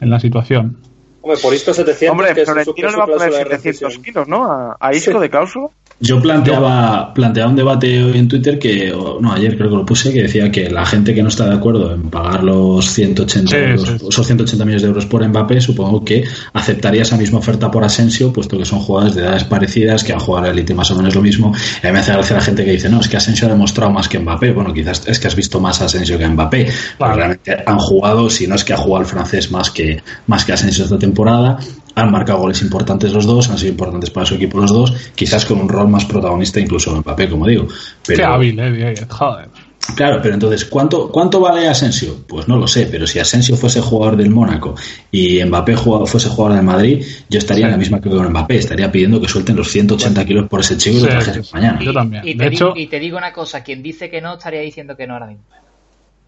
[0.00, 0.76] en la situación.
[1.22, 2.10] Hombre, por Isco 700.
[2.10, 4.02] Hombre, que es su- Florentino que le va a poner cláusula de 700 rescisión.
[4.04, 4.44] kilos, ¿no?
[4.50, 5.18] A, a Isco Sí.
[5.20, 5.68] de cláusula.
[6.06, 10.12] Yo planteaba, planteaba un debate hoy en Twitter que, no, ayer creo que lo puse,
[10.12, 13.56] que decía que la gente que no está de acuerdo en pagar los 180, Sí,
[13.56, 14.06] euros- sí, sí.
[14.10, 18.32] esos 180 millones de euros por Mbappé, supongo que aceptaría esa misma oferta por Asensio,
[18.32, 20.96] puesto que son jugadores de edades parecidas, que han jugado a la élite más o
[20.96, 21.54] menos lo mismo.
[21.82, 23.50] Y a mí me hace gracia la gente que dice, no, es que Asensio ha
[23.50, 24.52] demostrado más que Mbappé.
[24.52, 26.68] Bueno, quizás es que has visto más a Asensio que a Mbappé.
[26.98, 30.44] Pero realmente han jugado, si no es que ha jugado el francés más que, más
[30.44, 31.56] que Asensio esta temporada.
[31.96, 35.44] Han marcado goles importantes los dos, han sido importantes para su equipo los dos, quizás
[35.46, 37.68] con un rol más protagonista incluso Mbappé, como digo.
[38.06, 39.48] Pero, Qué hábil, eh, joder.
[39.96, 42.16] Claro, pero entonces, ¿cuánto, ¿cuánto vale Asensio?
[42.26, 44.74] Pues no lo sé, pero si Asensio fuese jugador del Mónaco
[45.12, 48.56] y Mbappé jugado- fuese jugador del Madrid, yo estaría en la misma que con Mbappé,
[48.56, 51.78] estaría pidiendo que suelten los 180 kilos por ese chico y lo trajesen sí, mañana.
[51.82, 52.26] Yo también.
[52.26, 55.06] Y te, hecho- y te digo una cosa, quien dice que no estaría diciendo que
[55.06, 55.44] no ahora mismo.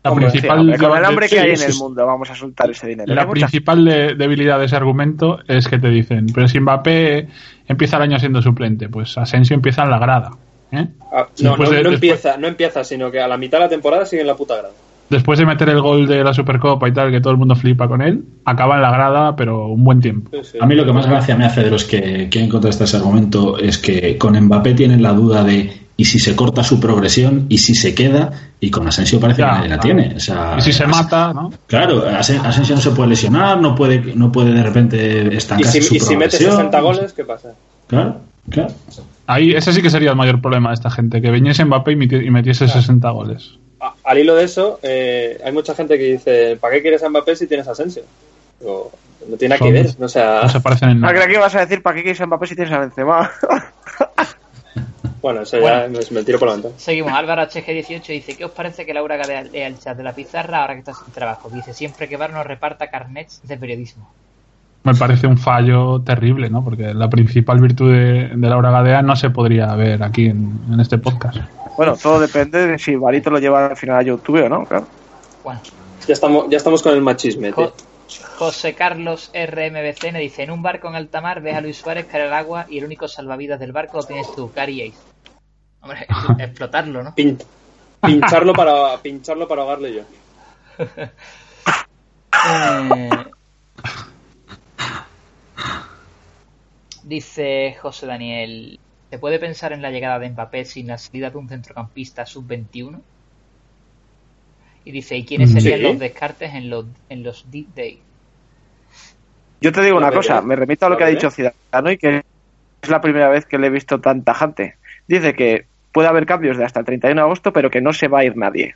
[0.06, 2.34] La Hombre, principal, hombre, con el de- hambre que hay en el mundo, vamos a
[2.36, 3.12] soltar ese dinero.
[3.14, 7.26] la principal de- debilidad de ese argumento es que te dicen, pero si Mbappé
[7.66, 10.30] empieza el año siendo suplente, pues Asensio empieza en la grada.
[10.72, 10.86] ¿eh?
[11.12, 13.64] Ah, no, no, de- no después- empieza, no empieza, sino que a la mitad de
[13.64, 14.70] la temporada sigue en la puta grada.
[15.08, 17.86] Después de meter el gol de la Supercopa y tal, que todo el mundo flipa
[17.88, 20.30] con él, acaba en la grada, pero un buen tiempo.
[20.32, 20.58] Sí, sí.
[20.60, 23.58] A mí lo que más gracia me hace de los que quieren contrastar ese argumento
[23.58, 27.56] es que con Mbappé tienen la duda de y si se corta su progresión y
[27.58, 28.30] si se queda
[28.60, 29.96] y con Asensio parece Ya, que nadie la claro.
[29.98, 30.14] tiene.
[30.16, 31.50] O sea, Y si se As- mata, ¿no?
[31.66, 35.80] Claro, Asen- Asensio no se puede lesionar, no puede, no puede de repente Y estancarse
[35.80, 36.50] si, su y si mete progresión.
[36.56, 37.48] 60 goles, ¿qué pasa?
[37.86, 38.16] Claro,
[38.50, 38.68] claro.
[39.26, 41.96] Ahí, ese sí que sería el mayor problema de esta gente, que viniese Mbappé y
[41.96, 43.52] meti- y metiese 60 goles.
[43.80, 47.08] A- al hilo de eso, eh, hay mucha gente que dice, ¿para qué quieres a
[47.08, 48.02] Mbappé si tienes a Asensio?
[48.60, 48.90] Digo,
[49.28, 51.26] no tiene nada que ver, o sea, No se parecen en Ah, nada.
[51.26, 53.30] que ibas a decir, ¿para qué quieres a Mbappé si tienes a Benzema?
[55.22, 56.74] bueno, eso ya me, me tiro por la ventana.
[56.78, 60.14] Seguimos, Álvaro HG18 dice, ¿qué os parece que Laura lea lea el chat de la
[60.14, 61.50] pizarra ahora que está sin trabajo?
[61.50, 64.10] Dice, siempre que Bar nos reparta carnets de periodismo.
[64.86, 66.62] Me parece un fallo terrible, ¿no?
[66.64, 70.80] Porque la principal virtud de, de Laura Gadea no se podría ver aquí en, en
[70.80, 71.38] este podcast.
[71.76, 74.86] bueno, todo depende de si Barito lo lleva al final a YouTube o no, claro.
[75.42, 75.60] Bueno,
[76.06, 77.66] Ya estamos, ya estamos con el machisme, tío.
[77.66, 77.74] Jo-
[78.38, 82.28] José Carlos RMBCN dice, en un barco en alta mar ves a Luis Suárez caer
[82.28, 84.98] al agua y el único salvavidas del barco lo tienes tú, Cari Ace.
[85.80, 86.06] Hombre,
[86.44, 87.12] explotarlo, ¿no?
[87.16, 87.38] Pin-
[88.00, 90.02] pincharlo para pincharlo para ahogarle yo.
[92.48, 93.10] Eh,
[97.06, 98.80] Dice José Daniel,
[99.10, 103.00] ¿se puede pensar en la llegada de Mbappé sin la salida de un centrocampista sub-21?
[104.84, 105.60] Y dice, ¿y quiénes Mm.
[105.60, 105.84] serían Sí.
[105.84, 107.98] los descartes en los, en los Deep Day?
[109.60, 112.22] Yo te digo una cosa, me remito a lo que ha dicho Ciudadano y que
[112.82, 114.76] es la primera vez que le he visto tan tajante.
[115.06, 118.08] Dice que puede haber cambios de hasta el 31 de agosto, pero que no se
[118.08, 118.74] va a ir nadie.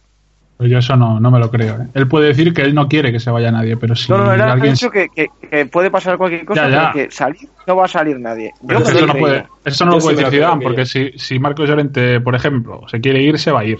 [0.60, 1.76] Pero yo eso no, no me lo creo.
[1.76, 1.86] ¿eh?
[1.94, 4.34] Él puede decir que él no quiere que se vaya nadie, pero si No, no,
[4.34, 4.74] él ha alguien...
[4.74, 6.92] dicho que, que- que puede pasar cualquier cosa, Ya, ya.
[6.92, 8.52] pero que salir no va a salir nadie.
[8.66, 11.38] Pero Eso no, puede, eso no Yo lo puede decir Zidane, que porque si, si
[11.38, 13.78] Marcos Llorente, por ejemplo, se quiere ir, se va a ir.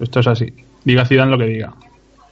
[0.00, 0.54] Esto es así.
[0.84, 1.74] Diga Zidane lo que diga.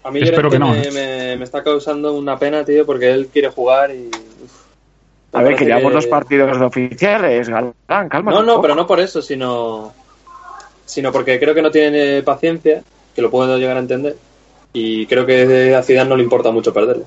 [0.02, 0.90] A mí Espero que no, me, ¿eh?
[0.90, 4.06] me- me está causando una pena, tío, porque él quiere jugar y...
[4.42, 4.62] uf.
[5.34, 7.74] A ver, que llevamos los partidos de oficiales, Galán,
[8.09, 8.32] calma.
[8.32, 9.92] No, no, pero no por eso, sino
[10.86, 12.82] sino porque creo que no tiene paciencia,
[13.15, 14.16] que lo puedo llegar a entender,
[14.73, 17.05] y creo que a Zidane no le importa mucho perderlo.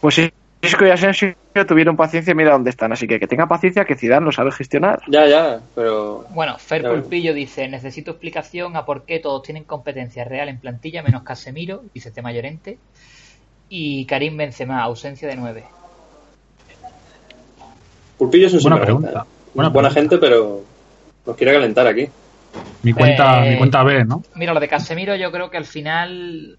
[0.00, 0.32] Pues si
[0.62, 1.34] Isco y Asensio
[1.66, 2.92] tuvieron paciencia, mira dónde están.
[2.92, 5.00] Así que que tenga paciencia, que Zidane lo sabe gestionar.
[5.08, 6.82] Ya, ya, pero Bueno, Fer.
[6.82, 11.82] Pulpillo dice, necesito explicación a por qué todos tienen competencia real en plantilla, menos Casemiro,
[11.94, 12.78] dice tema Llorente,
[13.68, 15.64] y Karim Benzema, ausencia de 9.
[18.18, 19.08] Pulpillo es un Buena pregunta.
[19.54, 19.90] Buena Buena pregunta.
[19.90, 20.60] gente, pero
[21.26, 22.08] nos quiere calentar aquí.
[22.82, 24.22] Mi cuenta, Eh, mi cuenta B, ¿no?
[24.34, 26.58] Mira, lo de Casemiro yo creo que al final,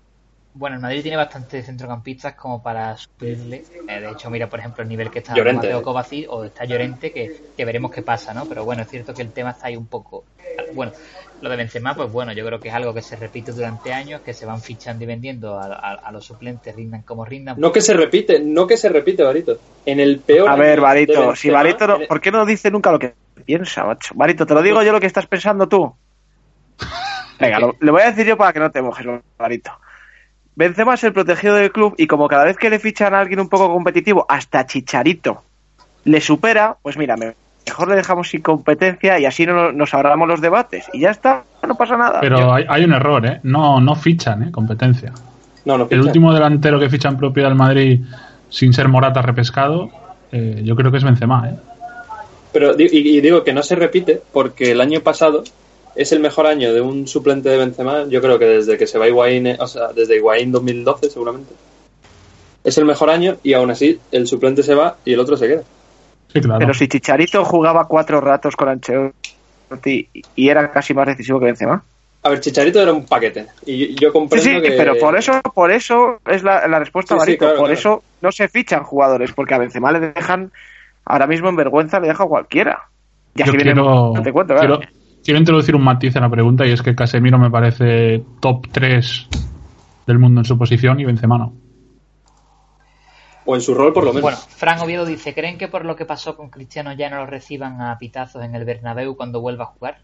[0.53, 3.63] bueno, el Madrid tiene bastantes centrocampistas como para suplirle.
[3.87, 5.67] Eh, de hecho, mira, por ejemplo, el nivel que está Llorente.
[5.67, 8.45] Mateo Kovacic o está Llorente, que, que veremos qué pasa, ¿no?
[8.45, 10.25] Pero bueno, es cierto que el tema está ahí un poco...
[10.73, 10.91] Bueno,
[11.41, 14.21] lo de Benzema, pues bueno, yo creo que es algo que se repite durante años,
[14.21, 17.59] que se van fichando y vendiendo a, a- a los suplentes, rindan como rindan.
[17.59, 19.57] No que se repite, no que se repite, Barito.
[19.85, 22.91] En el peor A ver, Barito, Benzema, si Barito no, ¿por qué no dice nunca
[22.91, 24.13] lo que piensa, macho?
[24.15, 25.93] Barito, te lo digo yo lo que estás pensando tú.
[27.39, 29.05] Venga, lo- le voy a decir yo para que no te mojes,
[29.37, 29.71] Barito.
[30.55, 33.39] Benzema es el protegido del club y como cada vez que le fichan a alguien
[33.39, 35.43] un poco competitivo, hasta Chicharito,
[36.03, 37.33] le supera, pues mira, me-
[37.65, 40.85] mejor le dejamos sin competencia y así no nos ahorramos los debates.
[40.93, 42.19] Y ya está, no pasa nada.
[42.21, 43.39] Pero hay, hay un error, ¿eh?
[43.43, 44.51] No, no fichan, ¿eh?
[44.51, 45.11] Competencia.
[45.65, 48.01] No, no, El último delantero que ficha en propiedad del Madrid
[48.49, 49.89] sin ser Morata repescado,
[50.31, 51.55] eh, yo creo que es Benzema, ¿eh?
[52.53, 52.87] Pero y,
[53.17, 55.43] y digo que no se repite porque el año pasado
[55.95, 58.97] es el mejor año de un suplente de Benzema, yo creo que desde que se
[58.97, 61.53] va Higuaín, o sea, desde Higuaín 2012 seguramente.
[62.63, 65.47] Es el mejor año y aún así el suplente se va y el otro se
[65.47, 65.63] queda.
[66.31, 66.59] Sí, claro.
[66.59, 71.83] Pero si Chicharito jugaba cuatro ratos con Ancelotti y era casi más decisivo que Benzema.
[72.23, 74.71] A ver, Chicharito era un paquete y yo Sí, comprendo sí, que...
[74.77, 77.39] pero por eso, por eso es la, la respuesta, Sí, sí, Barito.
[77.39, 77.79] claro, por claro.
[77.79, 80.51] eso no se fichan jugadores, porque a Benzema le dejan,
[81.11, 82.89] ahora mismo en vergüenza le deja a cualquiera.
[83.35, 86.71] Y así Yo viene, quiero, te cuento, quiero, introducir un matiz en la pregunta y
[86.71, 89.27] es que Casemiro me parece top 3
[90.07, 91.53] del mundo en su posición y Benzema no.
[93.45, 94.21] O en su rol por lo menos.
[94.21, 97.25] Bueno, Fran Oviedo dice, ¿creen que por lo que pasó con Cristiano ya no lo
[97.25, 99.97] reciban a pitazos en el Bernabéu cuando vuelva a jugar?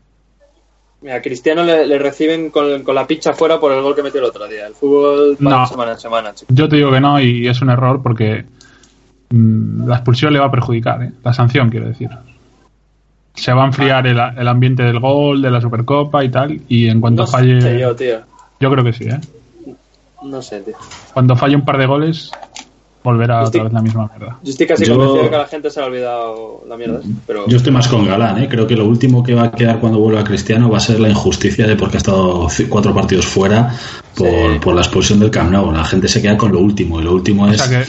[1.01, 4.03] Mira, a Cristiano le, le reciben con, con la picha fuera por el gol que
[4.03, 4.65] metió el otro día.
[4.67, 5.61] El fútbol va No.
[5.61, 6.51] de semana en semana, chico.
[6.53, 8.45] Yo te digo que no y es un error porque
[9.29, 11.11] la expulsión le va a perjudicar, ¿eh?
[11.23, 12.09] la sanción quiero decir.
[13.33, 16.87] Se va a enfriar el, el ambiente del gol, de la Supercopa y tal, y
[16.87, 17.61] en cuanto No falle...
[17.61, 18.17] sé yo, tío.
[18.59, 19.19] Yo creo que sí, ¿eh?
[20.23, 20.73] No sé, tío.
[21.13, 22.31] Cuando falle un par de goles,
[23.03, 24.39] volverá Estoy- otra vez la misma mierda.
[24.41, 26.77] Yo estoy casi Yo- convencido de que a la gente se le ha olvidado la
[26.77, 26.99] mierda.
[27.27, 28.47] Pero Yo estoy más con Galán, ¿eh?
[28.49, 31.09] creo que lo último que va a quedar cuando vuelva Cristiano va a ser la
[31.09, 33.71] injusticia de porque ha estado cuatro partidos fuera
[34.15, 34.59] por, Sí.
[34.59, 35.71] por la expulsión del Camp Nou.
[35.71, 37.87] La gente se queda con lo último y lo último O es sea que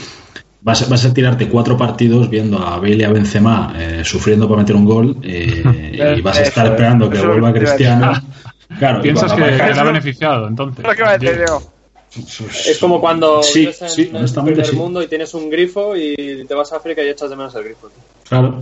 [0.61, 4.47] vas, a- vas a tirarte cuatro partidos viendo a Bale y a Benzema eh, sufriendo
[4.47, 8.13] para meter un gol eh, y vas a estar Eso, esperando que vuelva te Cristiano.
[8.77, 10.85] Claro, piensas que, que le ha beneficiado, entonces.
[10.85, 11.59] Lo que iba a decir yo.
[12.67, 14.75] es como cuando Sí, vives en sí, el sí.
[14.75, 17.63] mundo y tienes un grifo y te vas a África y echas de menos el
[17.63, 17.87] grifo.
[17.89, 18.03] tío.
[18.29, 18.59] Claro.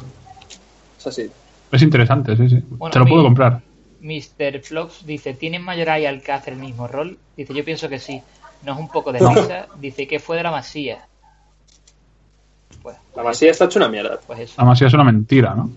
[0.97, 1.29] Es así.
[1.73, 2.63] Es interesante, sí, sí.
[2.69, 3.61] Bueno, Se lo mi- puedo comprar.
[3.99, 4.61] Mr.
[4.63, 7.17] Flox dice, ¿tienen Mayoral y Alcácer el mismo rol?
[7.35, 8.21] Dice, yo pienso que sí.
[8.63, 9.67] No es un poco de risa.
[9.79, 10.99] Dice, ¿qué fue de la Masía?
[12.87, 14.17] Pues, La masía está hecha una mierda.
[14.25, 14.53] pues eso.
[14.57, 15.69] Además, ya es una mentira, ¿no?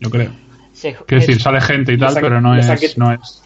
[0.00, 0.30] Yo creo.
[0.72, 3.42] Se- Quiero decir, sale gente y tal, pero no es, no es.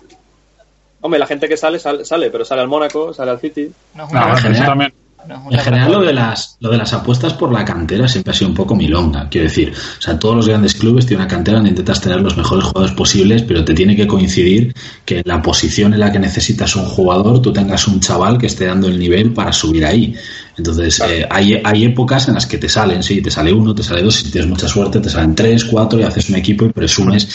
[1.03, 3.71] Hombre, la gente que sale, sale, sale, pero sale al Mónaco, sale al City.
[3.95, 4.93] no es No, una- bueno, general- eso también.
[5.29, 8.33] no es En general, lo de, las, lo de las apuestas por la cantera siempre
[8.33, 9.29] ha sido un poco milonga.
[9.29, 12.37] Quiero decir, o sea, todos los grandes clubes tienen una cantera donde intentas tener los
[12.37, 14.75] mejores jugadores posibles, pero te tiene que coincidir
[15.05, 18.47] que en la posición en la que necesitas un jugador, tú tengas un chaval que
[18.47, 20.15] esté dando el nivel para subir ahí.
[20.61, 23.83] Entonces, eh, hay, hay épocas en las que te salen, sí, te sale uno, te
[23.83, 26.69] sale dos, si tienes mucha suerte, te salen tres, cuatro, y haces un equipo y
[26.69, 27.27] presumes,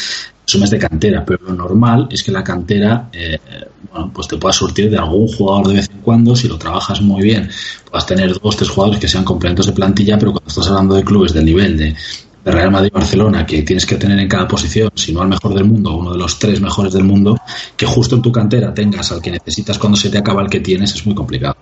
[0.44, 1.26] presumes de cantera.
[1.26, 3.40] Pero lo normal es que la cantera, eh,
[3.92, 7.02] bueno, pues te pueda surtir de algún jugador de vez en cuando, si lo trabajas
[7.02, 7.50] muy bien,
[7.90, 11.04] puedas tener dos, tres jugadores que sean complementos de plantilla, pero cuando estás hablando de
[11.04, 11.96] clubes del nivel de,
[12.46, 15.56] de Real Madrid Barcelona, que tienes que tener en cada posición, si no al mejor
[15.56, 17.36] del mundo, uno de los tres mejores del mundo,
[17.76, 20.60] que justo en tu cantera tengas al que necesitas cuando se te acaba el que
[20.60, 21.56] tienes, es muy complicado.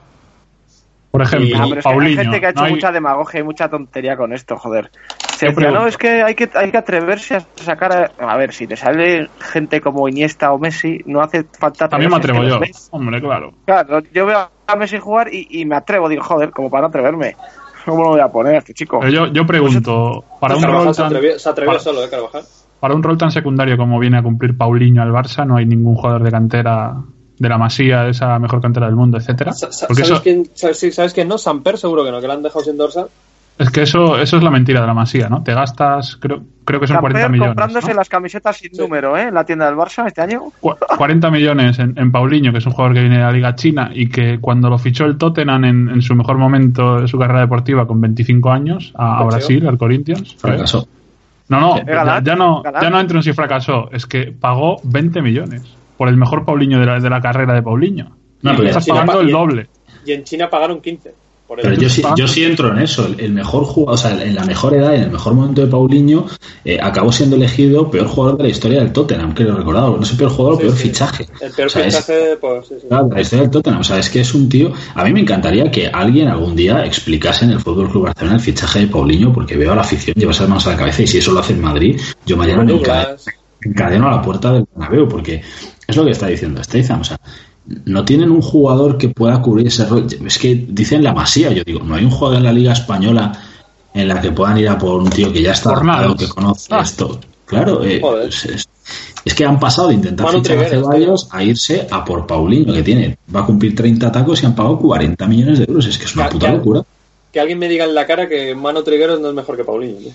[1.13, 2.21] Por ejemplo, Y- Ah, pero es que hay Paulinho.
[2.23, 4.89] gente que ha hecho no hay- mucha demagogia y mucha tontería con esto, joder.
[5.37, 5.81] Se decía, pregunto.
[5.81, 8.31] no, es que hay que, hay que atreverse a sacar a...
[8.31, 12.17] A ver, si te sale gente como Iniesta o Messi, no hace falta También me
[12.17, 12.59] atrevo yo.
[12.89, 13.53] Hombre, claro.
[13.63, 16.87] Claro, yo veo a Messi jugar y, y me atrevo, digo, joder, como para no
[16.87, 17.35] atreverme.
[17.85, 18.99] ¿Cómo lo voy a poner este chico?
[18.99, 22.03] Pero yo, yo pregunto, para un, Carvajal rol se tan, atrevió, se atrevió para- solo,
[22.03, 22.41] ¿eh, Carvajal?
[22.79, 25.93] para un rol tan secundario como viene a cumplir Paulinho al Barça, no hay ningún
[25.95, 26.95] jugador de cantera
[27.39, 29.51] de la Masía, de esa mejor cantera del mundo, etcétera.
[29.59, 31.37] Porque ¿Sabes, eso, quién, sabes, sí, ¿Sabes quién no?
[31.37, 33.07] Samper seguro que no, que lo han dejado sin dorsal.
[33.57, 35.43] es que eso, eso es la mentira de la Masía, ¿no?
[35.43, 37.49] Te gastas, creo, creo que son 40 Camper millones.
[37.49, 37.93] comprándose ¿no?
[37.95, 38.81] las camisetas sin Sí.
[38.81, 39.27] número, ¿eh?
[39.27, 40.43] En la tienda del Barça este año.
[40.59, 43.55] Cu- 40 millones en, en Paulinho, que es un jugador que viene de la Liga
[43.55, 47.17] China y que cuando lo fichó el Tottenham en, en su mejor momento de su
[47.19, 49.23] carrera deportiva con 25 años a.
[49.23, 50.35] Brasil, al Corinthians.
[50.37, 50.87] Fracasó.
[51.49, 55.21] No, no, ya, ya no, ya no entro en si fracasó, es que pagó 20
[55.21, 55.61] millones
[55.97, 58.15] por el mejor Paulinho de la, de la carrera de Paulinho.
[58.41, 59.67] No, Y pero estás China pagando pa- el doble.
[60.05, 61.13] Y en China pagaron 15.
[61.47, 63.05] Por Pero yo sí, yo sí entro en eso.
[63.05, 65.67] El, el mejor jugador, o sea, en la mejor edad, en el mejor momento de
[65.67, 66.25] Paulinho,
[66.63, 69.89] eh, acabó siendo elegido peor jugador de la historia del Tottenham, creo recordar.
[69.89, 70.87] No sé, peor jugador o Sí, peor sí.
[70.87, 71.27] fichaje.
[71.41, 72.87] El peor O sea, es- fichaje, pues sí, sí.
[72.87, 73.81] Claro, de la historia del Tottenham.
[73.81, 74.71] O sea, es que es un tío.
[74.95, 78.41] A mí me encantaría que alguien algún día explicase en el Fútbol Club Barcelona el
[78.41, 81.07] fichaje de Paulinho, porque veo a la afición llevarse las manos a la cabeza y
[81.07, 83.25] si eso lo hace en Madrid, yo mañana me encadeno, Douglas,
[83.59, 85.41] me encadeno a la puerta del Bernabéu, porque
[85.93, 87.01] es lo que está diciendo Steyzam.
[87.01, 87.17] O sea,
[87.85, 90.07] no tienen un jugador que pueda cubrir ese rol.
[90.25, 91.51] Es que dicen la masía.
[91.51, 93.31] Yo digo, no hay un jugador en la Liga Española
[93.93, 96.67] en la que puedan ir a por un tío que ya está adaptado, que conoce
[96.71, 96.81] Ah.
[96.81, 97.19] esto.
[97.45, 98.67] Claro, eh, es, es-
[99.25, 102.73] es que han pasado de intentar Manu fichar a Ceballos a irse a por Paulinho,
[102.73, 105.85] que tiene, va a cumplir 30 tacos y han pagado 40 millones de euros.
[105.85, 106.81] Es que es una puta locura.
[107.31, 110.11] Que alguien me diga en la cara que Mano Trigueros no es mejor que Paulinho.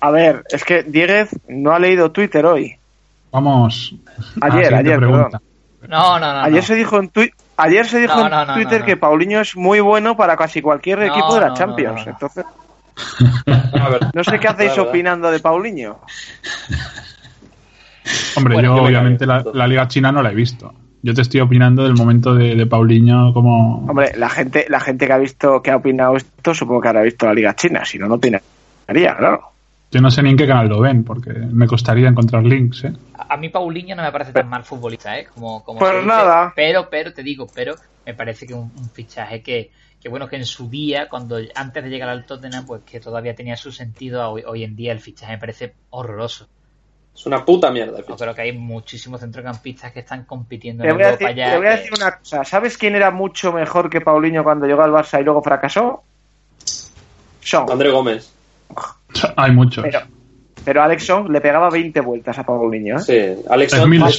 [0.00, 2.74] A ver, es que Dieguez no ha leído Twitter hoy.
[3.32, 3.94] Vamos.
[4.40, 5.40] Ayer, ayer, pregunta.
[5.88, 6.40] No, no, no.
[6.42, 6.66] Ayer no.
[6.66, 8.84] se dijo en Twi- Ayer se dijo No, en no, Twitter no, no.
[8.86, 12.00] que Paulinho es muy bueno para casi cualquier No, equipo de la Champions.
[12.00, 12.10] no, no.
[12.10, 12.44] Entonces,
[14.14, 15.98] no sé qué hacéis opinando de Paulinho.
[18.36, 20.72] Hombre, Bueno, yo yo me obviamente la Liga China no la he visto.
[21.02, 23.78] Yo te estoy opinando del momento de, de Paulinho como...
[23.88, 27.02] Hombre, la gente, la gente que ha visto, que ha opinado esto, supongo que habrá
[27.02, 29.51] visto la Liga China, si no, no opinaría, claro.
[29.92, 32.92] Yo no sé ni en qué canal lo ven, porque me costaría encontrar links, ¿eh?
[33.28, 35.26] A mí Paulinho no me parece tan mal futbolista, ¿eh?
[35.32, 36.06] Como, como Pues dice.
[36.06, 36.52] nada.
[36.56, 37.74] Pero, pero, te digo, pero
[38.06, 39.70] me parece que un, un fichaje que,
[40.00, 43.34] que, bueno, que en su día, cuando antes de llegar al Tottenham, pues que todavía
[43.34, 46.48] tenía su sentido, hoy, hoy en día el fichaje me parece horroroso.
[47.14, 47.98] Es una puta mierda.
[47.98, 51.24] el Yo creo que hay muchísimos centrocampistas que están compitiendo Te en voy, a Europa
[51.26, 51.50] decir, ya.
[51.50, 52.44] te voy a que- decir una cosa.
[52.44, 56.02] ¿Sabes quién era mucho mejor que Paulinho cuando llegó al Barça y luego fracasó?
[57.42, 57.70] Son.
[57.70, 58.32] André Gómez.
[59.36, 59.84] Hay muchos.
[59.84, 60.00] Pero,
[60.64, 62.96] pero Alex Song le pegaba 20 vueltas a Paulinho.
[62.96, 63.00] ¿eh?
[63.00, 63.42] Sí,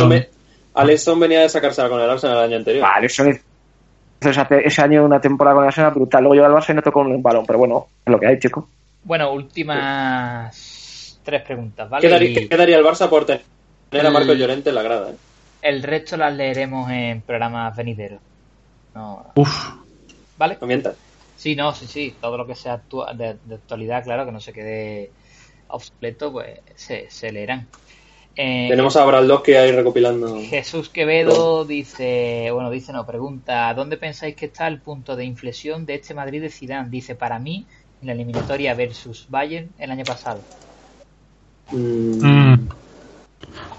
[0.10, 0.30] ve-
[0.76, 2.84] Alexson venía de sacársela con el Arsenal el año anterior.
[2.84, 3.36] Vale, Alex Song
[4.22, 6.24] ese, año una temporada con el Arsenal brutal.
[6.24, 7.46] Luego llegó al Barça y no tocó un balón.
[7.46, 8.68] Pero bueno, es lo que hay, chico.
[9.04, 12.02] Bueno, últimas tres preguntas, ¿vale?
[12.02, 13.44] ¿Qué, daría, Y qué daría el Barça por tener
[14.06, 14.10] a.
[14.10, 15.10] Marco Llorente en la grada?
[15.12, 15.16] eh?
[15.62, 18.20] el resto las leeremos en programas venideros.
[18.96, 19.70] No, Uf,
[20.38, 20.58] ¿Vale?
[20.60, 20.96] No mientas.
[21.36, 22.18] Sí, no, sí, sí.
[22.22, 25.12] Todo lo que sea actua- de, de actualidad, claro, que no se quede
[25.68, 27.68] obsoleto, pues se, se leerán.
[28.36, 30.36] Eh, Tenemos a Braldowski ahí recopilando.
[30.40, 35.86] Jesús Quevedo dice, bueno, dice, no, pregunta, ¿dónde pensáis que está el punto de inflexión
[35.86, 36.90] de este Madrid de Zidane?
[36.90, 37.68] Dice, para mí,
[38.02, 40.44] en la eliminatoria versus Bayern el año pasado.
[41.72, 42.68] Mm, mm,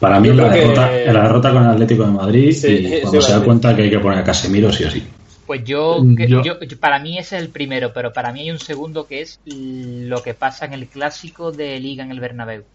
[0.01, 3.01] Para mí la que- derrota, la derrota con el Atlético de Madrid Sí, y sí,
[3.03, 5.03] cuando sí, se da cuenta que hay que poner a Casemiro sí o sí.
[5.45, 8.51] Pues yo, Mm, yo- yo- para mí ese es el primero, pero para mí hay
[8.51, 12.67] un segundo que es lo que pasa en el clásico de Liga en el Bernabéu.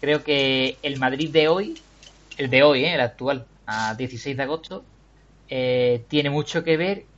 [0.00, 1.84] Creo que el Madrid de hoy,
[2.36, 2.94] el de hoy, ¿eh?
[2.94, 4.88] el actual, a 16 de agosto,
[5.48, 7.10] eh, tiene mucho que ver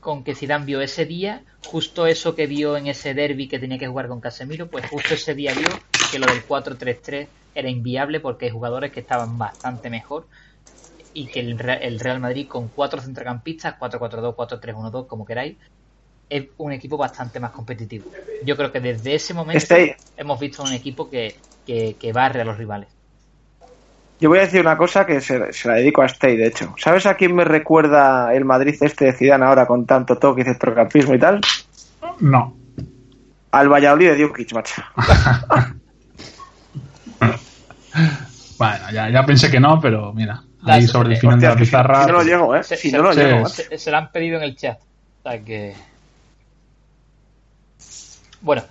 [0.00, 3.78] con que Zidane vio ese día, justo eso que vio en ese derby que tenía
[3.78, 8.20] que jugar con Casemiro, pues justo ese día vio que lo del 4-3-3 era inviable
[8.20, 10.28] porque hay jugadores que estaban bastante mejor
[11.14, 15.56] y que el Re- el Real Madrid con cuatro centrocampistas, 4-4-2, 4-3-1-2, como queráis,
[16.28, 18.06] es un equipo bastante más competitivo.
[18.44, 21.36] Yo creo que desde ese momento Este- hemos visto un equipo que,
[21.66, 22.88] que, que barre a los rivales.
[24.20, 26.72] Yo voy a decir una cosa que se, se la dedico a Stey, de hecho.
[26.78, 30.44] ¿Sabes a quién me recuerda el Madrid este de Zidane ahora con tanto toque y
[30.44, 31.40] centrocampismo y tal?
[32.20, 32.56] no.
[33.50, 34.82] Al Valladolid de Djukic, macho.
[38.58, 41.20] Bueno, ya, ya pensé que no, pero mira, ahí sobre el sí.
[41.22, 42.04] final de la pizarra.
[42.04, 42.62] si no lo llego, ¿eh?
[42.62, 43.48] Se, Si se- no lo llego, ¿eh?
[43.48, 44.78] se- se lo han pedido en el chat.
[44.80, 45.74] O sea que...
[48.40, 48.62] Bueno,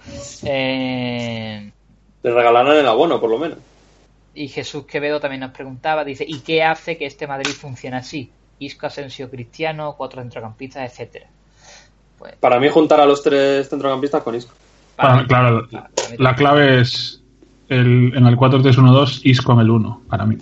[0.43, 1.71] eh,
[2.23, 3.57] Le regalaron el abono, por lo menos.
[4.35, 8.29] y Jesús Quevedo también nos preguntaba, dice, ¿y qué hace que este Madrid funcione así?
[8.59, 11.27] Isco, Asensio, Cristiano, cuatro centrocampistas, etcétera.
[12.19, 14.53] Pues, Para mí, juntar a los tres centrocampistas con Isco.
[14.95, 17.21] para Bueno, mí- claro, para mí la clave es
[17.69, 20.37] el, en el 4-3-1-2 Isco en el 1, para mí.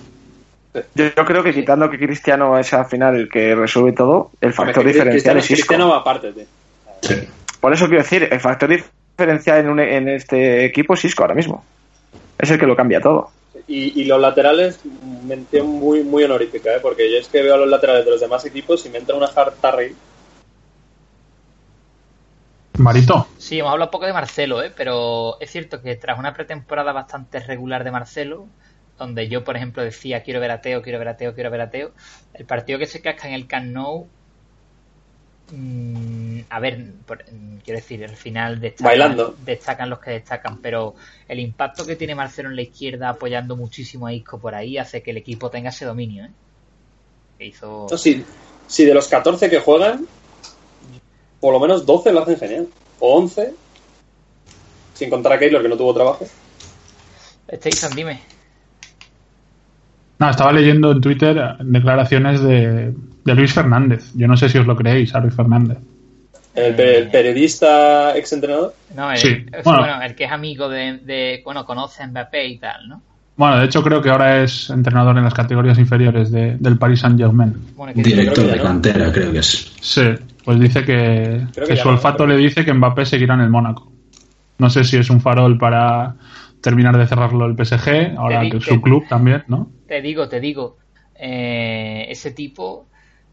[0.93, 4.53] Yo, yo creo que quitando que Cristiano es al final el que resuelve todo, el
[4.53, 5.55] factor Hombre, diferencial Cristiano, es Isco.
[5.55, 6.45] Cristiano va aparte, tío.
[7.01, 7.15] Sí.
[7.59, 11.33] Por eso quiero decir, el factor diferencial en, un- en este equipo es Isco ahora
[11.35, 11.63] mismo.
[12.37, 13.31] Es el que lo cambia todo.
[13.67, 14.79] Y, y los laterales,
[15.25, 16.79] mención muy, muy honorífica, ¿eh?
[16.81, 19.15] porque yo es que veo a los laterales de los demás equipos y me entra
[19.15, 19.95] una jarta reír.
[22.77, 24.71] Marito, Sí, hemos hablado poco de Marcelo, ¿eh?
[24.75, 28.45] pero es cierto que tras una pretemporada bastante regular de Marcelo,
[28.99, 31.61] donde yo, por ejemplo, decía quiero ver a Teo, quiero ver a Teo, quiero ver
[31.61, 31.91] a Teo,
[32.35, 34.07] el partido que se casca en el Camp Nou,
[35.51, 39.35] mm, a ver, por- mm, quiero decir, al final destacan, Bailando.
[39.45, 40.95] destacan los que destacan, pero
[41.27, 45.01] el impacto que tiene Marcelo en la izquierda apoyando muchísimo a Isco por ahí hace
[45.01, 46.29] que el equipo tenga ese dominio, ¿eh?
[47.37, 47.87] Que hizo...
[47.89, 48.23] No, si,
[48.67, 50.05] si de los 14 que juegan,
[51.39, 52.67] por lo menos 12 lo hacen genial.
[52.99, 53.53] O 11,
[54.93, 56.27] sin contar a Keylor que no tuvo trabajo.
[57.49, 58.19] Steyson, dime.
[60.19, 62.93] No, estaba leyendo en Twitter declaraciones de,
[63.25, 64.11] de Luis Fernández.
[64.15, 65.77] Yo no sé si os lo creéis a Luis Fernández.
[66.55, 68.73] El, pe- el periodista exentrenador.
[68.95, 69.79] No, el, Sí, bueno.
[69.79, 73.01] bueno, el que es amigo de, de- bueno, conoce a Mbappé y tal, ¿no?
[73.37, 76.99] Bueno, de hecho creo que ahora es entrenador en las categorías inferiores de- del Paris
[76.99, 77.53] Saint-Germain.
[77.77, 78.63] Bueno, que Director de no.
[78.63, 79.71] cantera, creo que es.
[79.79, 80.01] Sí,
[80.43, 81.45] pues dice que,
[81.77, 83.89] su no, olfato pero- le dice que Mbappé seguirá en el Mónaco.
[84.57, 86.15] No sé si es un farol para,
[86.61, 89.71] terminar de cerrarlo el PSG, ahora Te di- que te- su club también, ¿no?
[89.87, 90.77] Te digo, te digo,
[91.15, 92.85] eh, ese tipo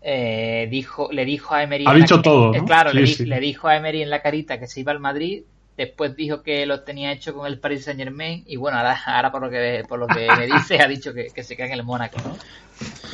[0.03, 1.85] eh, dijo, le dijo a Emery...
[1.87, 3.27] Ha dicho todo, eh, claro, le, Sí, di- sí.
[3.27, 5.43] le dijo a Emery en la carita que se iba al Madrid,
[5.77, 9.31] después dijo que lo tenía hecho con el Paris Saint Germain y bueno, ahora, ahora
[9.33, 11.73] por lo que por lo que me dice ha dicho que, que se queda en
[11.73, 12.37] el Mónaco, ¿no?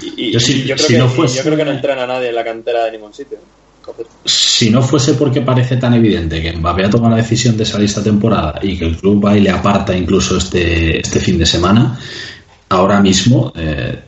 [0.02, 2.04] Y, y- Yo sí- yo, creo si que, no fuese- yo creo que no entrena
[2.04, 3.38] a nadie en la cantera de ningún sitio.
[4.24, 7.86] Si no fuese porque parece tan evidente que Mbappé ha tomado la decisión de salir
[7.86, 11.46] esta temporada y que el club va y le aparta incluso este, este fin de
[11.46, 11.98] semana,
[12.68, 13.98] ahora mismo eh,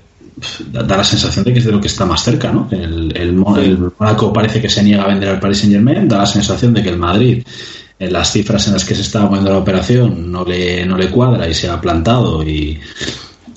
[0.70, 2.68] da, la sensación de que es de lo que está más cerca, ¿no?
[2.70, 6.26] El, el, Mónaco parece que se niega a vender al Paris Saint Germain, da la
[6.26, 7.42] sensación de que el Madrid,
[7.98, 11.10] en las cifras en las que se estaba poniendo la operación, no le, no le
[11.10, 12.78] cuadra y se ha plantado y,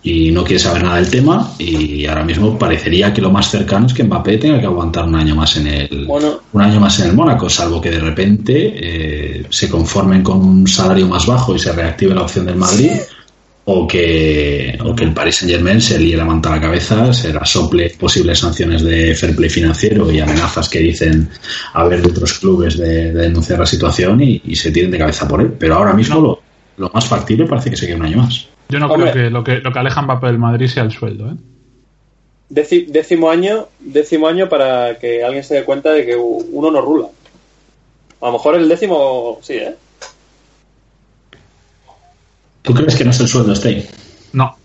[0.03, 3.87] y no quiere saber nada del tema y ahora mismo parecería que lo más cercano
[3.87, 6.39] es que Mbappé tenga que aguantar un año más en el Bueno.
[6.53, 10.67] un año más en el Mónaco, salvo que de repente eh, se conformen con un
[10.67, 12.91] salario más bajo y se reactive la opción del Madrid
[13.69, 17.11] o que, o que el Paris Saint Germain se líe la manta a la cabeza,
[17.11, 21.29] se la sople posibles sanciones de fair play financiero y amenazas que dicen
[21.73, 25.27] haber de otros clubes de, de denunciar la situación y, y se tiren de cabeza
[25.27, 25.53] por él.
[25.59, 26.46] Pero ahora mismo lo,
[26.77, 28.47] lo más factible parece que se quede un año más.
[28.69, 29.11] Yo no Hombre.
[29.11, 31.35] creo que lo, que lo que aleja Mbappé del Madrid sea el sueldo, ¿eh?
[32.49, 36.81] déci- décimo año, décimo año para que alguien se dé cuenta de que uno no
[36.81, 37.07] rula.
[38.21, 39.75] A lo mejor el décimo sí, ¿eh?
[42.61, 43.87] ¿Tú crees que no es el sueldo, Stey?
[44.33, 44.55] No,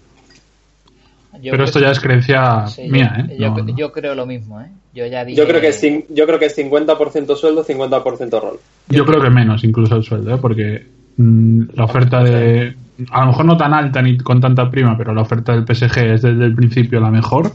[1.34, 3.36] Yo pero creo- esto ya es creencia sí, mía, yo, ¿eh?
[3.38, 3.76] yo, No, no.
[3.76, 4.66] yo creo lo mismo, ¿eh?
[4.92, 5.38] Yo ya dije...
[5.40, 8.60] Yo creo que es yo creo que es 50% sueldo, 50% rol.
[8.88, 10.38] Yo creo que menos incluso el sueldo, ¿eh?
[10.40, 10.86] porque
[11.16, 12.74] la oferta de...
[13.10, 15.98] A lo mejor no tan alta ni con tanta prima, pero la oferta del PSG
[15.98, 17.50] es desde el principio la mejor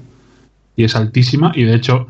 [0.75, 2.07] y es altísima y de hecho,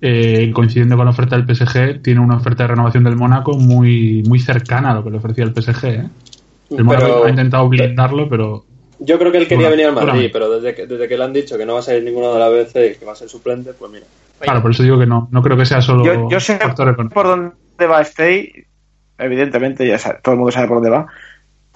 [0.00, 4.22] eh, coincidiendo con la oferta del PSG, tiene una oferta de renovación del Mónaco muy,
[4.28, 5.84] muy cercana a lo que le ofrecía el PSG.
[5.86, 6.08] ¿eh?
[6.70, 8.64] El Mónaco Pero- ha intentado blindarlo, pero
[9.00, 11.32] Yo creo que él quería venir al Madrid, pero desde que, desde que le han
[11.32, 13.28] dicho que no va a salir ninguno de la BC y que va a ser
[13.28, 14.06] suplente, pues mira.
[14.40, 16.88] claro, por eso digo que no, no creo que sea solo Yo, yo sé factor
[16.88, 17.14] económico.
[17.14, 17.52] por dónde
[17.90, 18.52] va Stay,
[19.18, 21.06] evidentemente, ya sabe- todo el mundo sabe por dónde va.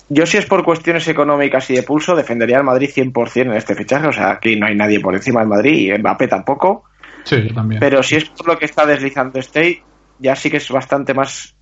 [0.09, 3.75] Yo si es por cuestiones económicas y de pulso, defendería al Madrid 100% en este
[3.75, 4.07] fichaje.
[4.09, 6.85] O sea, aquí no hay nadie por encima del Madrid y Mbappé tampoco.
[7.25, 7.81] Sí, yo también.
[7.81, 9.81] Pero si es por lo que está deslizando Stay,
[10.19, 11.55] ya sí que es bastante más,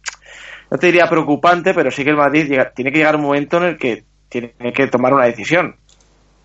[0.70, 3.58] no te diría preocupante, pero sí que el Madrid llega- tiene que llegar un momento
[3.58, 5.76] en el que tiene que tomar una decisión.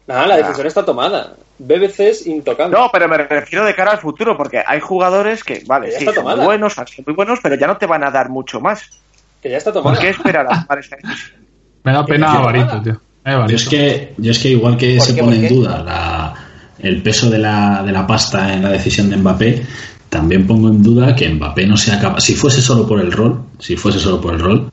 [0.08, 1.34] Nada, la decisión está tomada.
[1.58, 2.78] BBC es intocable.
[2.78, 6.24] No, pero me refiero de cara al futuro, porque hay jugadores que, vale, sí, son
[6.24, 9.02] muy buenos, son muy buenos, pero ya no te van a dar mucho más.
[9.46, 9.94] Que ya está tomada.
[9.96, 11.34] ¿Por qué esperar a tomar esta decisión?
[11.84, 13.02] Me da pena a Barito, tío.
[13.24, 15.84] Eh, Yo es que, yo es que igual que ¿Por se qué, pone en duda
[15.84, 16.34] la-
[16.80, 19.64] el peso de la, de la pasta en la decisión de Mbappé,
[20.10, 23.40] también pongo en duda que Mbappé no sea capaz, si fuese solo por el rol,
[23.60, 24.70] si fuese solo por el rol,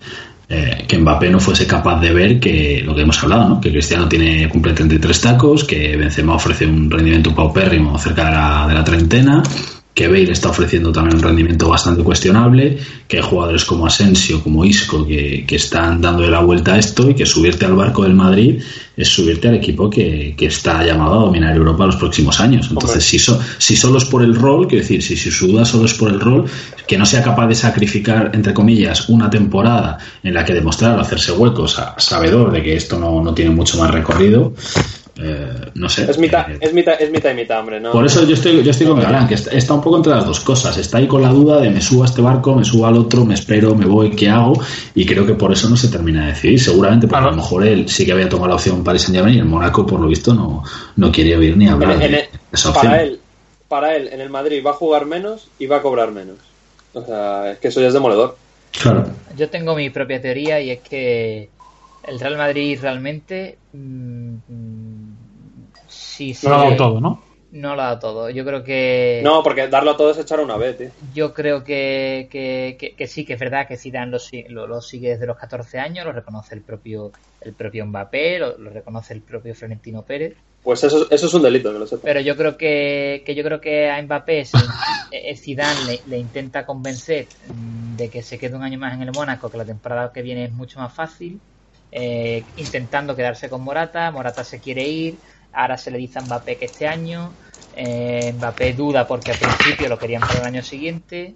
[0.49, 3.61] eh, que Mbappé no fuese capaz de ver que lo que hemos hablado, ¿no?
[3.61, 8.67] que Cristiano tiene cumple 33 tacos, que Benzema ofrece un rendimiento paupérrimo cerca de la,
[8.69, 9.43] de la treintena,
[9.95, 14.65] que Bale está ofreciendo también un rendimiento bastante cuestionable, que hay jugadores como Asensio, como
[14.65, 18.15] Isco, que, que están dándole la vuelta a esto y que subirte al barco del
[18.15, 18.63] Madrid
[18.97, 22.69] es subirte al equipo que, que está llamado a dominar Europa los próximos años.
[22.71, 25.65] Entonces, si, so- si solo es por el rol, quiero decir, si, si su duda
[25.67, 26.47] solo es por el rol,
[26.87, 31.03] que no sea capaz de sacrificar, entre comillas, una temporada en la que demostrar o
[31.03, 34.55] hacerse huecos, sabedor de que esto no, no tiene mucho más recorrido,
[35.23, 36.11] eh, no sé.
[36.11, 37.81] Es mitad, eh, es mitad, es mitad y mitad, hombre.
[37.81, 37.93] ¿no?
[37.93, 40.27] por eso yo estoy, yo estoy con Galán, que está, está un poco entre las
[40.27, 40.77] dos cosas.
[40.79, 43.25] Está ahí con la duda de me subo a este barco, me subo al otro,
[43.25, 44.61] me espero, me voy, ¿qué hago?
[44.95, 46.61] Y creo que por eso no se termina de decidir.
[46.61, 47.29] Seguramente porque Claro.
[47.29, 49.45] a lo mejor él sí que había tomado la opción Paris Saint Germain y el
[49.45, 50.63] Mónaco, por lo visto, no,
[50.97, 52.87] no quiere oír ni hablar En- de en- esa opción.
[52.91, 53.21] para él,
[53.69, 56.37] para él, en el Madrid va a jugar menos y va a cobrar menos.
[56.95, 58.37] O sea, es que eso ya es demoledor.
[58.83, 59.07] Claro.
[59.37, 61.49] Yo tengo mi propia teoría y es que
[62.05, 64.35] el Real Madrid realmente mm,
[66.35, 67.25] sí, sí, No lo ha dado todo, ¿no?
[67.51, 68.31] no lo ha dado todo.
[68.31, 70.91] Yo creo que No, porque darlo todo es echar una vez, tío.
[70.97, 74.19] yo creo que, que, que- que sí, que es verdad que Zidane lo,
[74.49, 78.57] lo, lo sigue desde los 14 años, lo reconoce el propio el propio Mbappé, lo,
[78.59, 80.37] lo reconoce el propio Florentino Pérez.
[80.63, 82.03] Pues eso, eso es un delito, que lo sepa.
[82.05, 84.43] Pero yo creo que, que yo creo que a Mbappé
[85.11, 89.03] eh, Zidane le, le intenta convencer mm, de que se quede un año más en
[89.03, 91.43] el Mónaco, que la temporada que viene es mucho más fácil,
[91.91, 95.21] eh, intentando quedarse con Morata, Morata se quiere ir,
[95.53, 97.35] ahora se le dice a Mbappé que este año,
[97.73, 101.35] eh, Mbappé duda porque al principio lo querían para el año siguiente.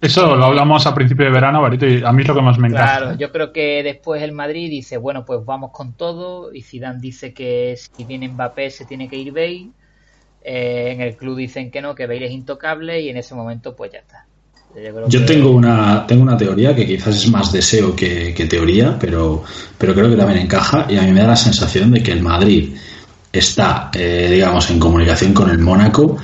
[0.00, 2.56] Eso lo hablamos a principio de verano, Barito, y a mí es lo que más
[2.58, 2.98] me encaja.
[2.98, 7.00] Claro, yo creo que después el Madrid dice, bueno, pues vamos con todo, y Zidane
[7.00, 9.70] dice que si viene Mbappé se tiene que ir Bale,
[10.40, 13.74] Eh, en el club dicen que no, que Bale es intocable, y en ese momento
[13.74, 14.24] pues ya está.
[14.72, 18.46] creo Yo que- tengo una, tengo una teoría que quizás es más deseo que, que
[18.46, 19.42] teoría, pero,
[19.76, 22.22] pero creo que también encaja y a mí me da la sensación de que el
[22.22, 22.76] Madrid
[23.32, 26.18] está, eh, digamos, en comunicación con el Mónaco.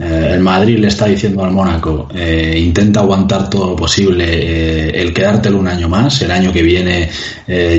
[0.00, 4.90] Eh, el Madrid le está diciendo al Mónaco, eh, intenta aguantar todo lo posible, eh,
[4.94, 7.10] el quedártelo un año más, el año que viene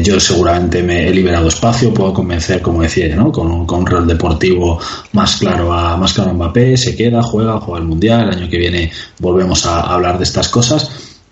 [0.04, 3.32] yo seguramente me he liberado espacio, puedo convencer, como decía, ¿no?
[3.32, 4.80] con, un, con un rol deportivo
[5.14, 8.50] más claro a más claro a Mbappé, se queda, juega, juega el Mundial, el año
[8.50, 10.90] que viene volvemos a hablar de estas cosas,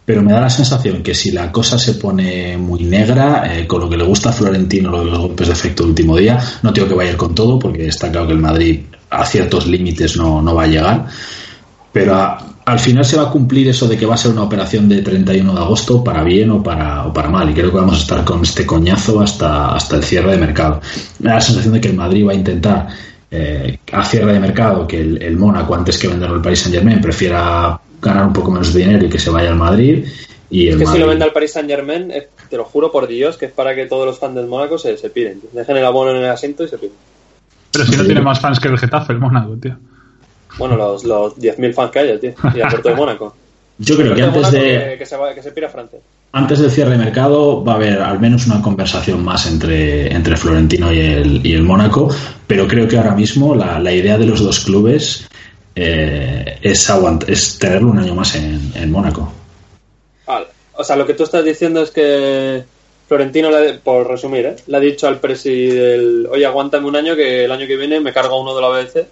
[0.07, 3.81] pero me da la sensación que si la cosa se pone muy negra, eh, con
[3.81, 6.39] lo que le gusta a Florentino, lo de los golpes de efecto del último día,
[6.63, 10.15] no digo que vaya con todo, porque está claro que el Madrid a ciertos límites
[10.15, 11.07] no, no va a llegar,
[11.91, 12.15] pero
[12.63, 15.01] al final se va a cumplir eso de que va a ser una operación de
[15.01, 18.01] 31 de agosto para bien o para, o para mal, y creo que vamos a
[18.03, 20.79] estar con este coñazo hasta, hasta el cierre de mercado.
[21.19, 22.87] Me da la sensación de que el Madrid va a intentar
[23.31, 26.75] eh, a cierre de mercado que el, el Mónaco antes que venderlo al Paris Saint
[26.75, 30.05] Germain prefiera ganar un poco menos de dinero y que se vaya al Madrid
[30.49, 32.13] y el Es que si lo vende al Paris Saint Germain,
[32.49, 34.97] te lo juro por Dios, que es para que todos los fans del Mónaco se,
[34.97, 35.41] se piren.
[35.51, 36.95] Dejen el abono en el asiento y se piren.
[37.71, 39.77] Pero si no tiene más fans que el Getafe, el Mónaco, tío.
[40.57, 42.33] Bueno, los, los 10.000 fans que haya, tío.
[42.55, 43.35] Y al puerto de Mónaco.
[43.79, 45.99] Yo creo que antes de Que, que se va, que se pire a Francia.
[46.31, 50.35] antes del cierre de mercado va a haber al menos una conversación más entre, entre
[50.37, 52.09] Florentino y el, y el Mónaco,
[52.47, 55.27] pero creo que ahora mismo la, la idea de los dos clubes
[55.75, 59.31] eh, es, aguant- es tenerlo un año más en, en Mónaco.
[60.25, 60.47] Vale.
[60.73, 62.63] O sea, lo que tú estás diciendo es que
[63.07, 64.55] Florentino, le por resumir, ¿eh?
[64.67, 67.99] le ha dicho al presi del, oye, aguántame un año que el año que viene
[67.99, 69.07] me cargo uno de la BBC.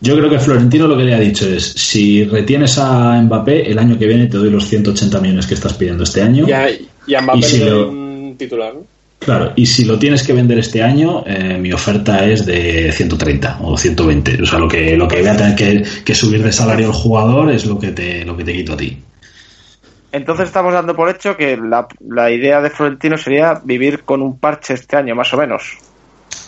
[0.00, 3.78] Yo creo que Florentino lo que le ha dicho es, si retienes a Mbappé, el
[3.78, 6.46] año que viene te doy los 180 millones que estás pidiendo este año.
[6.48, 8.80] Y a, y a Mbappé Y si le doy lo- un titular, ¿no?
[9.18, 13.58] Claro, y si lo tienes que vender este año, eh, mi oferta es de 130
[13.62, 14.40] o 120.
[14.42, 16.92] O sea, lo que, lo que voy a tener que, que subir de salario al
[16.92, 18.96] jugador es lo que te, lo que te quito a ti.
[20.12, 24.38] Entonces estamos dando por hecho que la, la idea de Florentino sería vivir con un
[24.38, 25.64] parche este año, más o menos.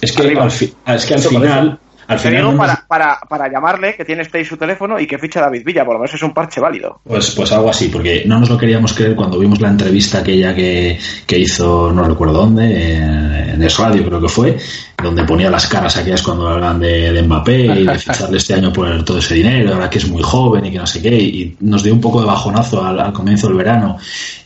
[0.01, 0.45] Es que Arriba.
[0.45, 1.79] al, fi- es que al final,
[2.11, 4.57] al Te final digo no nos- para, para, para llamarle, que tiene este ahí su
[4.57, 7.01] teléfono y que ficha David Villa, por lo menos es un parche válido.
[7.05, 10.55] Pues, pues algo así, porque no nos lo queríamos creer cuando vimos la entrevista aquella
[10.55, 14.57] que, que hizo, no recuerdo dónde, en, en Es Radio creo que fue,
[15.03, 18.73] donde ponía las caras aquellas cuando hablan de, de Mbappé y de ficharle este año
[18.73, 21.57] por todo ese dinero, ahora que es muy joven y que no sé qué, y
[21.61, 23.97] nos dio un poco de bajonazo al, al comienzo del verano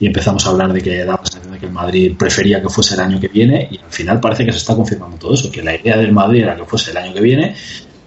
[0.00, 2.68] y empezamos a hablar de que daba la sensación de que el Madrid prefería que
[2.68, 5.50] fuese el año que viene y al final parece que se está confirmando todo eso,
[5.50, 7.53] que la idea del Madrid era que fuese el año que viene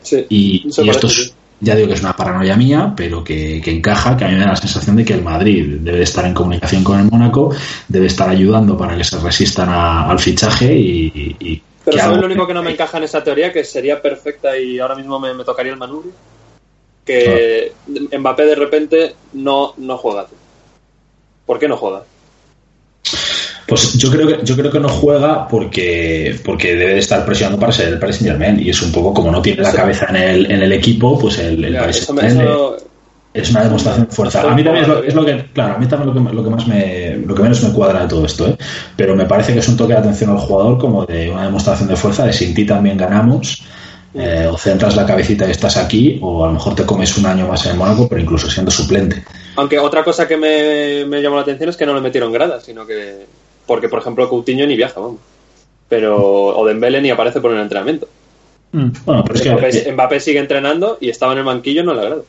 [0.01, 0.25] Sí.
[0.29, 4.25] y, esto es, ya digo que es una paranoia mía, pero que, que encaja, que
[4.25, 6.99] a mí me da la sensación de que el Madrid debe estar en comunicación con
[6.99, 7.53] el Mónaco,
[7.87, 12.25] debe estar ayudando para que se resistan a- al fichaje y, y Pero ¿sabes lo
[12.27, 13.51] único que no me encaja en esa teoría?
[13.51, 16.11] Que sería perfecta y ahora mismo me, me tocaría el manubrio.
[17.05, 17.71] Que
[18.17, 20.27] Mbappé de repente no, no juega.
[21.45, 22.03] ¿Por qué no juega?
[23.67, 27.59] Pues yo creo que yo creo que no juega porque porque debe de estar presionando
[27.59, 30.05] para ser el Paris Saint Germain y es un poco como no tiene la cabeza
[30.09, 32.77] en el, en el equipo, pues el, el Paris Saint-Germain eso-
[33.33, 34.41] es una demostración de fuerza.
[34.51, 36.33] A mí también es lo, es es lo que, claro, a mí también lo que,
[36.35, 38.57] lo que más me, lo que menos me cuadra de todo esto, ¿eh?
[38.95, 41.87] Pero me parece que es un toque de atención al jugador como de una demostración
[41.87, 43.63] de fuerza de sin ti también ganamos.
[44.15, 47.25] eh, o centras la cabecita y estás aquí, o a lo mejor te comes un
[47.27, 49.23] año más en el Mónaco, pero incluso siendo suplente.
[49.57, 52.63] Aunque otra cosa que me, me llamó la atención es que no le metieron gradas,
[52.63, 53.25] sino que.
[53.67, 55.19] Porque, por ejemplo, Coutinho ni viaja, vamos.
[55.89, 56.17] Pero.
[56.57, 58.07] O Dembele ni aparece por el entrenamiento.
[58.71, 58.89] Mm.
[59.05, 61.93] Bueno, pero es que Mbappé, eh, Mbappé sigue entrenando y estaba en el banquillo no
[61.93, 62.21] le agrada.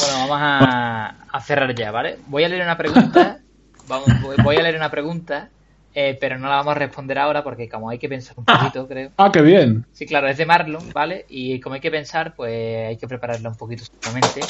[0.00, 2.18] Bueno, vamos a, a cerrar ya, ¿vale?
[2.26, 3.38] Voy a leer una pregunta.
[3.86, 5.50] Vamos, voy- voy a leer una pregunta,
[5.94, 8.88] eh, pero no la vamos a responder ahora porque como hay que pensar un poquito,
[8.88, 9.10] creo.
[9.18, 9.84] Ah, qué bien.
[9.92, 11.26] Sí, claro, es de Marlon, ¿vale?
[11.28, 14.40] Y como hay que pensar, pues hay que prepararla un poquito seguramente.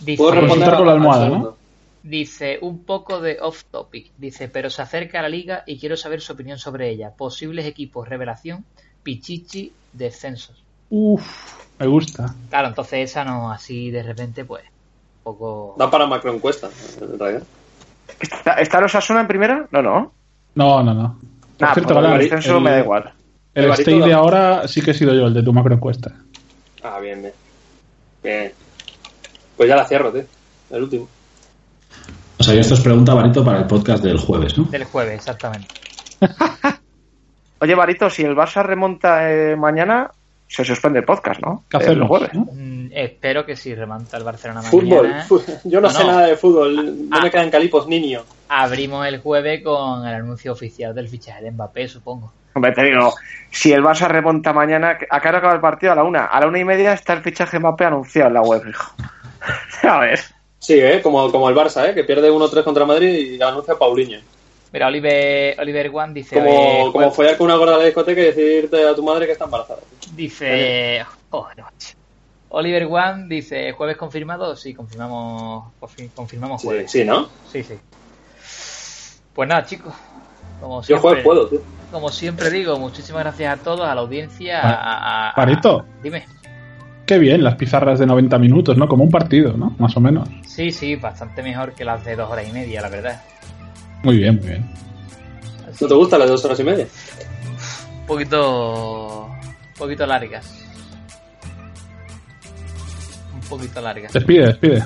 [0.00, 1.58] Dice, Puedo responder consultar con la al almohada, segundo.
[2.04, 4.12] Dice un poco de off topic.
[4.18, 7.10] Dice, pero se acerca a la liga y quiero saber su opinión sobre ella.
[7.16, 8.64] Posibles equipos, revelación,
[9.02, 10.62] Pichichi, descensos.
[10.90, 12.34] Uf, me gusta.
[12.50, 15.74] Claro, entonces esa no, así de repente, pues, un poco...
[15.78, 16.68] Da para macro encuesta,
[17.00, 17.42] en realidad.
[18.20, 19.66] ¿Está, ¿está los Asuna en primera?
[19.70, 20.12] No, no.
[20.54, 21.18] No, no, no.
[21.58, 23.12] Por Nah, cierto, por el descenso el- me da igual.
[23.54, 26.12] El Alvarito stay de ahora sí que he sido yo, el de tu macroencuesta.
[26.82, 27.32] Ah, bien, bien.
[28.22, 28.52] Bien.
[29.56, 30.24] Pues ya la cierro, tío.
[30.70, 31.08] El último.
[32.44, 34.64] O sea, que esto es pregunta, Barito, para el podcast del jueves, ¿no?
[34.64, 35.68] Del jueves, exactamente.
[37.60, 40.10] Oye, Barito, si el Barça remonta eh, mañana,
[40.46, 41.64] se suspende el podcast, ¿no?
[41.70, 42.08] ¿Qué El hacemos?
[42.08, 42.34] jueves.
[42.34, 42.46] no?
[42.52, 45.06] Mm, espero que si remonta el Barcelona Fútbol.
[45.08, 46.10] mañana, fu- Yo no, No, sé no.
[46.12, 47.08] nada de fútbol.
[47.08, 47.20] No Ah.
[47.22, 48.22] me quedan calipos, niño.
[48.48, 52.32] abrimos el jueves con el anuncio oficial del fichaje de Mbappé, supongo.
[52.52, 53.12] Hombre, te digo,
[53.50, 55.92] si el Barça remonta mañana, ¿a qué hora acaba el partido?
[55.92, 56.26] A la una.
[56.26, 58.92] A la una y media está el fichaje Mbappé anunciado en la web, hijo.
[59.88, 60.20] A ver.
[60.64, 61.02] Sí, ¿eh?
[61.02, 61.94] como, como el Barça, ¿eh?
[61.94, 64.18] que pierde 1-3 contra Madrid y anuncia Paulinho.
[64.72, 66.34] Mira, Oliver, Oliver One dice...
[66.36, 69.32] Como, como follar con una gorda a la discoteca y decirte a tu madre que
[69.32, 69.80] está embarazada.
[70.14, 71.04] Dice...
[71.30, 71.96] Macho.
[72.48, 74.56] Oliver One dice, ¿jueves confirmado?
[74.56, 76.90] Sí, confirmamos, confir- confirmamos jueves.
[76.90, 77.28] sí, ¿no?
[77.52, 77.74] Sí, sí.
[79.34, 79.92] Pues nada, chicos.
[80.60, 81.60] Como Yo siempre, jueves puedo, tío.
[81.92, 85.84] como siempre digo, muchísimas gracias a todos, a la audiencia, a, a- a- Parito.
[86.02, 86.24] Dime.
[87.06, 88.88] Qué bien, las pizarras de 90 minutos, ¿no?
[88.88, 89.74] Como un partido, ¿no?
[89.78, 90.28] Más o menos.
[90.46, 93.22] Sí, sí, bastante mejor que las de dos horas y media, la verdad.
[94.02, 94.70] Muy bien, muy bien.
[95.80, 96.86] ¿No te gustan las dos horas y media?
[98.00, 99.26] Un poquito...
[99.26, 100.46] Un poquito largas.
[103.34, 104.12] Un poquito largas.
[104.12, 104.84] Despide, despide.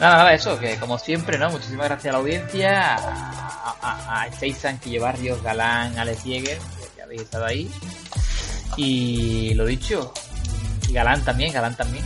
[0.00, 1.50] Nada, nada, eso, que como siempre, ¿no?
[1.50, 6.58] Muchísimas gracias a la audiencia, a, a, a Steysan, Quille Barrios, Galán, Alex Jäger,
[6.96, 7.70] que habéis estado ahí.
[8.76, 10.12] Y lo dicho,
[10.92, 12.04] Galán también, Galán también.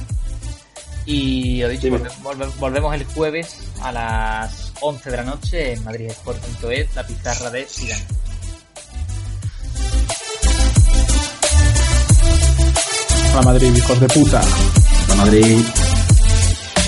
[1.06, 1.98] Y lo dicho, Dime.
[1.98, 7.50] volve- volve- volvemos el jueves a las 11 de la noche en madridesport.es, la pizarra
[7.50, 8.04] de Zidane.
[13.32, 14.40] A la Madrid, hijos de puta.
[15.08, 15.60] La Madrid.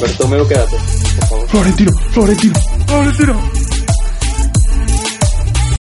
[0.00, 1.48] Bertomeu, quédate, por favor.
[1.48, 2.54] Florentino, Florentino,
[2.86, 3.60] Florentino.